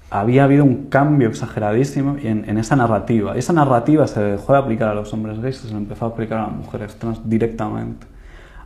[0.09, 3.35] había habido un cambio exageradísimo en, esa narrativa.
[3.35, 6.39] Esa narrativa se dejó de aplicar a los hombres gays y se empezó a aplicar
[6.39, 8.07] a las mujeres trans directamente.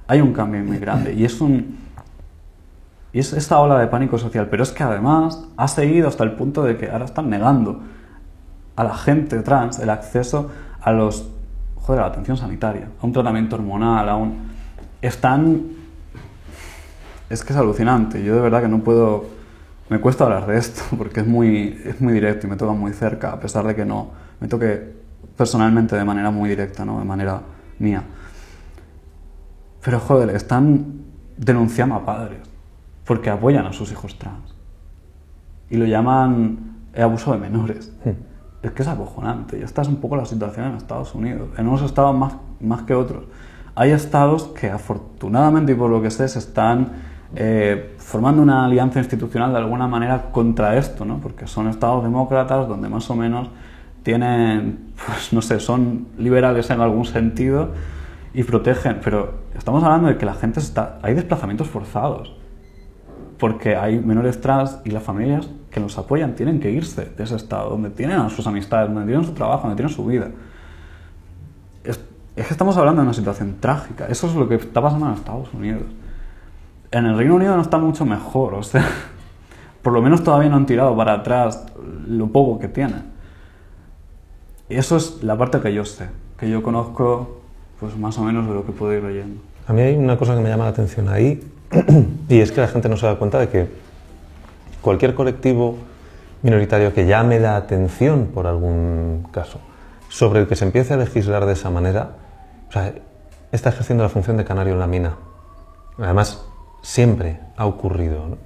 [0.08, 1.78] Hay un cambio muy grande y es un,
[3.14, 6.34] y es esta ola de pánico social, pero es que además ha seguido hasta el
[6.34, 7.82] punto de que ahora están negando
[8.76, 10.52] a la gente trans el acceso
[10.82, 11.30] a los
[11.82, 14.52] joder, a la atención sanitaria, a un tratamiento hormonal, a un
[15.02, 15.82] están
[17.30, 18.24] es que es alucinante.
[18.24, 19.26] Yo de verdad que no puedo
[19.90, 22.94] me cuesta hablar de esto porque es muy es muy directo y me toca muy
[22.94, 25.02] cerca, a pesar de que no me toque
[25.38, 27.42] personalmente de manera muy directa, no de manera
[27.80, 28.04] mía.
[29.84, 31.02] Pero joder, están
[31.38, 32.40] denunciando a padres
[33.06, 34.56] porque apoyan a sus hijos trans.
[35.70, 37.92] Y lo llaman abuso de menores.
[38.64, 39.60] Es que es acojonante.
[39.60, 41.50] Y esta es un poco la situación en Estados Unidos.
[41.58, 43.24] En unos estados más, más que otros.
[43.76, 46.92] Hay estados que afortunadamente y por lo que sé se están
[47.36, 51.20] eh, formando una alianza institucional de alguna manera contra esto, ¿no?
[51.20, 53.50] Porque son estados demócratas donde más o menos
[54.04, 57.72] tienen, pues no sé, son liberales en algún sentido
[58.34, 59.00] y protegen.
[59.04, 61.00] Pero estamos hablando de que la gente está...
[61.02, 62.36] Hay desplazamientos forzados
[63.40, 67.36] porque hay menores trans y las familias que los apoyan tienen que irse de ese
[67.36, 70.28] estado, donde tienen a sus amistades, donde tienen su trabajo, donde tienen su vida.
[71.84, 72.00] Es,
[72.36, 74.08] es que estamos hablando de una situación trágica.
[74.08, 75.84] Eso es lo que está pasando en Estados Unidos.
[76.92, 78.86] En el Reino Unido no está mucho mejor, o sea,
[79.82, 81.66] por lo menos todavía no han tirado para atrás
[82.06, 83.12] lo poco que tienen.
[84.68, 87.42] Eso es la parte que yo sé, que yo conozco
[87.80, 89.42] pues más o menos de lo que puedo ir leyendo.
[89.68, 91.42] A mí hay una cosa que me llama la atención ahí,
[92.30, 93.81] y es que la gente no se da cuenta de que
[94.82, 95.78] cualquier colectivo
[96.42, 99.60] minoritario que llame la atención por algún caso,
[100.10, 102.12] sobre el que se empiece a legislar de esa manera,
[102.70, 102.94] o sea,
[103.52, 105.18] está ejerciendo la función de canario en la mina.
[105.98, 106.46] Además,
[106.82, 108.38] siempre ha ocurrido.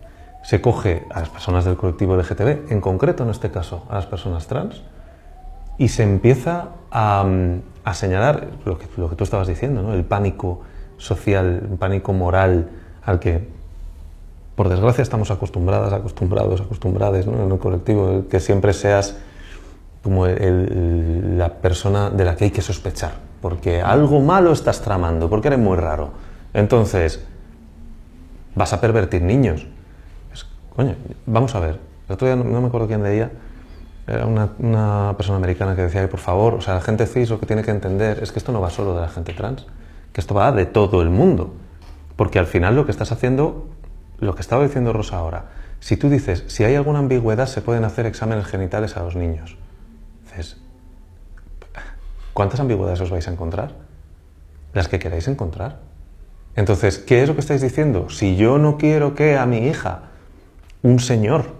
[0.43, 4.05] Se coge a las personas del colectivo LGTB, en concreto en este caso a las
[4.05, 4.83] personas trans,
[5.77, 9.93] y se empieza a, mm, a señalar lo que, lo que tú estabas diciendo, ¿no?
[9.93, 10.61] el pánico
[10.97, 12.69] social, el pánico moral
[13.03, 13.49] al que,
[14.55, 17.43] por desgracia, estamos acostumbradas, acostumbrados, acostumbradas ¿no?
[17.43, 19.17] en el colectivo, que siempre seas
[20.01, 25.47] como la persona de la que hay que sospechar, porque algo malo estás tramando, porque
[25.47, 26.11] eres muy raro.
[26.53, 27.25] Entonces,
[28.55, 29.67] vas a pervertir niños.
[30.75, 30.95] Coño,
[31.25, 31.79] vamos a ver.
[32.07, 33.31] El otro día no, me acuerdo quién leía.
[34.07, 37.45] Era una, persona americana que decía por favor, o sea, la gente cis lo que
[37.45, 39.65] tiene que entender es que esto no va solo de la gente trans,
[40.13, 41.53] que esto va de todo el mundo.
[42.15, 43.67] Porque al final lo que estás haciendo,
[44.20, 45.45] lo que estaba diciendo Rosa ahora,
[45.80, 49.57] si tú dices, si hay alguna ambigüedad se pueden hacer exámenes genitales a los niños.
[50.24, 50.57] Dices,
[52.34, 53.74] ¿cuántas ambigüedades os vais a encontrar?
[54.74, 55.80] Las que queráis encontrar.
[56.55, 58.09] Entonces, ¿qué es lo que estáis diciendo?
[58.09, 60.03] Si yo no quiero que a mi hija
[60.82, 61.53] un señor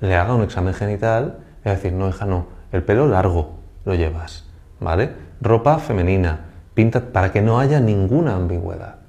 [0.00, 4.44] le haga un examen genital, es decir, no, hija, no, el pelo largo lo llevas,
[4.80, 5.10] ¿vale?
[5.40, 8.99] Ropa femenina, pinta para que no haya ninguna ambigüedad.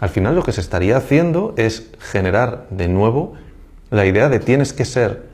[0.00, 3.34] Al final lo que se estaría haciendo es generar de nuevo
[3.90, 5.28] la idea de tienes que ser,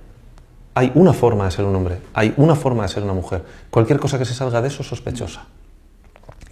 [0.74, 3.44] hay una forma de ser un hombre, hay una forma de ser una mujer.
[3.70, 5.44] Cualquier cosa que se salga de eso es sospechosa.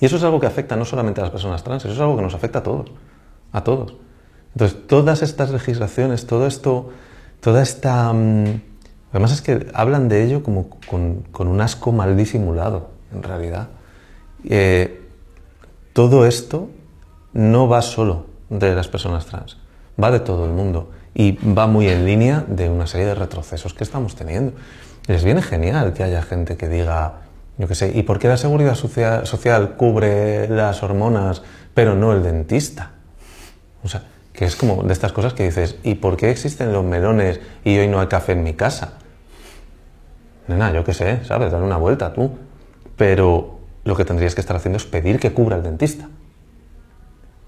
[0.01, 2.17] Y eso es algo que afecta no solamente a las personas trans, eso es algo
[2.17, 2.91] que nos afecta a todos,
[3.53, 3.95] a todos.
[4.55, 6.91] Entonces, todas estas legislaciones, todo esto,
[7.41, 8.13] toda esta...
[8.13, 8.61] mm,
[9.11, 13.69] además es que hablan de ello como con, con un asco mal disimulado, en realidad.
[14.45, 15.01] Eh,
[15.93, 16.69] todo esto
[17.35, 19.59] no va solo de las personas trans,
[20.03, 23.75] va de todo el mundo y va muy en línea de una serie de retrocesos
[23.75, 24.53] que estamos teniendo.
[25.07, 27.21] Les viene genial que haya gente que diga,
[27.59, 31.43] yo qué sé, ¿y por qué la seguridad social, cubre las hormonas
[31.75, 32.93] pero no el dentista?
[33.83, 36.85] O sea, que es como de estas cosas que dices, ¿y por qué existen los
[36.85, 38.95] melones y hoy no hay café en mi casa?
[40.49, 41.53] Nena, yo qué sé, ¿sabes?
[41.53, 42.31] Dale una vuelta tú.
[42.97, 46.09] Pero lo que tendrías que estar haciendo es pedir que cubra el dentista.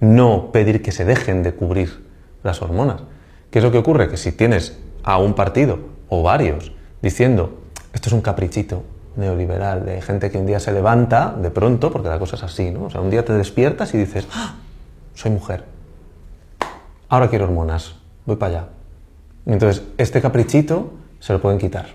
[0.00, 2.06] No pedir que se dejen de cubrir
[2.42, 3.02] las hormonas.
[3.50, 4.08] ¿Qué es lo que ocurre?
[4.08, 5.78] Que si tienes a un partido
[6.08, 6.72] o varios
[7.02, 7.58] diciendo,
[7.92, 8.82] esto es un caprichito
[9.16, 12.70] neoliberal, de gente que un día se levanta de pronto, porque la cosa es así,
[12.70, 12.84] ¿no?
[12.84, 14.56] O sea, un día te despiertas y dices, ¡Ah!
[15.14, 15.64] soy mujer,
[17.08, 18.68] ahora quiero hormonas, voy para allá.
[19.46, 21.86] Entonces, este caprichito se lo pueden quitar.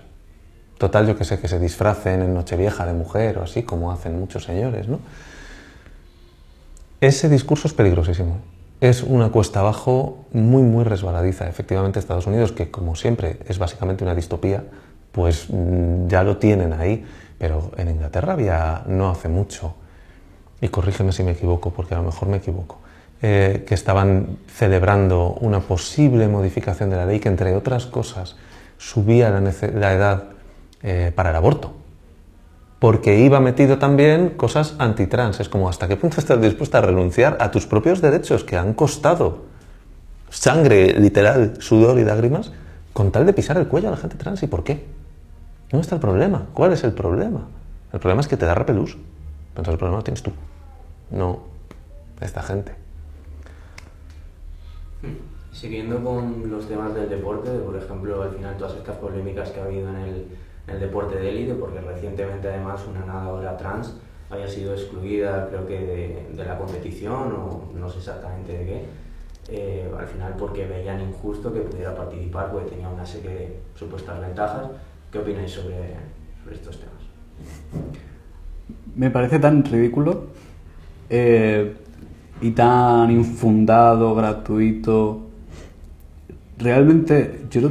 [0.78, 4.18] Total, yo que sé, que se disfracen en Nochevieja de mujer o así, como hacen
[4.18, 4.98] muchos señores, ¿no?
[7.02, 8.36] Ese discurso es peligrosísimo.
[8.80, 11.48] Es una cuesta abajo muy, muy resbaladiza.
[11.48, 14.62] Efectivamente, Estados Unidos, que como siempre es básicamente una distopía,
[15.10, 17.04] pues mm, ya lo tienen ahí.
[17.38, 19.74] Pero en Inglaterra había no hace mucho,
[20.60, 22.78] y corrígeme si me equivoco, porque a lo mejor me equivoco,
[23.20, 28.36] eh, que estaban celebrando una posible modificación de la ley que, entre otras cosas,
[28.78, 30.24] subía la, edad
[30.84, 31.81] eh, para el aborto.
[32.82, 35.38] Porque iba metido también cosas antitrans.
[35.38, 38.74] Es como, ¿hasta qué punto estás dispuesta a renunciar a tus propios derechos que han
[38.74, 39.44] costado
[40.30, 42.50] sangre, literal, sudor y lágrimas,
[42.92, 44.42] con tal de pisar el cuello a la gente trans?
[44.42, 44.84] ¿Y por qué?
[45.70, 46.48] ¿Dónde está el problema?
[46.54, 47.46] ¿Cuál es el problema?
[47.92, 48.96] El problema es que te da repelús.
[49.50, 50.32] Entonces el problema lo tienes tú,
[51.12, 51.38] no
[52.20, 52.72] esta gente.
[55.52, 59.64] Siguiendo con los temas del deporte, por ejemplo, al final todas estas polémicas que ha
[59.66, 60.26] habido en el,
[60.66, 63.94] el deporte de élite, porque recientemente además una nadadora trans
[64.30, 68.84] había sido excluida, creo que de, la competición o no sé exactamente de qué,
[69.48, 74.20] eh, al final porque veían injusto que pudiera participar porque tenía una serie de supuestas
[74.20, 74.68] ventajas.
[75.10, 75.96] ¿Qué opináis sobre,
[76.50, 76.94] estos temas?
[78.96, 80.28] Me parece tan ridículo
[81.10, 81.74] eh,
[82.40, 85.26] y tan infundado, gratuito.
[86.58, 87.70] Realmente, yo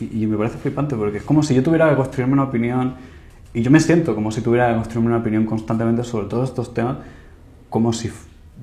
[0.00, 2.94] y, me parece flipante porque es como si yo tuviera que construirme una opinión
[3.54, 6.74] y yo me siento como si tuviera que construirme una opinión constantemente sobre todos estos
[6.74, 6.98] temas,
[7.70, 8.10] como si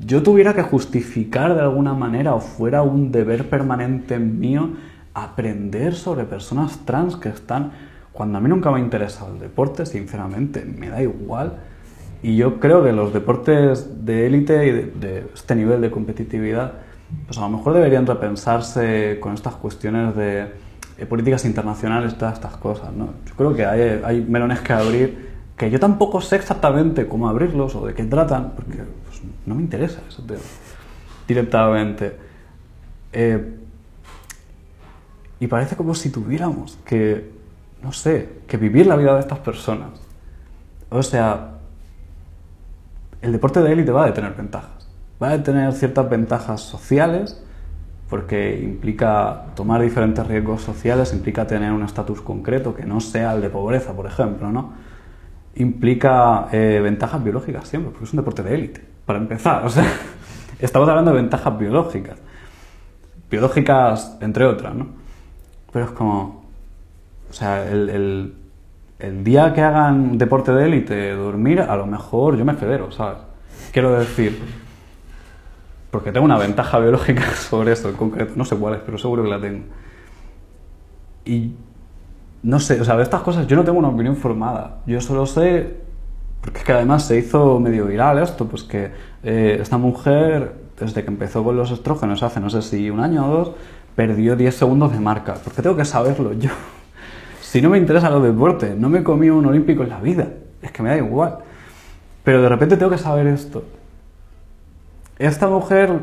[0.06, 4.72] yo tuviera que justificar de alguna manera o fuera un deber permanente mío
[5.14, 7.72] aprender sobre personas trans que están,
[8.12, 11.54] cuando a mí nunca me ha interesado el deporte, sinceramente, me da igual.
[12.22, 16.74] Y yo creo que los deportes de élite y de, este nivel de competitividad,
[17.26, 20.48] pues a lo mejor deberían repensarse con estas cuestiones de
[21.10, 22.94] políticas internacionales, todas estas cosas.
[22.94, 23.10] ¿no?
[23.26, 27.76] Yo creo que hay, hay, melones que abrir que yo tampoco sé exactamente cómo abrirlos
[27.76, 30.24] o de qué tratan, porque pues, no me interesa eso
[31.28, 32.18] directamente.
[33.14, 33.58] Eh,
[35.40, 37.32] y parece como si tuviéramos que,
[37.82, 40.02] no sé, que vivir la vida de estas personas.
[40.90, 41.56] O sea,
[43.22, 44.88] el deporte de élite va a tener ventajas.
[45.22, 47.42] Va a tener ciertas ventajas sociales,
[48.10, 53.42] porque implica tomar diferentes riesgos sociales, implica tener un estatus concreto que no sea el
[53.42, 54.74] de pobreza, por ejemplo, ¿no?
[55.56, 59.66] Implica eh, ventajas biológicas siempre, porque es un deporte de élite, para empezar.
[59.66, 59.86] O sea,
[60.60, 62.20] estamos hablando de ventajas biológicas.
[63.30, 64.88] Biológicas, entre otras, ¿no?
[65.72, 66.46] Pero es como.
[67.30, 68.36] O sea, el,
[69.00, 73.18] el día que hagan deporte de élite, dormir, a lo mejor yo me federo, ¿sabes?
[73.72, 74.40] Quiero decir,
[75.96, 79.24] porque tengo una ventaja biológica sobre esto en concreto, no sé cuál es, pero seguro
[79.24, 79.64] que la tengo.
[81.24, 81.54] Y
[82.44, 84.80] no sé, o sea, de estas cosas yo no tengo una opinión formada.
[84.86, 85.78] Yo solo sé,
[86.42, 88.92] porque es que además se hizo medio viral esto, pues que
[89.24, 93.26] eh, esta mujer, desde que empezó con los estrógenos hace no sé si un año
[93.26, 93.52] o dos,
[93.96, 95.36] perdió 10 segundos de marca.
[95.42, 96.50] Porque tengo que saberlo yo.
[97.40, 100.28] Si no me interesa los deportes, no me comí un olímpico en la vida,
[100.62, 101.38] es que me da igual.
[102.22, 103.64] Pero de repente tengo que saber esto
[105.18, 106.00] esta mujer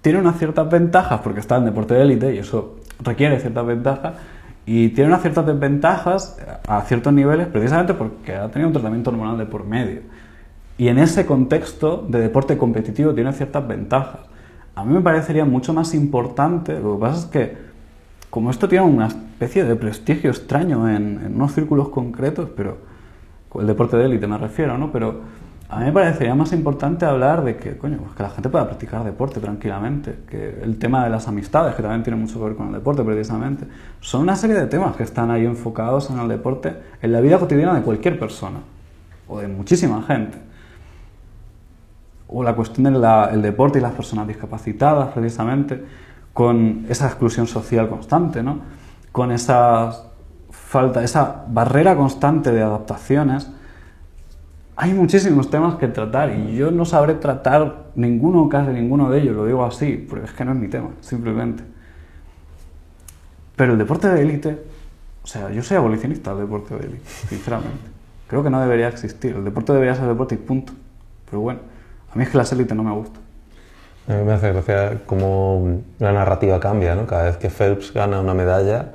[0.00, 4.14] tiene unas ciertas ventajas porque está en deporte de élite y eso requiere ciertas ventajas
[4.66, 9.36] y tiene unas ciertas desventajas a ciertos niveles precisamente porque ha tenido un tratamiento hormonal
[9.36, 10.00] de por medio.
[10.78, 14.20] Y en ese contexto de deporte competitivo tiene ciertas ventajas.
[14.74, 17.56] A mí me parecería mucho más importante, lo que pasa es que
[18.30, 22.78] como esto tiene una especie de prestigio extraño en, en unos círculos concretos, pero
[23.60, 24.90] el deporte de élite me refiero, ¿no?
[24.90, 25.20] Pero
[25.74, 28.66] a mí me parecería más importante hablar de que, coño, pues que la gente pueda
[28.66, 32.54] practicar deporte tranquilamente, que el tema de las amistades, que también tiene mucho que ver
[32.54, 33.66] con el deporte precisamente,
[34.00, 37.40] son una serie de temas que están ahí enfocados en el deporte, en la vida
[37.40, 38.60] cotidiana de cualquier persona,
[39.26, 40.38] o de muchísima gente.
[42.28, 45.84] o la cuestión del deporte y las personas discapacitadas, precisamente,
[46.32, 48.58] con esa exclusión social constante, ¿no?
[49.12, 49.92] con esa
[50.50, 53.48] falta, esa barrera constante de adaptaciones.
[54.76, 59.36] Hay muchísimos temas que tratar y yo no sabré tratar ninguno, casi ninguno de ellos,
[59.36, 61.62] lo digo así, porque es que no es mi tema, simplemente.
[63.54, 64.58] Pero el deporte de élite,
[65.22, 67.94] o sea, yo soy abolicionista del deporte de élite, sinceramente.
[68.26, 69.36] Creo que no debería existir.
[69.36, 70.72] El deporte debería ser deporte y punto.
[71.30, 71.60] Pero bueno,
[72.12, 73.22] a mí es que las élites no me gustan.
[74.08, 77.06] A mí me hace gracia cómo la narrativa cambia, ¿no?
[77.06, 78.92] Cada vez que Phelps gana una medalla,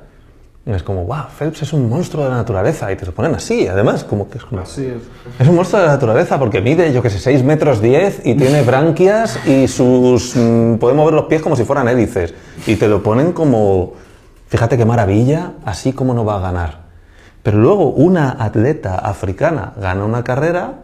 [0.66, 2.92] es como, wow, Phelps es un monstruo de la naturaleza.
[2.92, 4.60] Y te lo ponen así, además, como que es como...
[4.60, 5.02] Así es.
[5.38, 8.34] Es un monstruo de la naturaleza porque mide, yo que sé, 6 metros 10 y
[8.34, 10.36] tiene branquias y sus...
[10.36, 12.34] mm, puede mover los pies como si fueran hélices.
[12.66, 13.94] Y te lo ponen como,
[14.48, 16.80] fíjate qué maravilla, así como no va a ganar.
[17.42, 20.82] Pero luego una atleta africana gana una carrera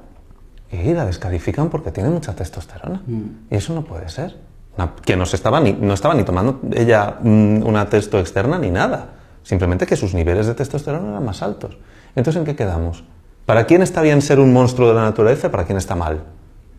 [0.73, 3.03] y la descalifican porque tiene mucha testosterona.
[3.51, 4.37] Y eso no puede ser.
[4.77, 8.59] Una- que no, se estaba ni, no estaba ni tomando ella mm, una testo externa
[8.59, 9.11] ni nada.
[9.47, 11.79] Simplemente que sus niveles de testosterona eran más altos.
[12.17, 13.05] Entonces, ¿en qué quedamos?
[13.45, 16.25] ¿Para quién está bien ser un monstruo de la naturaleza para quién está mal?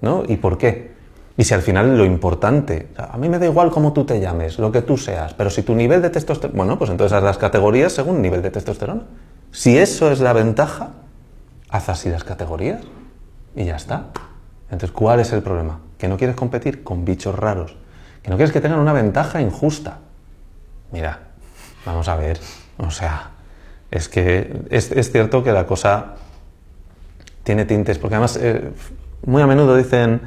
[0.01, 0.23] ¿No?
[0.27, 0.91] ¿Y por qué?
[1.37, 4.59] Y si al final lo importante, a mí me da igual cómo tú te llames,
[4.59, 7.37] lo que tú seas, pero si tu nivel de testosterona, bueno, pues entonces haz las
[7.37, 9.03] categorías según nivel de testosterona.
[9.51, 10.89] Si eso es la ventaja,
[11.69, 12.81] haz así las categorías
[13.55, 14.07] y ya está.
[14.65, 15.79] Entonces, ¿cuál es el problema?
[15.97, 17.77] Que no quieres competir con bichos raros,
[18.23, 19.99] que no quieres que tengan una ventaja injusta.
[20.91, 21.26] Mira,
[21.87, 22.39] vamos a ver,
[22.77, 23.31] o sea,
[23.89, 26.15] es que es, es cierto que la cosa
[27.43, 28.71] tiene tintes, porque además eh,
[29.25, 30.21] muy a menudo dicen,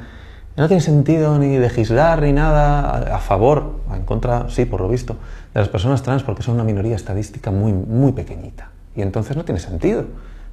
[0.57, 4.81] no tiene sentido ni legislar ni nada a, a favor, o en contra, sí, por
[4.81, 5.13] lo visto,
[5.53, 8.71] de las personas trans porque son una minoría estadística muy, muy pequeñita.
[8.95, 10.05] Y entonces no tiene sentido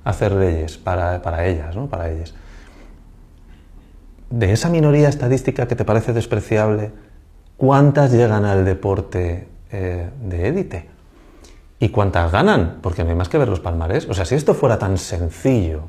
[0.05, 1.87] hacer leyes para, para ellas, ¿no?
[1.87, 2.35] Para ellas.
[4.31, 6.93] De esa minoría estadística que te parece despreciable,
[7.57, 10.98] ¿cuántas llegan al deporte eh, de élite?
[11.81, 12.79] ¿Y cuántas ganan?
[12.83, 14.09] Porque no hay más que ver los palmarés.
[14.09, 15.83] O sea, si esto fuera tan sencillo,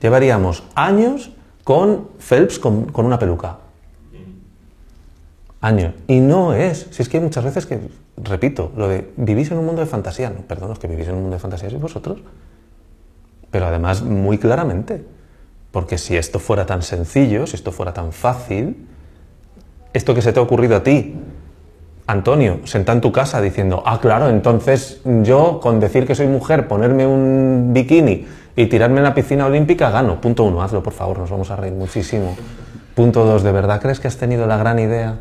[0.00, 1.30] llevaríamos años
[1.62, 3.58] con Phelps con, con una peluca.
[5.60, 5.94] Años.
[6.06, 6.86] Y no es.
[6.90, 7.80] Si es que hay muchas veces que,
[8.16, 10.30] repito, lo de vivís en un mundo de fantasía.
[10.30, 12.18] No, perdón, los que vivís en un mundo de fantasía sois vosotros.
[13.50, 15.04] Pero además, muy claramente.
[15.70, 18.86] Porque si esto fuera tan sencillo, si esto fuera tan fácil,
[19.92, 21.14] esto que se te ha ocurrido a ti,
[22.08, 26.68] Antonio, senta en tu casa diciendo, ah, claro, entonces yo con decir que soy mujer,
[26.68, 30.20] ponerme un bikini y tirarme en la piscina olímpica, gano.
[30.20, 32.36] Punto uno, hazlo por favor, nos vamos a reír muchísimo.
[32.94, 35.20] Punto dos, ¿de verdad crees que has tenido la gran idea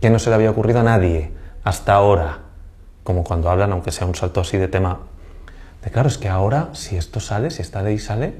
[0.00, 1.30] que no se le había ocurrido a nadie
[1.62, 2.38] hasta ahora?
[3.04, 4.98] Como cuando hablan, aunque sea un salto así de tema,
[5.84, 8.34] de claro, es que ahora, si esto sale, si esta ley sale,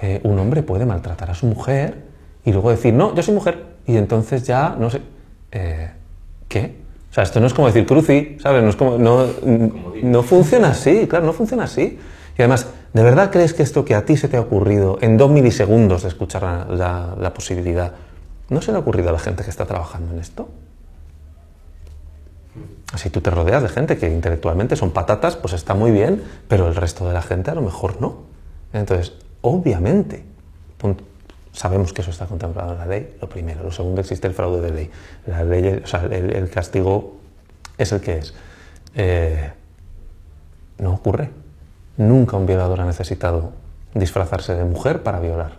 [0.00, 2.04] eh, un hombre puede maltratar a su mujer
[2.44, 3.64] y luego decir, no, yo soy mujer.
[3.86, 5.02] Y entonces ya, no sé,
[5.50, 5.90] eh,
[6.48, 6.79] ¿qué?
[7.10, 8.62] O sea, esto no es como decir cruci, ¿sabes?
[8.62, 9.26] No, es como, no,
[10.02, 11.98] no funciona así, claro, no funciona así.
[12.38, 15.16] Y además, ¿de verdad crees que esto que a ti se te ha ocurrido en
[15.16, 17.92] dos milisegundos de escuchar la, la- posibilidad,
[18.48, 20.48] no se le ha ocurrido a la gente que está trabajando en esto?
[22.96, 26.66] Si tú te rodeas de gente que intelectualmente son patatas, pues está muy bien, pero
[26.68, 28.18] el resto de la gente a lo mejor no.
[28.72, 30.24] Entonces, obviamente,
[31.52, 33.62] sabemos que eso está contemplado en la ley, lo primero.
[33.62, 34.90] Lo segundo, existe el fraude de ley.
[35.26, 37.16] La ley, o sea, el, castigo
[37.78, 38.34] es el que es.
[38.94, 39.52] Eh,
[40.78, 41.30] no ocurre.
[41.96, 43.52] Nunca un violador ha necesitado
[43.94, 45.52] disfrazarse de mujer para violar.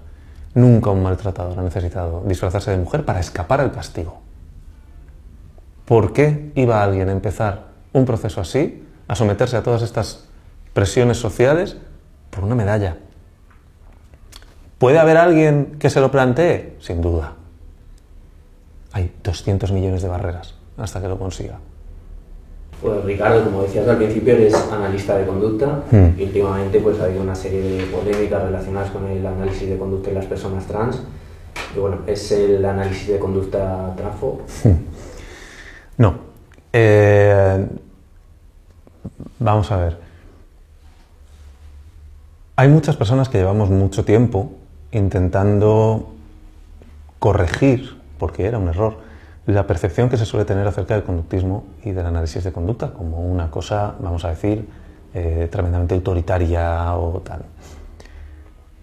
[0.54, 4.22] Nunca un maltratador ha necesitado disfrazarse de mujer para escapar al castigo.
[5.86, 10.26] ¿Por qué iba alguien a empezar un proceso así, a someterse a todas estas
[10.74, 11.78] presiones sociales
[12.30, 12.98] por una medalla?
[14.82, 16.76] ¿Puede haber alguien que se lo plantee?
[16.80, 17.34] Sin duda.
[18.94, 21.60] Hay 200 millones de barreras hasta que lo consiga.
[22.82, 26.20] Pues Ricardo, como decías al principio, eres analista de conducta Hmm.
[26.20, 30.10] y últimamente pues ha habido una serie de polémicas relacionadas con el análisis de conducta
[30.10, 31.00] y las personas trans.
[31.76, 34.42] Y bueno, ¿es el análisis de conducta transfo?
[35.98, 36.16] No.
[36.74, 37.68] Eh,
[39.38, 39.98] vamos a ver.
[42.56, 44.54] Hay muchas personas que llevamos mucho tiempo
[44.92, 46.12] intentando
[47.20, 48.98] corregir, porque era un error,
[49.46, 53.20] la percepción que se suele tener acerca del conductismo y del análisis de conducta como
[53.20, 54.68] una cosa, vamos a decir,
[55.14, 57.42] eh, tremendamente autoritaria o tal.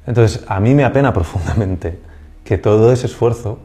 [0.07, 1.99] Entonces, a mí me apena profundamente
[2.45, 3.59] que todo ese esfuerzo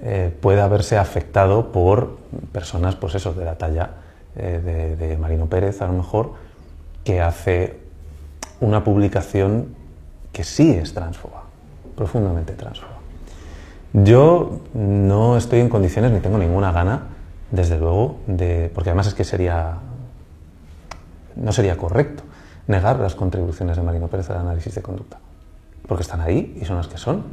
[0.00, 2.18] eh, pueda verse afectado por
[2.52, 3.90] personas, pues eso, de la talla
[4.36, 6.34] eh, de, de Marino Pérez, a lo mejor,
[7.04, 7.80] que hace
[8.60, 9.74] una publicación
[10.32, 11.44] que sí es transfoba,
[11.98, 12.98] profundamente transfoba.
[13.92, 17.08] Yo no estoy en condiciones ni tengo ninguna gana,
[17.50, 19.78] desde luego, de, porque además es que sería,
[21.34, 22.22] no sería correcto
[22.68, 25.18] negar las contribuciones de Marino Pérez al análisis de conducta,
[25.88, 27.24] porque están ahí y son las que son.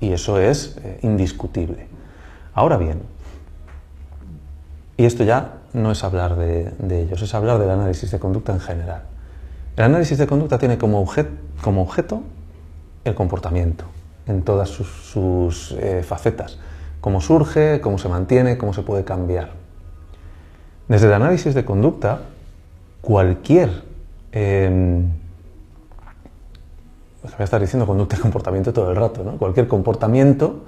[0.00, 1.88] Y eso es eh, indiscutible.
[2.54, 3.02] Ahora bien,
[4.96, 6.72] y esto ya no es hablar de,
[7.02, 9.02] ellos, es hablar del análisis de conducta en general.
[9.76, 12.22] El análisis de conducta tiene como objeto
[13.04, 13.84] el comportamiento
[14.26, 16.58] en todas sus, eh, facetas,
[17.00, 19.52] cómo surge, cómo se mantiene, cómo se puede cambiar.
[20.88, 22.22] Desde el análisis de conducta,
[23.00, 23.82] cualquier...
[24.32, 25.02] Eh,
[27.22, 29.36] voy a estar diciendo conducta y comportamiento todo el rato, ¿no?
[29.38, 30.64] Cualquier comportamiento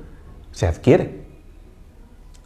[0.53, 1.21] se adquiere.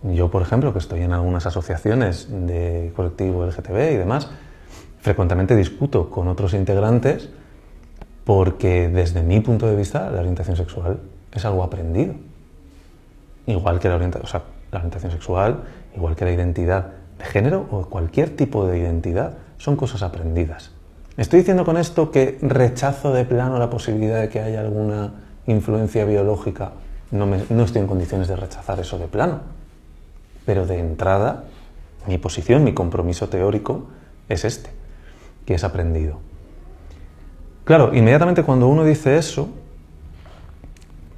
[0.03, 4.29] Yo, por ejemplo, que estoy en algunas asociaciones de colectivo LGTB y demás,
[5.01, 7.31] frecuentemente discuto con otros integrantes
[8.25, 10.99] porque desde mi punto de vista la orientación sexual
[11.33, 12.15] es algo aprendido.
[13.47, 15.65] Igual que la, orientación sexual,
[15.95, 20.71] igual que la identidad de género o cualquier tipo de identidad, son cosas aprendidas.
[21.17, 25.13] ¿Estoy diciendo con esto que rechazo de plano la posibilidad de que haya alguna
[25.47, 26.73] influencia biológica?
[27.11, 29.41] No, me, no estoy en condiciones de rechazar eso de plano.
[30.47, 31.45] Pero de entrada,
[32.09, 33.87] mi posición, mi compromiso teórico
[34.29, 34.71] es este,
[35.45, 36.19] que es aprendido.
[37.65, 39.49] Claro, inmediatamente cuando uno dice eso,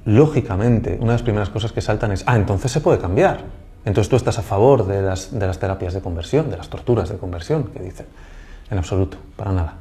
[0.05, 3.43] lógicamente, una de las primeras cosas que saltan es, ah, entonces se puede cambiar.
[3.83, 7.09] Entonces tú estás a favor de las, de las terapias de conversión, de las torturas
[7.09, 8.05] de conversión, que dicen.
[8.69, 9.75] En absoluto, para nada.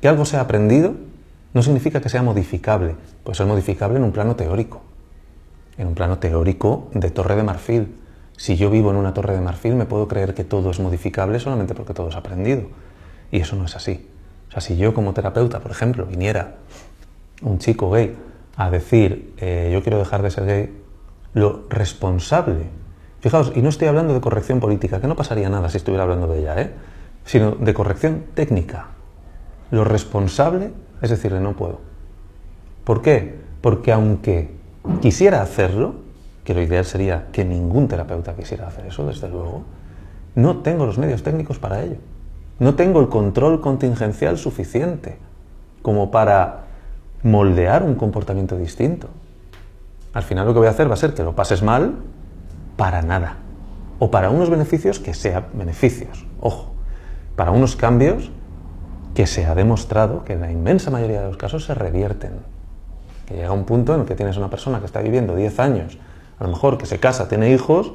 [0.00, 0.94] Que algo sea aprendido
[1.52, 4.82] no significa que sea modificable, puede ser modificable en un plano teórico,
[5.76, 7.96] en un plano teórico de torre de marfil.
[8.36, 11.38] Si yo vivo en una torre de marfil, me puedo creer que todo es modificable
[11.40, 12.62] solamente porque todo es aprendido.
[13.30, 14.06] Y eso no es así.
[14.50, 16.56] O sea, si yo como terapeuta, por ejemplo, viniera
[17.42, 18.16] un chico gay
[18.56, 20.82] a decir, eh, yo quiero dejar de ser gay,
[21.34, 22.64] lo responsable,
[23.20, 26.26] fijaos, y no estoy hablando de corrección política, que no pasaría nada si estuviera hablando
[26.26, 26.72] de ella, ¿eh?
[27.24, 28.88] sino de corrección técnica.
[29.70, 31.78] Lo responsable es decirle, no puedo.
[32.84, 33.38] ¿Por qué?
[33.60, 34.50] Porque aunque
[35.00, 35.94] quisiera hacerlo,
[36.42, 39.62] que lo ideal sería que ningún terapeuta quisiera hacer eso, desde luego,
[40.34, 41.96] no tengo los medios técnicos para ello.
[42.60, 45.16] No tengo el control contingencial suficiente
[45.80, 46.66] como para
[47.22, 49.08] moldear un comportamiento distinto.
[50.12, 51.94] Al final lo que voy a hacer va a ser que lo pases mal
[52.76, 53.38] para nada.
[53.98, 56.26] O para unos beneficios que sean beneficios.
[56.38, 56.74] Ojo,
[57.34, 58.30] para unos cambios
[59.14, 62.32] que se ha demostrado que en la inmensa mayoría de los casos se revierten.
[63.24, 65.98] Que llega un punto en el que tienes una persona que está viviendo 10 años,
[66.38, 67.94] a lo mejor que se casa, tiene hijos,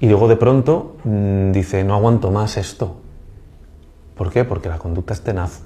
[0.00, 3.01] y luego de pronto mmm, dice, no aguanto más esto,
[4.22, 4.44] ¿Por qué?
[4.44, 5.62] Porque la conducta es tenaz,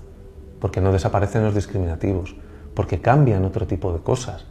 [0.60, 2.34] porque no desaparecen los discriminativos,
[2.72, 4.46] porque cambian otro tipo de cosas.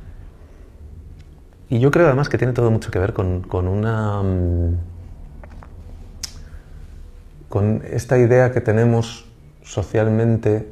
[1.69, 4.21] Y yo creo además que tiene todo mucho que ver con, con una...
[4.21, 4.77] Mm,
[7.49, 9.25] con esta idea que tenemos
[9.63, 10.71] socialmente,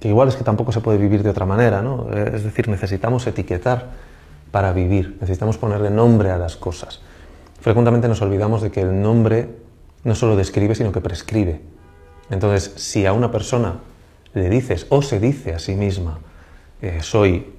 [0.00, 2.10] que igual es que tampoco se puede vivir de otra manera, ¿no?
[2.10, 3.90] Es decir, necesitamos etiquetar
[4.50, 7.02] para vivir, necesitamos ponerle nombre a las cosas.
[7.60, 9.56] Frecuentemente nos olvidamos de que el nombre
[10.04, 11.71] no solo describe, sino que prescribe.
[12.32, 13.74] Entonces, si a una persona
[14.32, 16.18] le dices o se dice a sí misma,
[16.80, 17.52] eh, soy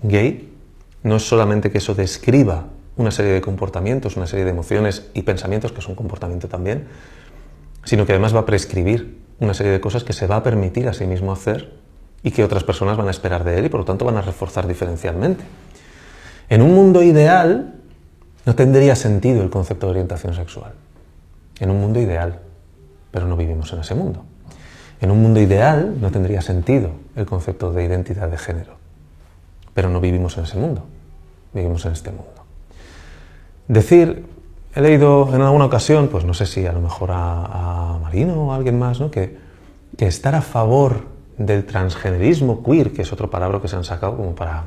[0.00, 0.54] gay,
[1.02, 2.66] no es solamente que eso describa
[2.96, 6.86] una serie de comportamientos, una serie de emociones y pensamientos, que es un comportamiento también,
[7.82, 10.88] sino que además va a prescribir una serie de cosas que se va a permitir
[10.88, 11.72] a sí mismo hacer
[12.22, 14.22] y que otras personas van a esperar de él y por lo tanto van a
[14.22, 15.42] reforzar diferencialmente.
[16.48, 17.74] En un mundo ideal
[18.46, 20.74] no tendría sentido el concepto de orientación sexual.
[21.58, 22.40] En un mundo ideal
[23.10, 24.24] pero no vivimos en ese mundo.
[25.00, 28.74] En un mundo ideal no tendría sentido el concepto de identidad de género,
[29.74, 30.84] pero no vivimos en ese mundo,
[31.52, 32.44] vivimos en este mundo.
[33.68, 34.26] Decir,
[34.74, 38.52] he leído en alguna ocasión, pues no sé si a lo mejor a, Marino o
[38.52, 39.10] a alguien más, ¿no?
[39.10, 39.36] que,
[39.98, 41.06] estar a favor
[41.36, 44.64] del transgenerismo queer, que es otro palabra que se han sacado como para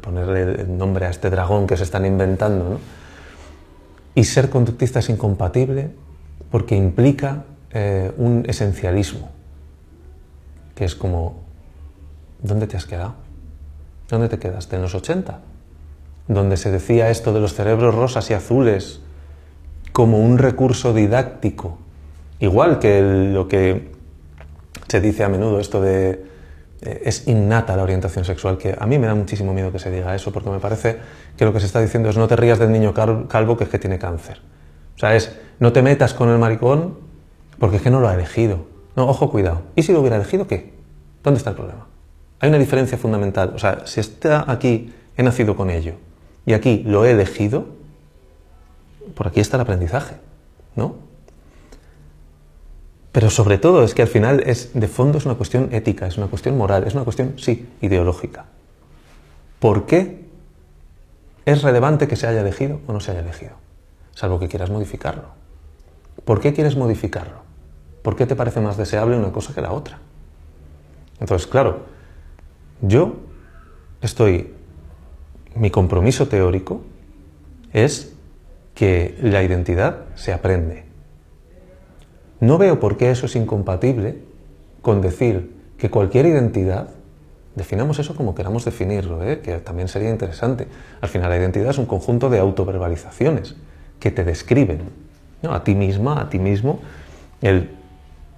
[0.00, 2.78] ponerle nombre a este dragón que se están inventando, ¿no?
[4.14, 5.90] y ser conductista es incompatible
[6.50, 9.30] porque implica eh, un esencialismo,
[10.74, 11.44] que es como,
[12.42, 13.14] ¿dónde te has quedado?
[14.08, 14.76] ¿Dónde te quedaste?
[14.76, 15.40] ¿En los 80?
[16.26, 19.00] Donde se decía esto de los cerebros rosas y azules
[19.92, 21.78] como un recurso didáctico,
[22.40, 23.92] igual que lo que
[24.88, 26.24] se dice a menudo, esto de
[26.82, 29.90] eh, es innata la orientación sexual, que a mí me da muchísimo miedo que se
[29.90, 30.98] diga eso, porque me parece
[31.36, 33.70] que lo que se está diciendo es no te rías del niño calvo que es
[33.70, 34.40] que tiene cáncer.
[34.96, 37.09] O sea, es no te metas con el maricón
[37.60, 38.66] porque es que no lo ha elegido.
[38.96, 39.62] No, ojo, cuidado.
[39.76, 40.72] ¿Y si lo hubiera elegido, qué?
[41.22, 41.86] ¿Dónde está el problema?
[42.40, 43.52] Hay una diferencia fundamental.
[43.54, 45.94] O sea, si está aquí, he nacido con ello,
[46.46, 47.66] y aquí lo he elegido,
[49.14, 50.16] por aquí está el aprendizaje,
[50.74, 50.96] ¿no?
[53.12, 56.16] Pero sobre todo es que al final es, de fondo es una cuestión ética, es
[56.16, 58.46] una cuestión moral, es una cuestión, sí, ideológica.
[59.58, 60.24] ¿Por qué
[61.44, 63.52] es relevante que se haya elegido o no se haya elegido?
[64.14, 65.28] Salvo que quieras modificarlo.
[66.24, 67.49] ¿Por qué quieres modificarlo?
[68.02, 69.98] ¿Por qué te parece más deseable una cosa que la otra?
[71.20, 71.80] Entonces, claro,
[72.80, 73.16] yo
[74.00, 74.54] estoy,
[75.54, 76.82] mi compromiso teórico
[77.72, 78.14] es
[78.74, 80.84] que la identidad se aprende.
[82.40, 84.18] No veo por qué eso es incompatible
[84.80, 86.88] con decir que cualquier identidad,
[87.54, 89.40] definamos eso como queramos definirlo, ¿eh?
[89.40, 90.66] que también sería interesante.
[91.02, 93.56] Al final la identidad es un conjunto de autoverbalizaciones
[93.98, 94.84] que te describen
[95.42, 95.52] ¿no?
[95.52, 96.80] a ti misma, a ti mismo.
[97.42, 97.79] El,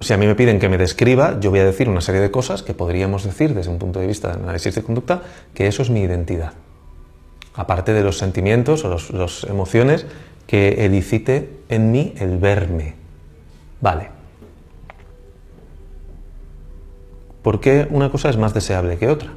[0.03, 2.31] si a mí me piden que me describa, yo voy a decir una serie de
[2.31, 5.23] cosas que podríamos decir desde un punto de vista de análisis de conducta
[5.55, 6.53] que eso es mi identidad.
[7.55, 10.07] Aparte de los sentimientos o las emociones
[10.47, 12.95] que elicite en mí el verme.
[13.81, 14.11] Vale.
[17.43, 19.33] ¿Por qué una cosa es más deseable que otra?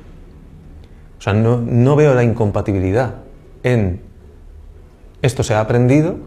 [1.17, 3.15] O sea, no, no veo la incompatibilidad
[3.63, 3.99] en
[5.23, 6.17] esto se ha aprendido,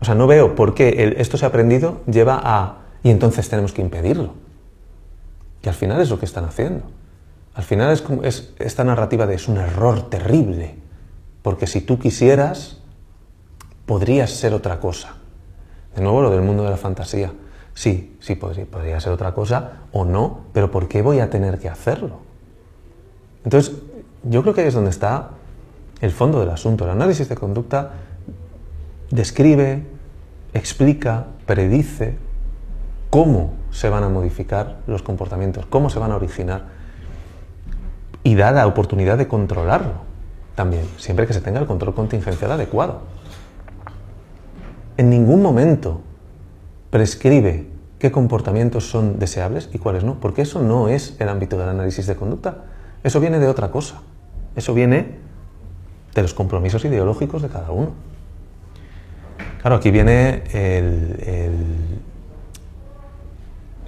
[0.00, 3.72] o sea, no veo por qué esto se ha aprendido lleva a y entonces tenemos
[3.72, 4.34] que impedirlo.
[5.62, 6.84] Que al final es lo que están haciendo.
[7.54, 10.74] Al final es, es esta narrativa de es un error terrible,
[11.42, 12.82] porque si tú quisieras,
[13.86, 15.16] podrías ser otra cosa.
[15.94, 17.32] De nuevo lo del mundo de la fantasía.
[17.72, 21.58] Sí, sí, podría, podría ser otra cosa o no, pero ¿por qué voy a tener
[21.58, 22.18] que hacerlo?
[23.44, 23.76] Entonces,
[24.24, 25.30] yo creo que ahí es donde está
[26.00, 26.84] el fondo del asunto.
[26.84, 27.92] El análisis de conducta
[29.10, 29.84] describe,
[30.54, 32.16] explica, predice
[33.10, 36.66] cómo se van a modificar los comportamientos, cómo se van a originar
[38.22, 40.06] y da la oportunidad de controlarlo
[40.54, 43.02] también, siempre que se tenga el control contingencial adecuado
[44.96, 46.00] en ningún momento
[46.90, 47.68] prescribe
[47.98, 52.06] qué comportamientos son deseables y cuáles no, porque eso no es el ámbito del análisis
[52.06, 52.64] de conducta.
[53.02, 54.00] Eso viene de otra cosa.
[54.54, 55.18] Eso viene
[56.14, 57.90] de los compromisos ideológicos de cada uno.
[59.66, 60.44] Claro, aquí viene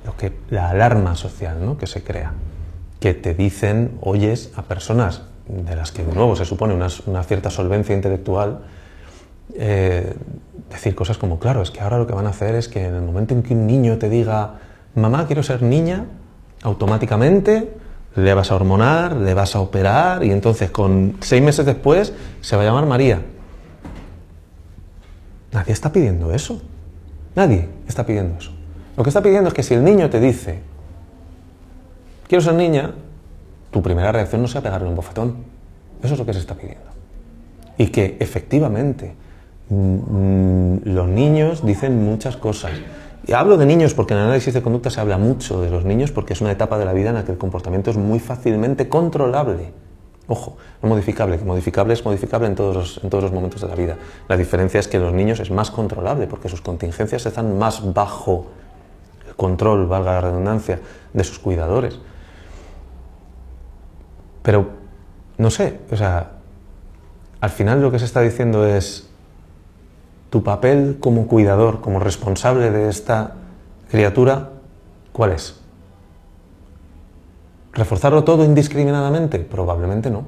[0.05, 1.79] lo que, la alarma social ¿no?
[1.79, 2.33] que se crea,
[2.99, 7.51] que te dicen, oyes a personas de las que de nuevo se supone una, cierta
[7.51, 8.63] solvencia intelectual,
[9.55, 10.15] eh,
[10.69, 12.97] decir cosas como, claro, es que ahora lo que van a hacer es que en
[12.97, 14.55] el momento en que un niño te diga,
[14.97, 16.07] mamá, quiero ser niña,
[16.65, 17.73] automáticamente
[18.17, 22.57] le vas a hormonar, le vas a operar y entonces con seis meses después se
[22.57, 23.23] va a llamar María.
[25.53, 26.61] Nadie está pidiendo eso.
[27.35, 28.53] Nadie está pidiendo eso.
[28.97, 30.61] Lo que está pidiendo es que si el niño te dice,
[32.27, 32.95] quiero ser niña,
[33.71, 35.37] tu primera reacción no sea pegarle un bofetón.
[36.03, 36.89] Eso es lo que se está pidiendo.
[37.77, 39.15] Y que efectivamente
[39.71, 42.73] Mm, los niños dicen muchas cosas.
[43.27, 45.85] Y hablo de niños porque en el análisis de conducta se habla mucho de los
[45.85, 48.19] niños porque es una etapa de la vida en la que el comportamiento es muy
[48.19, 49.73] fácilmente controlable.
[50.29, 53.75] Ojo, no modificable, modificable es modificable en todos, los, en todos los momentos de la
[53.75, 53.97] vida.
[54.29, 58.47] La diferencia es que los niños es más controlable porque sus contingencias están más bajo
[59.27, 60.81] el control, valga la redundancia,
[61.15, 61.99] de sus cuidadores.
[64.43, 64.69] Pero,
[65.39, 66.33] no sé, o sea,
[67.41, 69.09] al final lo que se está diciendo es,
[70.31, 73.33] tu papel como cuidador, como responsable de esta
[73.91, 74.51] criatura,
[75.13, 75.59] ¿cuál es?
[77.79, 79.39] ¿Reforzarlo todo indiscriminadamente?
[79.39, 80.25] Probablemente no.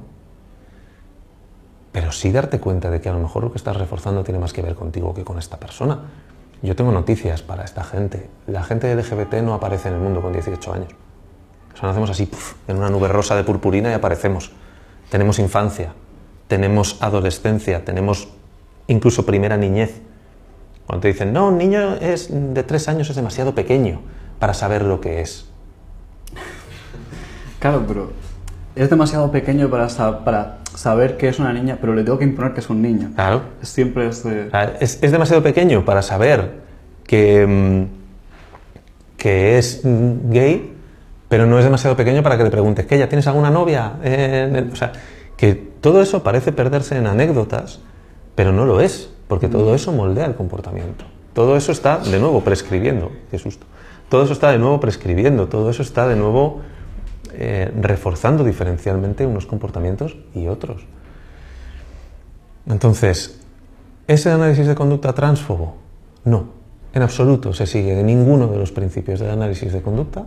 [1.91, 4.53] Pero sí darte cuenta de que a lo mejor lo que estás reforzando tiene más
[4.53, 5.99] que ver contigo que con esta persona.
[6.61, 8.29] Yo tengo noticias para esta gente.
[8.47, 10.93] La gente LGBT no aparece en el mundo con 18 años.
[11.73, 12.31] O sea, nacemos así,
[12.69, 14.53] en una nube rosa de purpurina y aparecemos.
[15.09, 15.93] Tenemos infancia,
[16.47, 18.29] tenemos adolescencia, tenemos
[18.87, 19.99] incluso primera niñez.
[20.87, 23.99] Cuando te dicen, no, un niño es de tres años es demasiado pequeño
[24.39, 25.50] para saber lo que es.
[27.61, 28.11] Claro, pero
[28.75, 29.87] es demasiado pequeño para,
[30.25, 33.11] para saber que es una niña, pero le tengo que imponer que es un niño.
[33.15, 33.43] Claro.
[33.61, 34.49] Es siempre este...
[34.81, 36.55] es, es, demasiado pequeño para saber
[37.07, 37.83] que, mm,
[39.15, 40.73] que es gay,
[41.29, 42.97] pero no es demasiado pequeño para que le preguntes, ¿qué?
[42.97, 43.93] ¿Ya tienes alguna novia?
[44.69, 44.91] o sea,
[45.37, 47.79] que todo eso parece perderse en anécdotas
[48.35, 51.05] pero no lo es, porque todo eso moldea el comportamiento.
[51.33, 53.65] Todo eso está de nuevo prescribiendo, qué susto.
[54.09, 56.61] Todo eso está de nuevo prescribiendo, todo eso está de nuevo
[57.33, 60.85] eh, reforzando diferencialmente unos comportamientos y otros.
[62.67, 63.39] Entonces,
[64.07, 65.75] ¿ese análisis de conducta transfobo?
[66.23, 66.49] No,
[66.93, 70.25] en absoluto se sigue de ninguno de los principios del análisis de conducta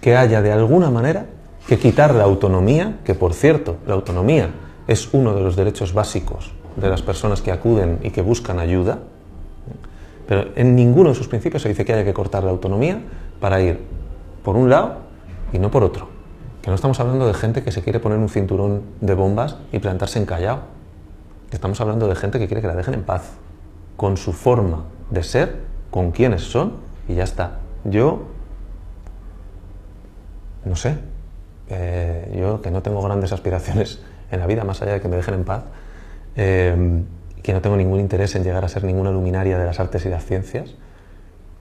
[0.00, 1.26] que haya de alguna manera
[1.66, 4.50] que quitar la autonomía, que por cierto, la autonomía
[4.86, 9.00] es uno de los derechos básicos de las personas que acuden y que buscan ayuda,
[10.28, 13.00] pero en ninguno de sus principios se dice que haya que cortar la autonomía
[13.40, 13.80] para ir
[14.42, 14.98] por un lado
[15.52, 16.15] y no por otro.
[16.66, 19.78] Que no estamos hablando de gente que se quiere poner un cinturón de bombas y
[19.78, 20.62] plantarse en callao.
[21.52, 23.34] Estamos hablando de gente que quiere que la dejen en paz,
[23.96, 25.60] con su forma de ser,
[25.92, 26.72] con quienes son
[27.06, 27.60] y ya está.
[27.84, 28.24] Yo,
[30.64, 30.98] no sé,
[31.68, 34.02] eh, yo que no tengo grandes aspiraciones
[34.32, 35.62] en la vida más allá de que me dejen en paz,
[36.34, 37.04] eh,
[37.44, 40.08] que no tengo ningún interés en llegar a ser ninguna luminaria de las artes y
[40.08, 40.74] las ciencias,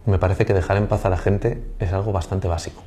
[0.07, 2.81] me parece que dejar en paz a la gente es algo bastante básico.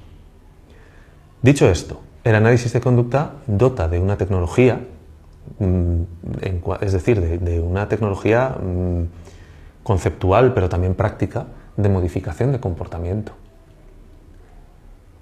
[1.41, 4.81] Dicho esto, el análisis de conducta dota de una tecnología,
[5.59, 6.03] mm,
[6.81, 9.05] es decir, de, una tecnología mm,
[9.85, 11.47] conceptual pero también práctica
[11.77, 13.33] de modificación de comportamiento.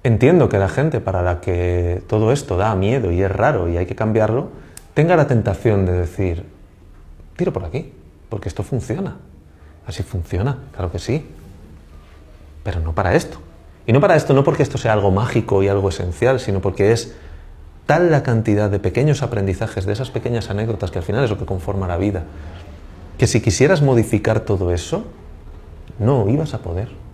[0.02, 3.76] Entiendo que la gente para la que todo esto da miedo y es raro y
[3.76, 4.48] hay que cambiarlo,
[4.94, 6.44] tenga la tentación de decir,
[7.36, 7.92] tiro por aquí,
[8.30, 9.16] porque esto funciona.
[9.86, 11.26] Así funciona, claro que sí.
[12.62, 13.38] Pero no para esto.
[13.86, 16.92] Y no para esto, no porque esto sea algo mágico y algo esencial, sino porque
[16.92, 17.14] es
[17.86, 21.38] tal la cantidad de pequeños aprendizajes, de esas pequeñas anécdotas que al final es lo
[21.38, 22.24] que conforma la vida,
[23.16, 25.04] que si quisieras modificar todo eso,
[25.98, 27.06] no ibas a poder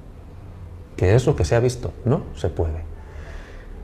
[0.97, 1.93] que es lo que se ha visto.
[2.05, 2.85] No se puede.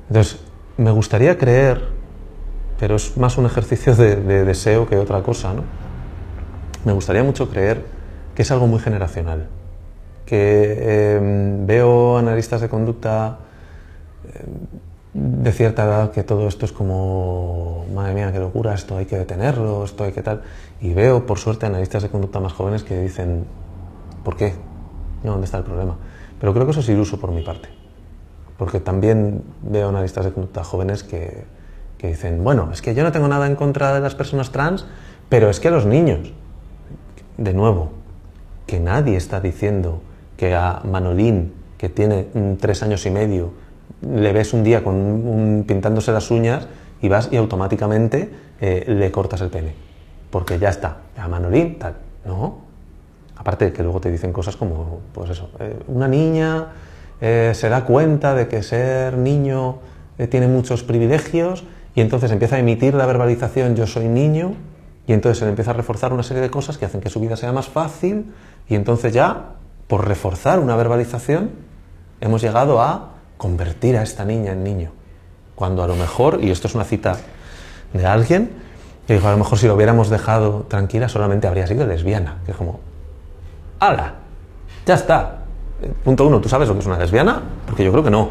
[0.09, 0.39] Entonces,
[0.77, 1.89] me gustaría creer,
[2.79, 5.65] pero es más un ejercicio de, deseo que otra cosa, ¿no?
[6.85, 7.85] Me gustaría mucho creer
[8.35, 9.49] que es algo muy generacional,
[10.29, 13.39] que em, veo analistas de conducta
[14.29, 19.07] em, de cierta edad que todo esto es como, madre mía, qué locura, esto hay
[19.07, 20.43] que detenerlo, esto hay que tal,
[20.83, 23.47] y veo, por suerte, analistas de conducta más jóvenes que dicen,
[24.23, 24.53] ¿por qué?
[25.25, 25.97] ¿Dónde está el problema?
[26.39, 27.71] Pero creo que eso es iluso por mi parte,
[28.59, 31.45] porque también veo analistas de conducta jóvenes que,
[31.97, 34.85] que dicen, bueno, es que yo no tengo nada en contra de las personas trans,
[35.31, 36.35] pero es que los niños,
[37.39, 37.93] de nuevo,
[38.67, 40.03] que nadie está diciendo
[40.39, 42.29] que a Manolín, que tiene
[42.59, 43.51] tres años y medio,
[44.01, 44.83] le ves un día
[45.67, 46.69] pintándose las uñas
[47.03, 49.75] y vas y automáticamente eh, le cortas el pene.
[50.31, 51.97] Porque ya está, a Manolín, tal.
[52.25, 52.69] No,
[53.37, 56.73] Aparte de que luego te dicen cosas como, pues eso, eh, una niña
[57.21, 59.79] eh, se da cuenta de que ser niño
[60.29, 61.63] tiene muchos privilegios
[61.95, 64.55] y entonces empieza a emitir la verbalización yo soy niño
[65.07, 67.21] y entonces se le empieza a reforzar una serie de cosas que hacen que su
[67.21, 68.33] vida sea más fácil
[68.69, 69.55] y entonces ya,
[69.89, 71.51] por reforzar una verbalización,
[72.21, 74.93] hemos llegado a convertir a esta niña en niño.
[75.55, 77.17] Cuando a lo mejor, y esto es una cita
[77.93, 78.51] de alguien,
[79.07, 82.53] que dijo, a lo mejor si lo hubiéramos dejado tranquila solamente habría sido lesbiana, que
[82.53, 82.81] es como,
[83.81, 84.15] ¡Hala!
[84.87, 85.39] Ya está.
[86.05, 87.41] Punto uno, ¿tú sabes lo que es una lesbiana?
[87.67, 88.31] Porque yo creo que no.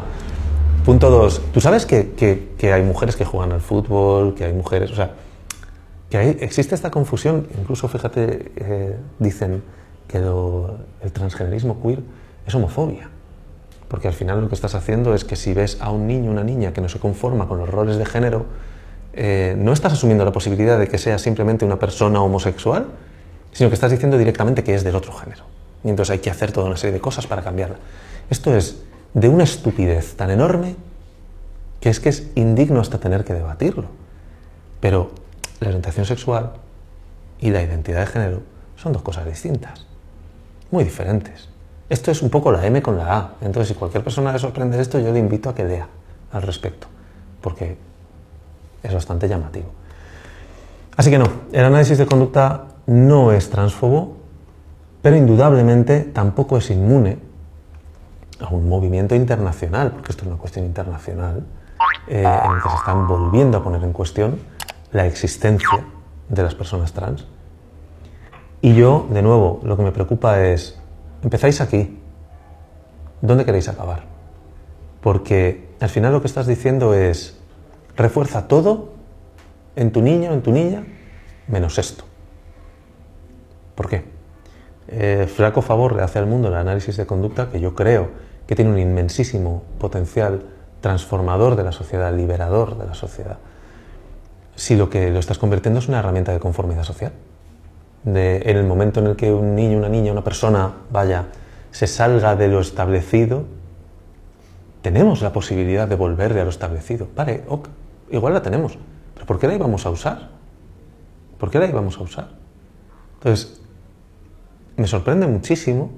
[0.84, 4.94] Punto dos, ¿tú sabes que, hay mujeres que juegan al fútbol, que hay mujeres, o
[4.94, 5.12] sea,
[6.08, 9.62] que existe esta confusión, incluso fíjate, eh, dicen
[10.08, 12.00] que el transgenerismo queer
[12.46, 13.10] es homofobia.
[13.88, 16.44] Porque al final lo que estás haciendo es que si ves a un niño, una
[16.44, 18.46] niña que no se conforma con los roles de género,
[19.12, 22.86] eh, no estás asumiendo la posibilidad de que sea simplemente una persona homosexual,
[23.52, 25.44] sino que estás diciendo directamente que es del otro género.
[25.84, 27.76] Y entonces hay que hacer toda una serie de cosas para cambiarla.
[28.30, 28.82] Esto es
[29.14, 30.76] de una estupidez tan enorme
[31.80, 33.86] que es que es indigno hasta tener que debatirlo.
[34.80, 35.10] Pero
[35.60, 36.52] la orientación sexual
[37.40, 38.42] y la identidad de género
[38.76, 39.86] son dos cosas distintas,
[40.70, 41.48] muy diferentes.
[41.88, 43.32] Esto es un poco la M con la A.
[43.40, 45.86] Entonces, si cualquier persona le sorprende esto, yo le invito a que lea
[46.32, 46.86] al respecto,
[47.40, 47.76] porque
[48.82, 49.68] es bastante llamativo.
[50.96, 54.16] Así que no, el análisis de conducta no es transfobo,
[55.00, 57.18] pero indudablemente tampoco es inmune
[58.40, 61.44] a un movimiento internacional, porque esto es una cuestión internacional,
[62.08, 64.38] eh, en el que se están volviendo a poner en cuestión
[64.92, 65.84] la existencia
[66.28, 67.26] de las personas trans.
[68.60, 70.78] Y yo, de nuevo, lo que me preocupa es,
[71.22, 71.98] empezáis aquí,
[73.20, 74.04] ¿dónde queréis acabar?
[75.00, 77.38] Porque al final lo que estás diciendo es,
[77.96, 78.90] refuerza todo
[79.76, 80.84] en tu niño, en tu niña,
[81.46, 82.04] menos esto.
[83.76, 84.04] ¿Por qué?
[84.88, 88.08] Eh, flaco favor le hace al mundo el análisis de conducta que yo creo
[88.46, 90.42] que tiene un inmensísimo potencial
[90.80, 93.38] transformador de la sociedad, liberador de la sociedad,
[94.56, 97.12] si lo que lo estás convirtiendo es una herramienta de conformidad social.
[98.04, 101.26] En el momento en el que un niño, una niña, una persona, vaya,
[101.70, 103.44] se salga de lo establecido,
[104.82, 107.08] tenemos la posibilidad de volverle a lo establecido.
[107.14, 107.44] Vale,
[108.10, 108.78] igual la tenemos,
[109.14, 110.30] pero ¿por qué la íbamos a usar?
[111.38, 112.28] ¿Por qué la íbamos a usar?
[113.14, 113.60] Entonces,
[114.76, 115.90] me sorprende muchísimo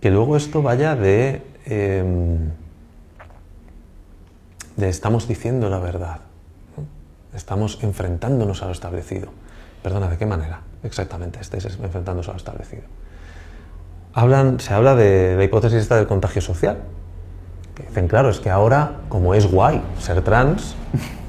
[0.00, 2.50] que luego esto vaya de, em,
[4.76, 6.20] de estamos diciendo la verdad.
[7.34, 9.28] Estamos enfrentándonos a lo establecido.
[9.82, 10.62] Perdona, ¿de qué manera?
[10.82, 12.82] Exactamente, estáis enfrentándose a lo establecido.
[14.14, 16.78] Hablan, se habla de la hipótesis esta del contagio social.
[17.74, 20.74] Que dicen, claro, es que ahora, como es guay ser trans,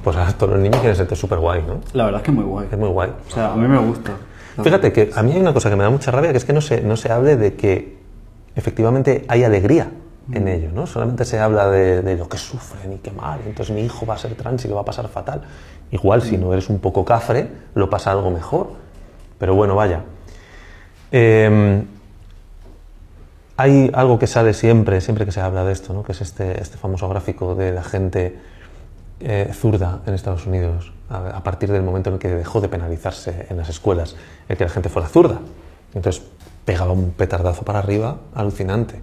[0.03, 1.81] pues ahora todos los niños quieren ser súper guay, ¿no?
[1.93, 2.67] La verdad es que es muy guay.
[2.71, 3.13] Es muy guay.
[3.27, 4.13] O sea, a mí me gusta.
[4.63, 6.53] Fíjate que a mí hay una cosa que me da mucha rabia, que es que
[6.53, 7.97] no se, no se hable de que
[8.55, 9.91] efectivamente hay alegría
[10.31, 10.85] en ello, ¿no?
[10.85, 14.15] Solamente se habla de, de lo que sufren y qué mal, entonces mi hijo va
[14.15, 15.41] a ser trans y lo va a pasar fatal.
[15.91, 18.71] Igual, si no eres un poco cafre, lo pasa algo mejor.
[19.39, 20.03] Pero bueno, vaya.
[21.11, 21.83] Eh,
[23.59, 26.01] hay algo que sale siempre, siempre que se habla de esto, ¿no?
[26.03, 28.39] que es este, este famoso gráfico de la gente
[29.19, 33.47] eh, zurda en Estados Unidos, a, partir del momento en el que dejó de penalizarse
[33.49, 34.15] en las escuelas
[34.47, 35.39] el que la gente fuera zurda.
[35.93, 36.23] Entonces
[36.63, 39.01] pegaba un petardazo para arriba alucinante.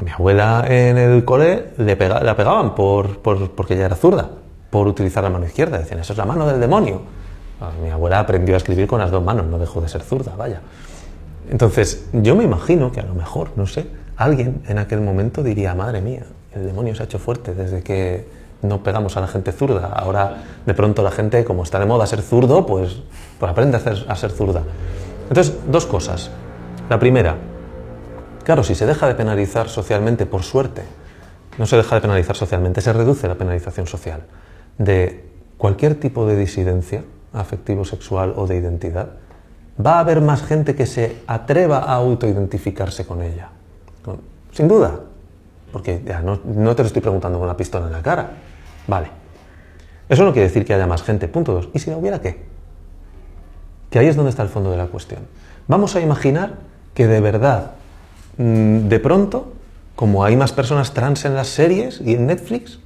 [0.00, 4.30] A mi abuela en el cole le la pegaban por, por- porque ella era zurda,
[4.70, 5.76] por utilizar la mano izquierda.
[5.76, 7.02] Decían, eso es la mano del demonio.
[7.62, 10.34] Ah, Mi abuela aprendió a escribir con las dos manos, no dejó de ser zurda,
[10.36, 10.60] vaya.
[11.48, 13.86] Entonces, yo me imagino que a lo mejor, no sé,
[14.16, 16.24] alguien en aquel momento diría, madre mía,
[16.54, 18.26] el demonio se ha hecho fuerte desde que
[18.62, 19.86] no pegamos a la gente zurda.
[19.94, 22.96] Ahora, de pronto, la gente, como está de moda ser zurdo, pues,
[23.38, 24.62] pues aprende a, hacer- a ser zurda.
[25.28, 26.30] Entonces, dos cosas.
[26.90, 27.36] La primera,
[28.44, 30.82] claro, si se deja de penalizar socialmente, por suerte,
[31.58, 34.22] no se deja de penalizar socialmente, se reduce la penalización social
[34.78, 35.24] de
[35.58, 39.08] cualquier tipo de disidencia afectivo, sexual o de identidad,
[39.84, 43.48] va a haber más gente que se atreva a autoidentificarse con ella.
[44.52, 45.00] Sin duda.
[45.72, 48.30] Porque ya no, te lo estoy preguntando con una pistola en la cara.
[48.86, 49.08] Vale.
[50.08, 51.28] Eso no quiere decir que haya más gente.
[51.28, 51.70] Punto dos.
[51.72, 52.44] ¿Y si la hubiera qué?
[53.88, 55.20] Que ahí es donde está el fondo de la cuestión.
[55.68, 56.58] Vamos a imaginar
[56.92, 57.72] que de verdad,
[58.36, 59.52] mm, de pronto,
[59.96, 62.78] como hay más personas trans en las series y en Netflix,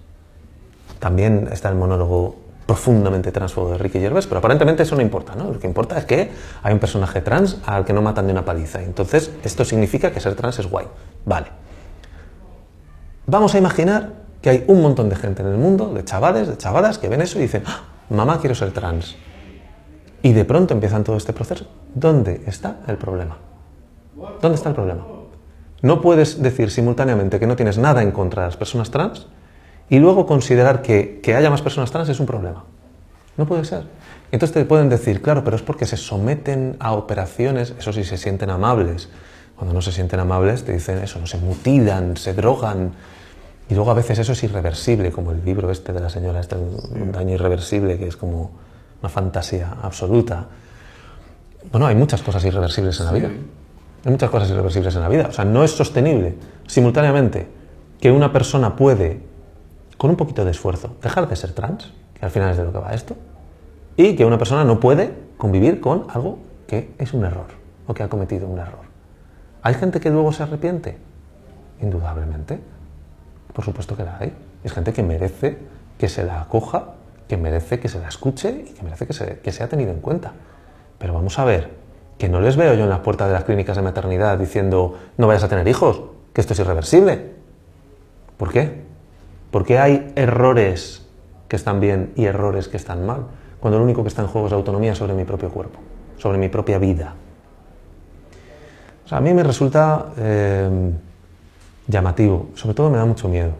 [1.00, 2.36] también está el monólogo
[2.66, 5.52] profundamente transfobo de Ricky Gervais, pero aparentemente eso no importa, ¿no?
[5.52, 6.32] Lo que importa es que
[6.62, 8.82] hay un personaje trans al que no matan de una paliza.
[8.82, 10.86] Entonces, esto significa que ser trans es guay.
[11.24, 11.46] Vale.
[13.26, 14.12] Vamos a imaginar
[14.42, 17.22] que hay un montón de gente en el mundo, de chavales, de chavalas, que ven
[17.22, 19.16] eso y dicen, "Ah, mamá, quiero ser trans.
[20.22, 21.66] Y de pronto empiezan todo este proceso.
[21.94, 23.38] ¿Dónde está el problema?
[24.40, 25.06] ¿Dónde está el problema?
[25.82, 29.28] No puedes decir simultáneamente que no tienes nada en contra de las personas trans
[29.88, 32.64] y luego considerar que, que haya más personas trans es un problema.
[33.36, 33.84] No puede ser.
[34.32, 38.16] Entonces te pueden decir, claro, pero es porque se someten a operaciones, eso sí, se
[38.16, 39.08] sienten amables.
[39.56, 42.92] Cuando no se sienten amables te dicen eso, no se mutilan, se drogan.
[43.68, 46.56] Y luego a veces eso es irreversible, como el libro este de la señora, este,
[46.56, 48.50] un daño irreversible, que es como
[49.00, 50.46] una fantasía absoluta.
[51.70, 53.28] Bueno, hay muchas cosas irreversibles en la vida.
[54.04, 55.26] Hay muchas cosas irreversibles en la vida.
[55.28, 56.34] O sea, no es sostenible
[56.66, 57.48] simultáneamente
[58.00, 59.20] que una persona puede,
[59.96, 62.72] con un poquito de esfuerzo, dejar de ser trans, que al final es de lo
[62.72, 63.16] que va esto,
[63.96, 67.46] y que una persona no puede convivir con algo que es un error
[67.86, 68.86] o que ha cometido un error.
[69.62, 70.98] ¿Hay gente que luego se arrepiente?
[71.80, 72.60] Indudablemente.
[73.52, 74.32] Por supuesto que la hay.
[74.64, 75.58] Es gente que merece
[75.98, 76.94] que se la acoja,
[77.28, 80.00] que merece que se la escuche y que merece que, se, que sea tenido en
[80.00, 80.32] cuenta.
[80.98, 81.70] Pero vamos a ver,
[82.18, 85.26] que no les veo yo en las puertas de las clínicas de maternidad diciendo no
[85.26, 86.02] vayas a tener hijos,
[86.32, 87.32] que esto es irreversible.
[88.36, 88.85] ¿Por qué?
[89.50, 91.06] ¿Por qué hay errores
[91.48, 93.26] que están bien y errores que están mal?
[93.60, 95.78] Cuando lo único que está en juego es autonomía sobre mi propio cuerpo,
[96.18, 97.14] sobre mi propia vida.
[99.04, 100.90] O sea, a mí me resulta eh,
[101.86, 103.52] llamativo, sobre todo me da mucho miedo,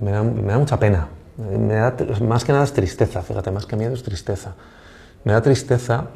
[0.00, 3.66] me da, me da mucha pena, me da, más que nada es tristeza, fíjate, más
[3.66, 4.54] que miedo es tristeza.
[5.24, 6.06] Me da tristeza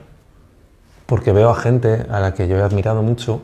[1.07, 3.43] porque veo a gente a la que yo he admirado mucho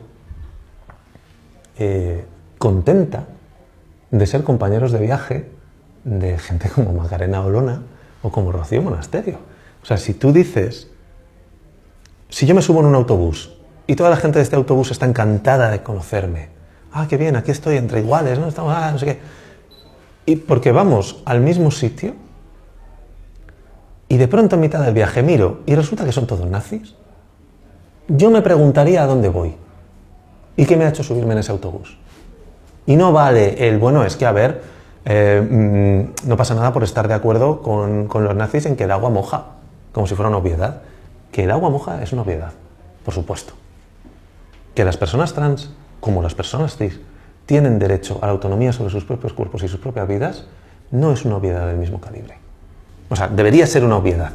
[1.77, 2.25] eh,
[2.57, 3.25] contenta
[4.11, 5.58] de ser compañeros de viaje
[6.03, 7.81] de gente como Macarena Olona
[8.21, 9.37] o como Rocío Monasterio.
[9.81, 10.87] O sea, si tú dices,
[12.29, 13.55] si yo me subo en un autobús
[13.87, 16.49] y toda la gente de este autobús está encantada de conocerme,
[16.91, 18.47] ah, qué bien, aquí estoy entre iguales, ¿no?
[18.47, 19.19] Estamos, ah, no sé qué.
[20.25, 22.13] Y porque vamos al mismo sitio
[24.07, 26.95] y de pronto en mitad del viaje miro y resulta que son todos nazis,
[28.07, 29.55] yo me preguntaría a dónde voy
[30.57, 31.97] y qué me ha hecho subirme en ese autobús.
[32.85, 34.61] Y no vale el, bueno, es que a ver,
[35.05, 38.91] eh, mm, no pasa nada por estar de acuerdo con, los nazis en que el
[38.91, 39.45] agua moja,
[39.91, 40.81] como si fuera una obviedad.
[41.31, 42.51] Que el agua moja es una obviedad,
[43.05, 43.53] por supuesto.
[44.73, 46.99] Que las personas trans, como las personas cis,
[47.45, 50.45] tienen derecho a la autonomía sobre sus propios cuerpos y sus propias vidas,
[50.91, 52.37] no es una obviedad del mismo calibre.
[53.09, 54.31] O sea, debería ser una obviedad.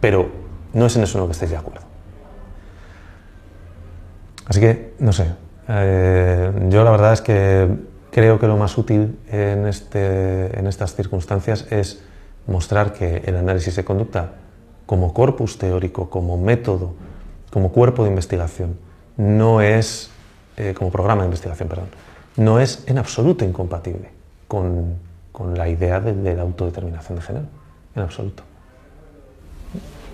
[0.00, 0.28] Pero
[0.72, 1.86] no es en eso en lo que estéis de acuerdo.
[4.46, 5.34] Así que, no sé.
[5.68, 7.68] eh, yo la verdad es que
[8.16, 12.02] creo que lo más útil en, este, en estas circunstancias es
[12.46, 14.36] mostrar que el análisis de conducta
[14.86, 16.94] como corpus teórico, como método,
[17.50, 18.78] como cuerpo de investigación,
[19.18, 20.08] no es,
[20.56, 21.88] eh, como programa de investigación, perdón,
[22.38, 24.08] no es en absoluto incompatible
[24.48, 24.94] con,
[25.30, 27.46] con la idea de, de la autodeterminación de género,
[27.94, 28.44] en absoluto.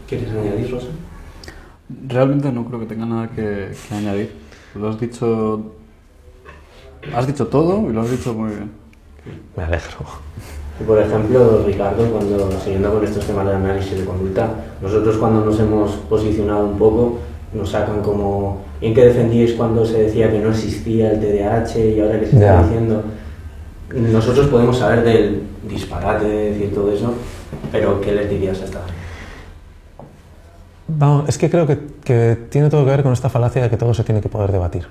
[0.09, 0.89] ¿Quieres añadir, Rosa?
[2.09, 4.33] Realmente no creo que tenga nada que, que añadir.
[4.75, 5.77] Lo has dicho.
[7.15, 8.71] Has dicho todo y lo has dicho muy bien.
[9.57, 9.99] Me alegro.
[10.81, 14.49] Y por ejemplo, Ricardo, cuando siguiendo con estos temas de análisis de conducta,
[14.81, 17.19] nosotros cuando nos hemos posicionado un poco,
[17.53, 21.79] nos sacan como, ¿y en qué defendíais cuando se decía que no existía el TDAH
[21.79, 22.63] y ahora que se está Ya.
[22.63, 23.03] diciendo?
[23.95, 27.13] Nosotros podemos saber del disparate de decir todo eso,
[27.71, 28.81] pero ¿qué les dirías a esta?
[30.89, 33.77] Vamos, es que creo que, que tiene todo que ver con esta falacia de que
[33.77, 34.87] todo se tiene que poder debatir.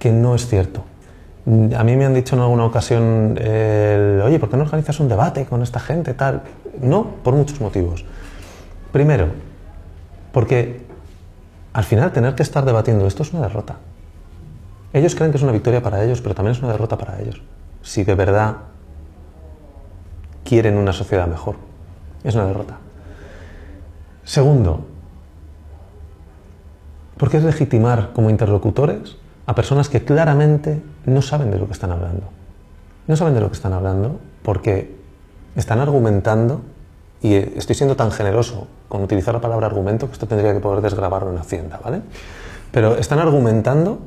[0.00, 0.82] Que no es cierto.
[1.46, 5.08] A mí me han dicho en alguna ocasión, el, oye, ¿por qué no organizas un
[5.08, 6.14] debate con esta gente?
[6.14, 6.42] Tal.
[6.80, 8.04] No, por muchos motivos.
[8.92, 9.28] Primero,
[10.32, 10.84] porque
[11.72, 13.76] al final tener que estar debatiendo esto es una derrota.
[14.92, 17.40] Ellos creen que es una victoria para ellos, pero también es una derrota para ellos.
[17.82, 18.56] Si de verdad
[20.44, 21.56] quieren una sociedad mejor,
[22.24, 22.78] es una derrota.
[24.24, 24.84] Segundo,
[27.16, 29.19] ¿por qué es legitimar como interlocutores
[29.50, 32.28] a personas que claramente no saben de lo que están hablando?
[33.08, 34.96] No saben de lo que están hablando porque
[35.56, 36.60] están argumentando,
[37.20, 40.82] y estoy siendo tan generoso con utilizar la palabra argumento que esto tendría que poder
[40.82, 42.02] desgrabarlo en Hacienda, ¿vale?
[42.70, 43.98] Pero están argumentando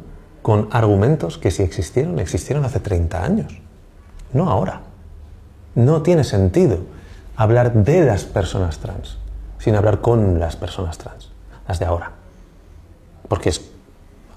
[0.41, 3.61] con argumentos que si existieron, existieron hace 30 años,
[4.31, 4.79] no ahora.
[5.75, 6.77] No tiene sentido
[7.35, 9.17] hablar de las personas trans
[9.59, 11.33] sin hablar con las personas trans,
[11.67, 12.11] las de ahora.
[13.27, 13.72] Porque es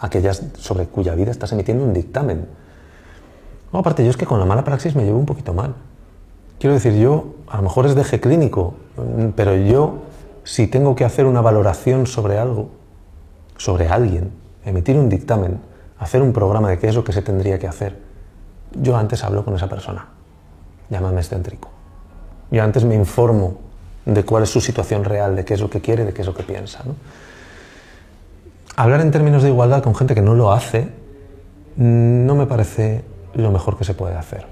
[0.01, 2.47] aquellas sobre cuya vida estás emitiendo un dictamen.
[3.73, 5.75] Aparte, yo es que con la mala praxis me llevo un poquito mal.
[6.59, 9.99] Quiero decir, yo, a lo mejor es deje clínico, mm, pero yo,
[10.45, 12.71] si tengo que hacer una valoración sobre algo,
[13.59, 14.31] sobre alguien,
[14.65, 15.61] emitir un dictamen,
[15.99, 17.99] hacer un programa de qué es lo que se tendría que hacer,
[18.73, 20.07] yo antes hablo con esa persona.
[20.89, 21.69] Llámame excéntrico.
[22.51, 23.59] Yo antes me informo
[24.05, 26.27] de cuál es su situación real, de qué es lo que quiere, de qué es
[26.27, 26.83] lo que piensa.
[26.85, 26.95] ¿no?
[28.77, 30.89] Hablar en términos de igualdad con gente que no lo hace
[31.77, 33.05] no me parece
[33.35, 34.47] lo mejor que se puede hacer.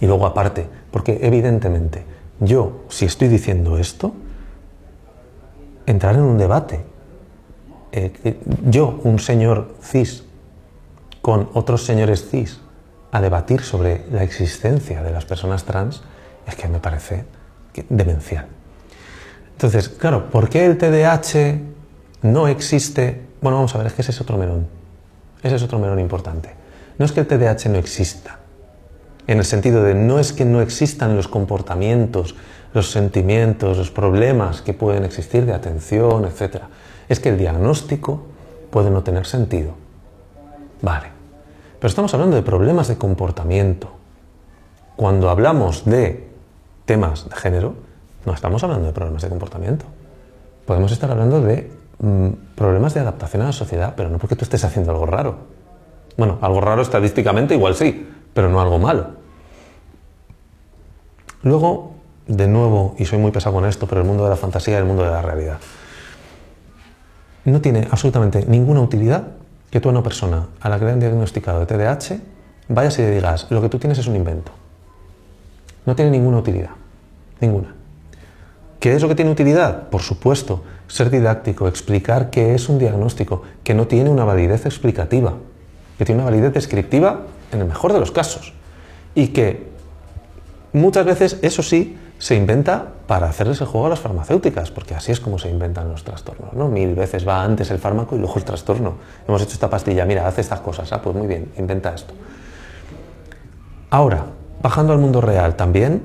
[0.00, 2.04] Y luego aparte, porque evidentemente
[2.40, 4.12] yo, si estoy diciendo esto,
[5.86, 6.84] entrar en un debate.
[7.92, 10.24] Eh, yo, un señor cis,
[11.20, 12.60] con otros señores cis,
[13.12, 16.02] a debatir sobre la existencia de las personas trans,
[16.46, 17.24] es que me parece
[17.88, 18.46] demencial.
[19.52, 21.60] Entonces, claro, ¿por qué el TDAH
[22.22, 23.22] no existe?
[23.40, 24.66] Bueno, vamos a ver, es que ese es otro melón.
[25.42, 26.54] Ese es otro melón importante.
[26.98, 28.38] No es que el TDAH no exista,
[29.26, 32.34] en el sentido de no es que no existan los comportamientos,
[32.74, 36.62] los sentimientos, los problemas que pueden existir de atención, etc.
[37.08, 38.22] Es que el diagnóstico
[38.70, 39.74] puede no tener sentido.
[40.80, 41.08] Vale.
[41.78, 43.90] Pero estamos hablando de problemas de comportamiento.
[44.96, 46.28] Cuando hablamos de
[46.84, 47.74] temas de género,
[48.24, 49.84] no estamos hablando de problemas de comportamiento.
[50.66, 51.70] Podemos estar hablando de
[52.02, 55.36] mm, problemas de adaptación a la sociedad, pero no porque tú estés haciendo algo raro.
[56.18, 59.22] Bueno, algo raro estadísticamente igual sí, pero no algo malo.
[61.42, 61.94] Luego,
[62.26, 64.76] de nuevo, y soy muy pesado con esto, pero el mundo de la fantasía y
[64.76, 65.58] el mundo de la realidad.
[67.44, 69.28] No tiene absolutamente ninguna utilidad
[69.70, 72.20] que tú a una persona a la que le han diagnosticado de TDAH
[72.68, 74.52] vayas y le digas, lo que tú tienes es un invento.
[75.84, 76.70] No tiene ninguna utilidad.
[77.40, 77.74] Ninguna.
[78.78, 79.88] ¿Qué es lo que tiene utilidad?
[79.88, 85.34] Por supuesto, ser didáctico, explicar qué es un diagnóstico, que no tiene una validez explicativa,
[85.98, 87.22] que tiene una validez descriptiva
[87.52, 88.52] en el mejor de los casos.
[89.14, 89.68] Y que
[90.72, 95.10] muchas veces, eso sí, se inventa para hacerles el juego a las farmacéuticas, porque así
[95.10, 96.52] es como se inventan los trastornos.
[96.52, 96.68] ¿no?
[96.68, 98.94] Mil veces va antes el fármaco y luego el trastorno.
[99.26, 102.14] Hemos hecho esta pastilla, mira, hace estas cosas, ah, pues muy bien, inventa esto.
[103.90, 104.24] Ahora,
[104.62, 106.02] bajando al mundo real también,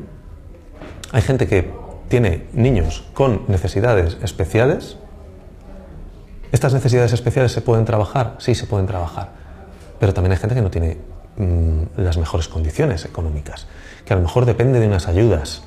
[1.11, 1.71] hay gente que
[2.07, 4.97] tiene niños con necesidades especiales.
[6.51, 8.35] ¿Estas necesidades especiales se pueden trabajar?
[8.39, 9.31] Sí, se pueden trabajar.
[9.99, 10.97] Pero también hay gente que no tiene
[11.37, 13.67] mm, las mejores condiciones económicas,
[14.05, 15.63] que a lo mejor depende de unas ayudas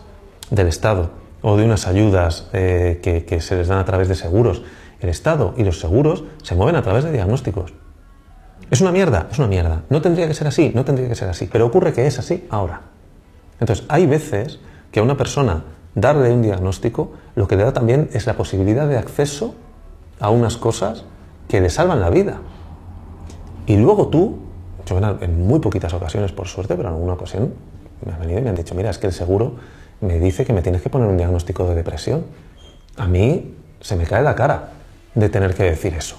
[0.50, 1.10] del Estado
[1.42, 4.62] o de unas ayudas eh, que, se les dan a través de seguros.
[5.00, 7.72] El Estado y los seguros se mueven a través de diagnósticos.
[8.70, 9.28] ¿Es una mierda?
[9.30, 9.82] Es una mierda.
[9.88, 11.48] No tendría que ser así, no tendría que ser así.
[11.50, 12.82] Pero ocurre que es así ahora.
[13.58, 14.60] Entonces, hay veces
[14.92, 15.64] que una persona
[15.94, 19.54] darle un diagnóstico lo que le da también es la posibilidad de acceso
[20.18, 21.04] a unas cosas
[21.48, 22.40] que le salvan la vida.
[23.66, 24.38] Y luego tú,
[24.86, 27.54] yo en, muy poquitas ocasiones por suerte, pero en alguna ocasión
[28.04, 29.54] me han venido y me han dicho, mira, es que el seguro
[30.00, 32.24] me dice que me tienes que poner un diagnóstico de depresión.
[32.96, 34.70] A mí se me cae la cara
[35.14, 36.16] de tener que decir eso,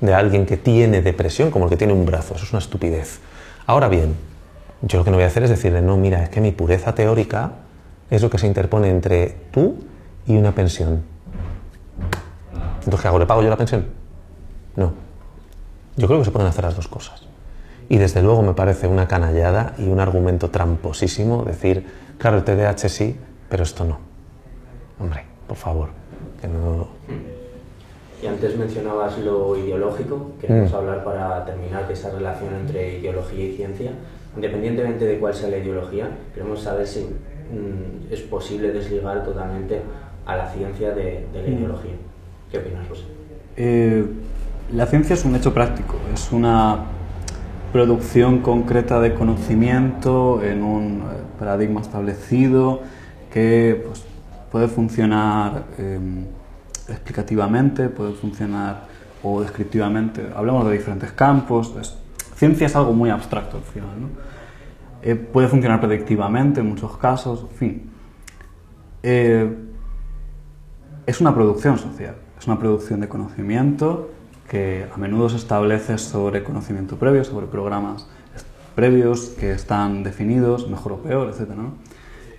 [0.00, 2.34] de alguien que tiene depresión como el que tiene un brazo.
[2.34, 3.20] Eso es una estupidez.
[3.66, 4.14] Ahora bien,
[4.82, 6.94] yo lo que no voy a hacer es decirle, no, mira, es que mi pureza
[6.94, 7.52] teórica
[8.10, 9.76] es lo que se interpone entre tú
[10.26, 11.02] y una pensión.
[12.78, 13.18] Entonces, ¿qué hago?
[13.18, 13.86] ¿Le pago yo la pensión?
[14.76, 14.92] No.
[15.96, 17.26] Yo creo que se pueden hacer las dos cosas.
[17.88, 21.86] Y desde luego me parece una canallada y un argumento tramposísimo decir,
[22.18, 23.16] claro, el TDAH sí,
[23.48, 23.98] pero esto no.
[25.00, 25.88] Hombre, por favor,
[26.40, 26.88] que no...
[28.22, 30.74] Y antes mencionabas lo ideológico, queremos Mm.
[30.74, 33.92] hablar para terminar de esa relación entre ideología y ciencia.
[34.34, 37.06] Independientemente de cuál sea la ideología, queremos saber si
[37.50, 39.82] mm, es posible desligar totalmente
[40.26, 41.52] a la ciencia de, de la Mm.
[41.58, 41.92] ideología.
[42.50, 43.02] ¿Qué opinas, José?
[43.56, 44.04] Eh,
[44.72, 46.78] la ciencia es un hecho práctico, es una
[47.72, 51.04] producción concreta de conocimiento en un eh,
[51.38, 52.80] paradigma establecido
[53.32, 54.04] que pues,
[54.50, 55.98] puede funcionar eh,
[56.88, 58.84] explicativamente, puede funcionar
[59.22, 60.22] o descriptivamente.
[60.34, 61.74] Hablamos de diferentes campos.
[61.80, 61.96] es-
[62.36, 63.90] ciencia es algo muy abstracto al final.
[64.00, 64.08] ¿no?
[65.06, 67.90] Eh, puede funcionar predictivamente en muchos casos, en fin.
[69.04, 69.56] Eh,
[71.06, 74.10] es una producción social, es una producción de conocimiento
[74.50, 78.08] que a menudo se establece sobre conocimiento previo, sobre programas
[78.74, 81.52] previos que están definidos, mejor o peor, etc.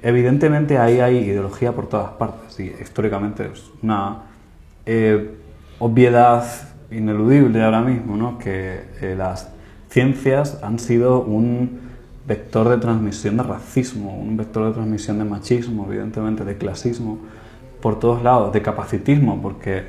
[0.01, 4.23] Evidentemente ahí hay ideología por todas partes y históricamente es una
[4.85, 5.37] eh,
[5.79, 6.43] obviedad
[6.91, 8.37] ineludible ahora mismo, ¿no?
[8.37, 9.53] que las
[9.89, 11.86] ciencias han sido un
[12.27, 17.19] vector de transmisión de racismo, un vector de transmisión de machismo, evidentemente, de clasismo,
[17.81, 19.85] por todos lados, de capacitismo, porque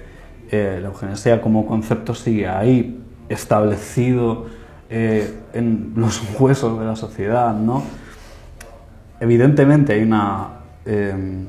[0.51, 4.47] eh, la eugenesia como concepto sigue ahí, establecido
[4.89, 7.83] eh, en los huesos de la sociedad, ¿no?
[9.21, 10.49] Evidentemente hay una...
[10.87, 11.45] eh,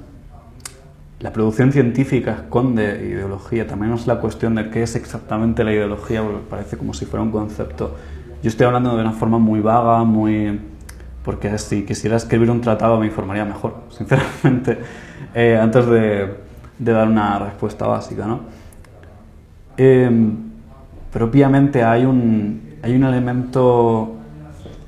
[1.20, 6.24] la producción científica esconde ideología, también es la cuestión de qué es exactamente la ideología,
[6.24, 7.98] porque parece como si fuera un concepto.
[8.42, 10.62] Yo estoy hablando de una forma muy vaga, muy...
[11.24, 14.80] porque si quisiera escribir un tratado me informaría mejor, sinceramente,
[15.34, 18.40] eh, antes de, dar una respuesta básica, ¿no?
[21.12, 24.16] Pero obviamente hay un, hay un elemento,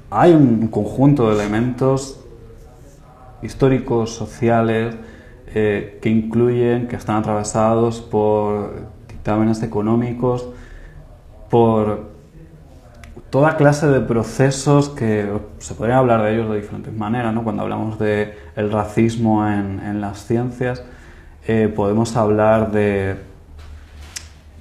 [0.09, 2.19] hay un conjunto de elementos
[3.41, 4.95] históricos, sociales,
[5.53, 10.47] eh, que incluyen, que están atravesados por dictámenes económicos,
[11.49, 12.10] por
[13.31, 15.27] toda clase de procesos que
[15.57, 17.43] se podrían hablar de ellos de diferentes maneras, ¿no?
[17.43, 20.83] Cuando hablamos de el racismo en, en las ciencias,
[21.47, 23.15] eh, podemos hablar de,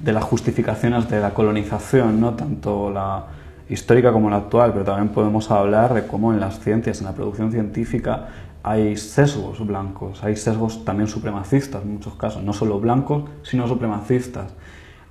[0.00, 2.34] de las justificaciones de la colonización, ¿no?
[2.34, 3.26] tanto la
[3.68, 7.12] histórica como la actual, pero también podemos hablar de cómo en las ciencias, en la
[7.12, 8.28] producción científica,
[8.62, 14.52] hay sesgos blancos, hay sesgos también supremacistas en muchos casos, no solo blancos, sino supremacistas.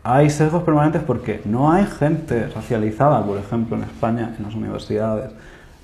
[0.04, 5.32] Hay sesgos permanentes porque no hay gente racializada, por ejemplo, en España, en las universidades.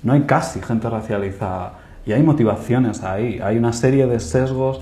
[0.02, 1.74] No hay casi gente racializada.
[2.06, 3.40] Y hay motivaciones ahí.
[3.42, 4.80] Hay una serie de sesgos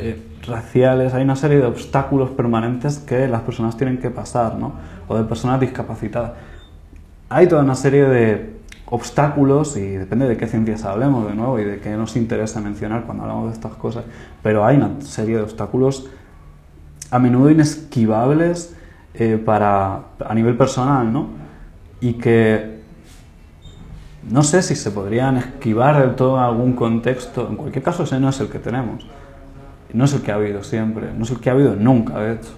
[0.00, 4.72] eh, raciales, hay una serie de obstáculos permanentes que las personas tienen que pasar, ¿no?
[5.08, 6.32] O de personas discapacitadas.
[7.28, 8.54] Hay toda una serie de
[8.86, 13.04] obstáculos, y depende de qué ciencias hablemos de nuevo y de qué nos interesa mencionar
[13.04, 14.04] cuando hablamos de estas cosas,
[14.42, 16.08] pero hay una serie de obstáculos
[17.14, 18.74] a menudo inesquivables
[19.14, 21.28] eh, para, a nivel personal, ¿no?
[22.00, 22.80] Y que
[24.28, 27.46] no sé si se podrían esquivar del todo algún contexto.
[27.48, 29.06] En cualquier caso, ese no es el que tenemos.
[29.92, 32.34] No es el que ha habido siempre, no es el que ha habido nunca, de
[32.34, 32.50] hecho.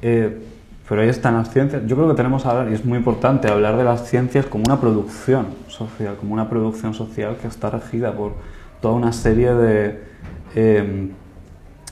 [0.00, 0.42] Eh,
[0.88, 1.82] pero ahí están las ciencias.
[1.86, 4.64] Yo creo que tenemos que hablar, y es muy importante, hablar de las ciencias como
[4.66, 8.32] una producción social, como una producción social que está regida por
[8.80, 10.02] toda una serie de
[10.54, 11.10] eh,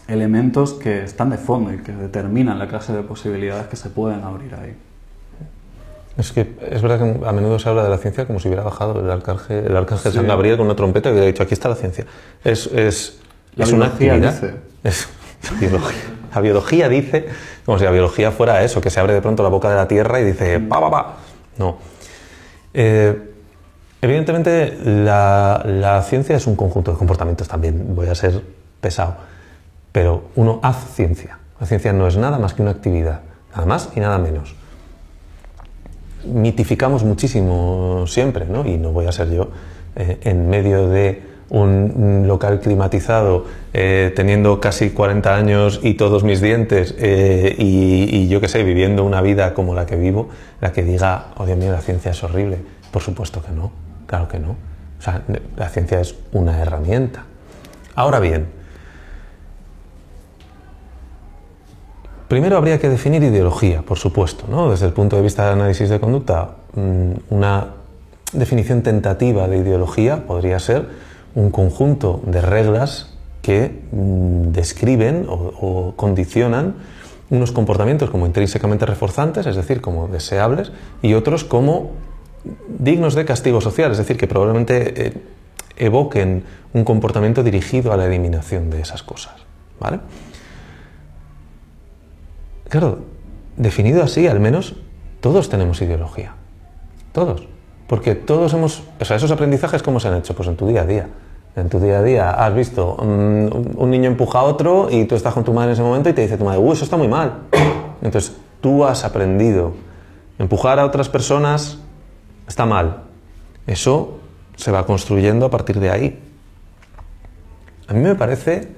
[0.09, 4.23] elementos que están de fondo y que determinan la clase de posibilidades que se pueden
[4.23, 4.77] abrir ahí.
[6.17, 8.63] Es que es verdad que a menudo se habla de la ciencia como si hubiera
[8.63, 10.11] bajado el arcángel, el Sí.
[10.13, 12.07] San Gabriel con una trompeta y hubiera dicho, aquí está la ciencia.
[12.43, 13.19] Es, es,
[13.55, 14.33] La es una actividad.
[14.33, 14.55] dice.
[14.85, 15.09] Es,
[15.51, 15.99] la, biología,
[16.35, 17.27] la biología dice,
[17.65, 19.89] como si la biología fuera eso, que se abre de pronto la boca de la
[19.89, 21.17] tierra y dice, pa, pa, pa.
[21.59, 21.77] No.
[22.73, 23.31] Eh,
[24.01, 27.95] evidentemente, la, la ciencia es un conjunto de comportamientos también.
[27.95, 28.41] Voy a ser
[28.81, 29.17] pesado.
[29.97, 31.39] Pero uno hace ciencia.
[31.59, 33.23] La ciencia no es nada más que una actividad.
[33.53, 34.55] Nada más y nada menos
[36.27, 38.67] mitificamos muchísimo siempre, ¿no?
[38.67, 39.49] y no voy a ser yo,
[39.95, 46.41] eh, en medio de un, local climatizado, eh, teniendo casi 40 años y todos mis
[46.41, 50.29] dientes, eh, y, y yo qué sé, viviendo una vida como la que vivo,
[50.61, 52.59] la que diga, oh Dios mío, la ciencia es horrible.
[52.91, 53.71] Por supuesto que no,
[54.07, 54.57] claro que no.
[54.99, 55.23] O sea,
[55.57, 57.25] la ciencia es una herramienta.
[57.95, 58.56] Ahora bien,
[62.29, 64.71] primero habría que definir ideología, por supuesto, ¿no?
[64.71, 67.69] Desde el punto de vista de análisis de conducta, mm, una
[68.33, 70.89] definición tentativa de ideología podría ser
[71.35, 76.75] un conjunto de reglas que mm, describen o, condicionan
[77.31, 80.73] unos comportamientos como intrínsecamente reforzantes, es decir, como deseables,
[81.03, 81.91] y otros como
[82.69, 85.13] dignos de castigo social, es decir, que probablemente eh,
[85.77, 89.35] evoquen un comportamiento dirigido a la eliminación de esas cosas.
[89.81, 90.01] ¿vale?
[92.69, 93.01] Claro,
[93.57, 94.75] definido así, al menos
[95.21, 96.35] todos tenemos ideología.
[97.13, 97.49] Todos.
[97.87, 98.83] Porque todos hemos.
[99.01, 100.35] O sea, esos aprendizajes, ¿cómo se han hecho?
[100.35, 101.09] Pues en tu día a día.
[101.55, 105.15] En tu día a día has visto mm, un niño empuja a otro y tú
[105.15, 106.97] estás con tu madre en ese momento y te dice tu madre, uy, eso está
[106.97, 107.45] muy mal.
[108.03, 109.73] Entonces tú has aprendido.
[110.39, 111.79] Empujar a otras personas
[112.47, 113.05] está mal.
[113.67, 114.19] Eso
[114.57, 116.23] se va construyendo a partir de ahí.
[117.89, 118.69] A mí me parece,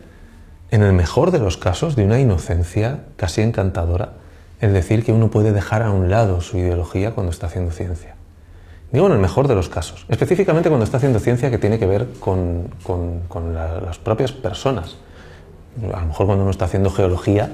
[0.70, 4.12] en el mejor de los casos, de una inocencia casi encantadora,
[4.60, 8.16] el decir que uno puede dejar a un lado su ideología cuando está haciendo ciencia.
[8.92, 11.86] Digo en el mejor de los casos, específicamente cuando está haciendo ciencia que tiene que
[11.86, 12.70] ver con,
[13.54, 14.96] las propias personas.
[15.92, 17.50] A lo mejor cuando uno está haciendo geología,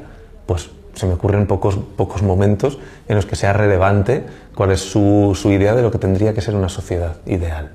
[0.47, 2.79] pues se me ocurren pocos, pocos momentos
[3.09, 4.25] en los que sea relevante
[4.55, 7.73] cuál es su, su idea de lo que tendría que ser una sociedad ideal.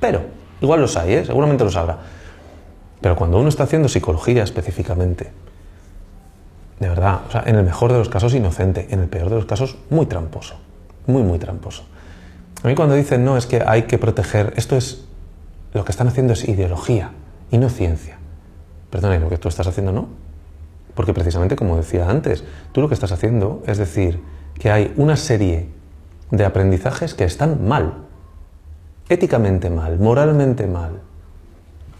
[0.00, 0.22] Pero,
[0.60, 1.24] igual los hay, ¿eh?
[1.24, 1.98] seguramente los habrá.
[3.00, 5.32] Pero cuando uno está haciendo psicología específicamente,
[6.78, 9.36] de verdad, o sea, en el mejor de los casos inocente, en el peor de
[9.36, 10.56] los casos muy tramposo,
[11.06, 11.84] muy, muy tramposo.
[12.62, 15.04] A mí cuando dicen, no, es que hay que proteger, esto es,
[15.72, 17.12] lo que están haciendo es ideología
[17.50, 18.18] y no ciencia.
[18.90, 20.08] Perdona, ¿y lo que tú estás haciendo no?
[20.94, 24.20] Porque precisamente, como decía antes, tú lo que estás haciendo es decir
[24.58, 25.68] que hay una serie
[26.30, 27.94] de aprendizajes que están mal,
[29.08, 31.00] éticamente mal, moralmente mal.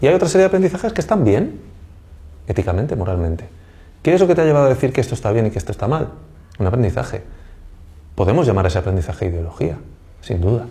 [0.00, 1.60] Y hay otra serie de aprendizajes que están bien,
[2.46, 3.48] éticamente, moralmente.
[4.02, 5.58] ¿Qué es lo que te ha llevado a decir que esto está bien y que
[5.58, 6.08] esto está mal?
[6.58, 7.22] Un aprendizaje.
[8.14, 9.78] Podemos llamar a ese aprendizaje ideología,
[10.22, 10.66] sin duda.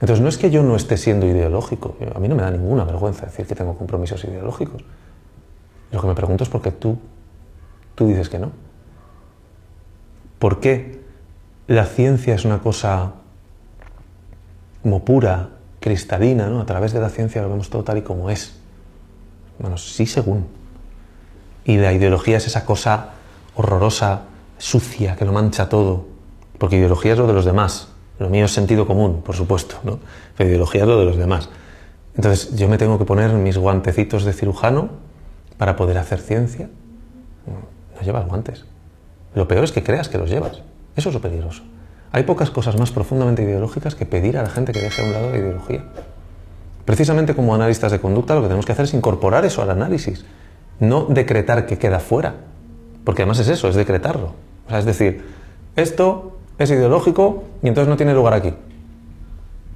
[0.00, 2.84] Entonces no es que yo no esté siendo ideológico, a mí no me da ninguna
[2.84, 4.84] vergüenza decir que tengo compromisos ideológicos.
[5.90, 6.98] Lo que me pregunto es por qué tú,
[7.94, 8.50] tú dices que no.
[10.38, 11.00] ¿Por qué
[11.66, 13.12] la ciencia es una cosa
[14.82, 15.48] como pura,
[15.80, 16.60] cristalina, ¿no?
[16.60, 18.54] A través de la ciencia lo vemos todo tal y como es.
[19.58, 20.46] Bueno, sí según.
[21.64, 23.10] Y la ideología es esa cosa
[23.54, 24.22] horrorosa,
[24.58, 26.06] sucia, que lo mancha todo.
[26.58, 27.88] Porque ideología es lo de los demás.
[28.18, 29.98] Lo mío es sentido común, por supuesto, ¿no?
[30.36, 31.50] Pero ideología es lo de los demás.
[32.14, 34.88] Entonces, yo me tengo que poner mis guantecitos de cirujano
[35.58, 36.70] para poder hacer ciencia.
[37.46, 38.64] No llevas guantes.
[39.34, 40.62] Lo peor es que creas que los llevas.
[40.96, 41.62] Eso es lo peligroso.
[42.12, 45.12] Hay pocas cosas más profundamente ideológicas que pedir a la gente que deje a un
[45.12, 45.84] lado la ideología.
[46.86, 50.24] Precisamente como analistas de conducta lo que tenemos que hacer es incorporar eso al análisis,
[50.78, 52.34] no decretar que queda fuera,
[53.04, 54.34] porque además es eso, es decretarlo.
[54.66, 55.24] O sea, es decir,
[55.74, 58.54] esto es ideológico y entonces no tiene lugar aquí.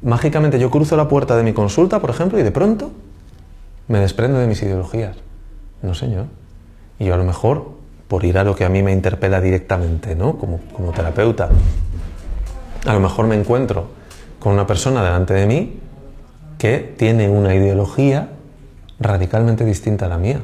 [0.03, 2.93] Mágicamente yo cruzo la puerta de mi consulta, por ejemplo, y de pronto
[3.89, 5.17] me desprendo de mis ideologías.
[5.83, 6.27] No, señor.
[7.01, 7.73] Y yo a lo mejor,
[8.07, 10.39] por ir a lo que a mí me interpela directamente, ¿no?
[10.39, 11.49] Como, como terapeuta,
[12.87, 13.89] a lo mejor me encuentro
[14.39, 15.81] con una persona delante de mí
[16.61, 18.29] que tiene una ideología
[19.01, 20.41] radicalmente distinta a la mía.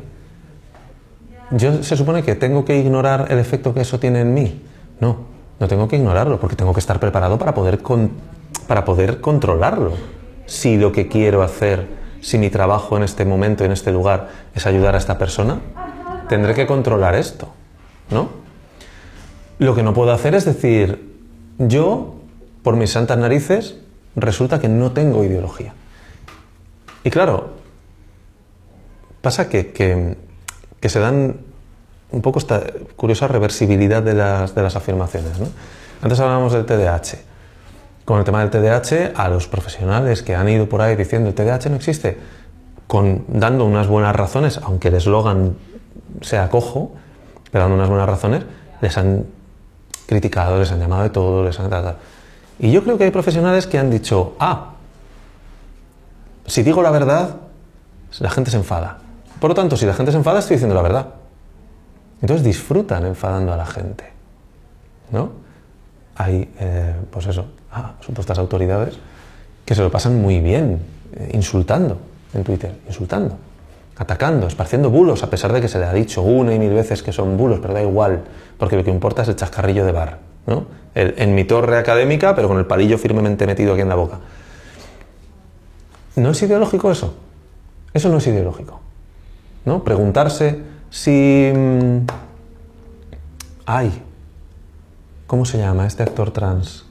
[1.50, 4.62] Yo se supone que tengo que ignorar el efecto que eso tiene en mí.
[4.98, 5.26] No,
[5.60, 7.80] no tengo que ignorarlo porque tengo que estar preparado para poder,
[8.66, 9.92] para poder controlarlo.
[10.46, 11.86] Si lo que quiero hacer,
[12.22, 15.60] si mi trabajo en este momento, en este lugar, es ayudar a esta persona,
[16.30, 17.52] tendré que controlar esto,
[18.10, 18.30] ¿no?
[19.58, 21.14] Lo que no puedo hacer es decir,
[21.58, 22.14] yo
[22.62, 23.76] por mis santas narices,
[24.14, 25.74] resulta que no tengo ideología.
[27.06, 27.50] Y claro,
[29.22, 30.16] pasa que,
[30.82, 31.36] se dan
[32.10, 32.64] un poco esta
[32.96, 35.34] curiosa reversibilidad de las, afirmaciones.
[36.02, 37.18] Antes hablábamos del TDAH.
[38.04, 41.36] Con el tema del TDAH, a los profesionales que han ido por ahí diciendo el
[41.36, 42.18] TDAH no existe,
[42.88, 45.54] con, dando unas buenas razones, aunque el eslogan
[46.22, 46.90] sea cojo,
[47.52, 48.42] pero dando unas buenas razones,
[48.80, 49.26] les han
[50.06, 51.70] criticado, les han llamado de todo, les han...
[52.58, 54.72] Y yo creo que hay profesionales que han dicho, ah,
[56.46, 57.36] si digo la verdad,
[58.20, 58.98] la gente se enfada.
[59.40, 61.06] Por lo tanto, si la gente se enfada, estoy diciendo la verdad.
[62.22, 64.04] Entonces disfrutan enfadando a la gente.
[65.10, 65.30] ¿No?
[66.16, 68.98] Hay, eh, pues eso, ah, supuestas autoridades
[69.64, 70.80] que se lo pasan muy bien
[71.14, 71.98] eh, insultando
[72.32, 73.36] en Twitter, insultando,
[73.98, 77.02] atacando, esparciendo bulos, a pesar de que se le ha dicho una y mil veces
[77.02, 78.22] que son bulos, pero da igual,
[78.58, 80.18] porque lo que importa es el chascarrillo de bar
[80.94, 84.18] en mi torre académica, pero con el palillo firmemente metido aquí en la boca.
[86.16, 87.14] ¿No es ideológico eso?
[87.92, 88.80] Eso no es ideológico.
[89.64, 89.84] ¿no?
[89.84, 90.60] Preguntarse
[90.90, 91.52] si...
[91.54, 91.98] mm,
[93.66, 94.02] Ay,
[95.26, 96.84] ¿cómo se llama este actor trans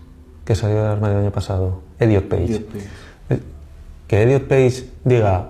[0.44, 1.82] que salió del armario el año pasado?
[2.00, 2.44] Elliot Page.
[2.44, 2.88] Elliot Page.
[3.30, 3.40] Eh,
[4.08, 5.48] Que Elliot Page diga,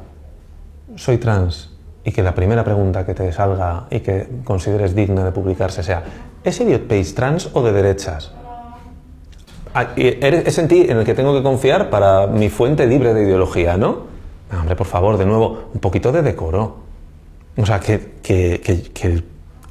[0.96, 1.72] soy trans,
[2.04, 6.04] y que la primera pregunta que te salga y que consideres digna de publicarse sea,
[6.44, 8.32] ¿es Elliot Page trans o de derechas?
[9.78, 13.24] Ah, Es en ti en el que tengo que confiar para mi fuente libre de
[13.24, 14.06] ideología, ¿no?
[14.50, 16.78] No, hombre, por favor, de nuevo, un poquito de decoro.
[17.58, 18.72] O sea, que,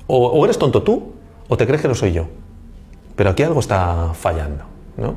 [0.06, 1.12] o eres tonto tú
[1.48, 2.26] o te crees que lo soy yo.
[3.16, 4.64] Pero aquí algo está fallando,
[4.98, 5.16] ¿no?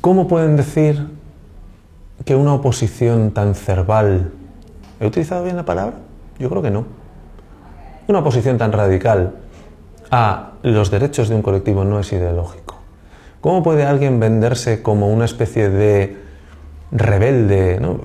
[0.00, 1.08] ¿Cómo pueden decir
[2.24, 4.30] que una oposición tan cerval...
[5.00, 5.96] ¿He utilizado bien la palabra?
[6.38, 6.84] Yo creo que no.
[8.06, 9.34] Una oposición tan radical
[10.10, 12.79] a los derechos de un colectivo no es ideológico.
[13.40, 16.16] ¿Cómo puede alguien venderse como una especie de
[16.92, 17.80] rebelde?
[17.80, 18.00] No,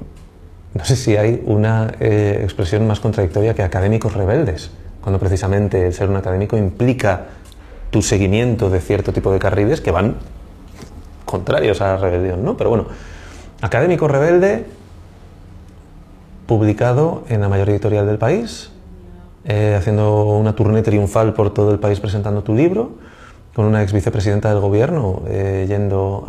[0.85, 4.71] sé si hay una eh, expresión más contradictoria que académicos rebeldes,
[5.01, 7.25] cuando precisamente el ser un académico implica
[7.89, 10.15] tu seguimiento de cierto tipo de carriles que van
[11.25, 12.55] contrarios a la rebelión, ¿no?
[12.55, 12.85] Pero bueno,
[13.61, 14.65] académico rebelde,
[16.45, 18.71] publicado en la mayor editorial del país,
[19.43, 22.91] eh, haciendo una tournée triunfal por todo el país presentando tu libro,
[23.55, 26.27] con una ex vicepresidenta del gobierno eh, yendo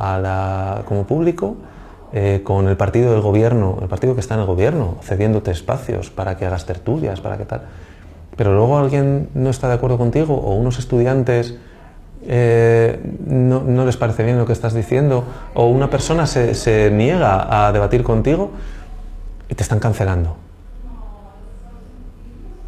[0.86, 1.56] como público,
[2.12, 6.08] eh, con el partido del gobierno, el partido que está en el gobierno, cediéndote espacios
[6.10, 7.62] para que hagas tertulias, para que tal.
[8.36, 11.56] Pero luego alguien no está de acuerdo contigo o unos estudiantes
[12.28, 15.24] eh, no, les parece bien lo que estás diciendo
[15.54, 18.52] o una persona se niega a debatir contigo
[19.48, 20.36] y te están cancelando.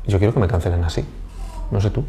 [0.09, 1.05] Yo quiero que me cancelen así,
[1.71, 2.03] no sé tú.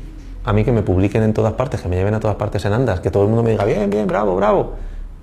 [0.49, 2.73] A mí que me publiquen en todas partes, que me lleven a todas partes en
[2.73, 4.73] andas, que todo el mundo me diga bien, bien, bravo, bravo.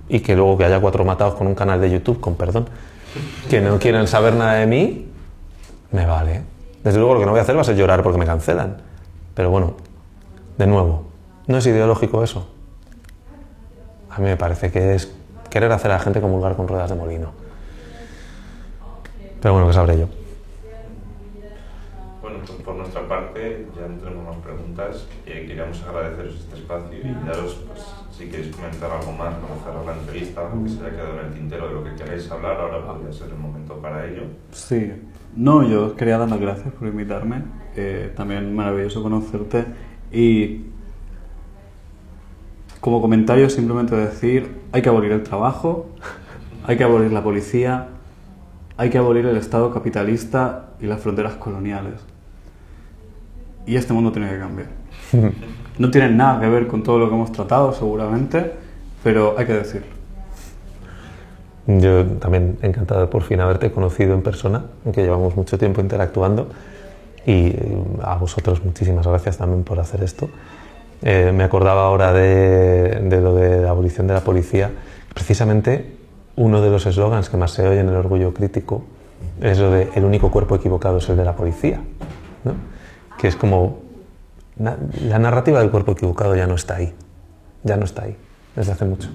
[0.07, 2.69] Y que luego que haya cuatro matados con un canal de YouTube, con perdón,
[3.49, 5.05] que no quieren saber nada de mí,
[5.91, 6.43] me vale.
[6.81, 8.77] Desde luego lo que no voy a hacer va a ser llorar porque me cancelan.
[9.35, 9.73] Pero bueno,
[10.57, 11.03] de nuevo,
[11.47, 12.47] ¿no es ideológico eso?
[14.09, 15.11] A mí me parece que es
[15.49, 17.31] querer hacer a la gente comulgar con ruedas de molino.
[19.41, 20.07] Pero bueno, que sabré yo.
[22.63, 25.07] Por nuestra parte ya no tenemos más preguntas.
[25.25, 29.85] Eh, queríamos agradeceros este espacio y daros, pues, si queréis comentar algo más para cerrar
[29.85, 32.59] la entrevista, algo que se haya quedado en el tintero de lo que queréis hablar,
[32.59, 34.23] ahora podría ser el momento para ello.
[34.51, 34.93] Sí.
[35.35, 37.43] No, yo quería dar las gracias por invitarme.
[37.75, 39.65] Eh, también maravilloso conocerte.
[40.11, 40.65] Y
[42.79, 45.89] como comentario simplemente decir, hay que abolir el trabajo,
[46.65, 47.89] hay que abolir la policía,
[48.77, 51.99] hay que abolir el Estado capitalista y las fronteras coloniales.
[53.67, 54.67] Y este mundo tiene que cambiar.
[55.77, 58.51] No tiene nada que ver con todo lo que hemos tratado, seguramente,
[59.03, 59.87] pero hay que decirlo.
[61.67, 66.47] Yo también encantado de por fin haberte conocido en persona, aunque llevamos mucho tiempo interactuando.
[67.27, 70.29] Y eh, a vosotros muchísimas gracias también por hacer esto.
[71.03, 74.71] Eh, me acordaba ahora de, de lo de la abolición de la policía.
[75.13, 75.95] Precisamente
[76.37, 78.83] uno de los eslogans que más se oye en el orgullo crítico
[79.41, 81.81] es lo de el único cuerpo equivocado es el de la policía.
[82.43, 82.76] ¿no?
[83.17, 83.79] Que es como
[84.57, 86.93] la narrativa del cuerpo equivocado ya no está ahí.
[87.63, 88.15] Ya no está ahí,
[88.55, 89.09] desde hace mucho.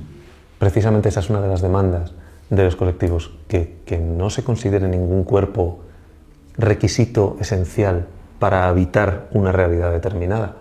[0.58, 2.12] Precisamente esa es una de las demandas
[2.50, 5.80] de los colectivos, que, que no se considere ningún cuerpo
[6.56, 8.06] requisito esencial
[8.38, 10.56] para habitar una realidad determinada.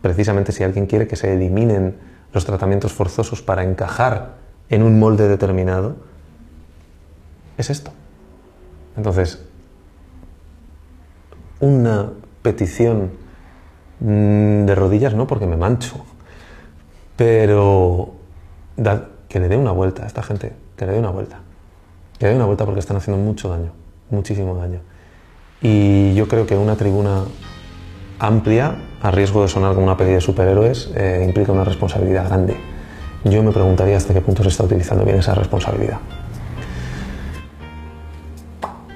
[0.00, 1.96] Precisamente si alguien quiere que se eliminen
[2.32, 4.36] los tratamientos forzosos para encajar
[4.68, 5.96] en un molde determinado,
[7.58, 7.90] es esto.
[8.96, 9.44] Entonces,
[11.60, 12.10] una
[12.42, 13.10] petición
[14.00, 16.04] mm, de rodillas no porque me mancho,
[17.16, 18.14] pero
[19.28, 21.40] que le dé una vuelta a esta gente, que le dé una vuelta.
[22.18, 23.72] Que le dé una vuelta porque están haciendo mucho daño,
[24.10, 24.80] muchísimo daño.
[25.62, 27.24] Y yo creo que una tribuna
[28.18, 32.56] amplia, a riesgo de sonar como una peli de superhéroes, eh, implica una responsabilidad grande.
[33.24, 35.98] Yo me preguntaría hasta qué punto se está utilizando bien esa responsabilidad.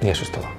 [0.00, 0.53] Y eso es todo.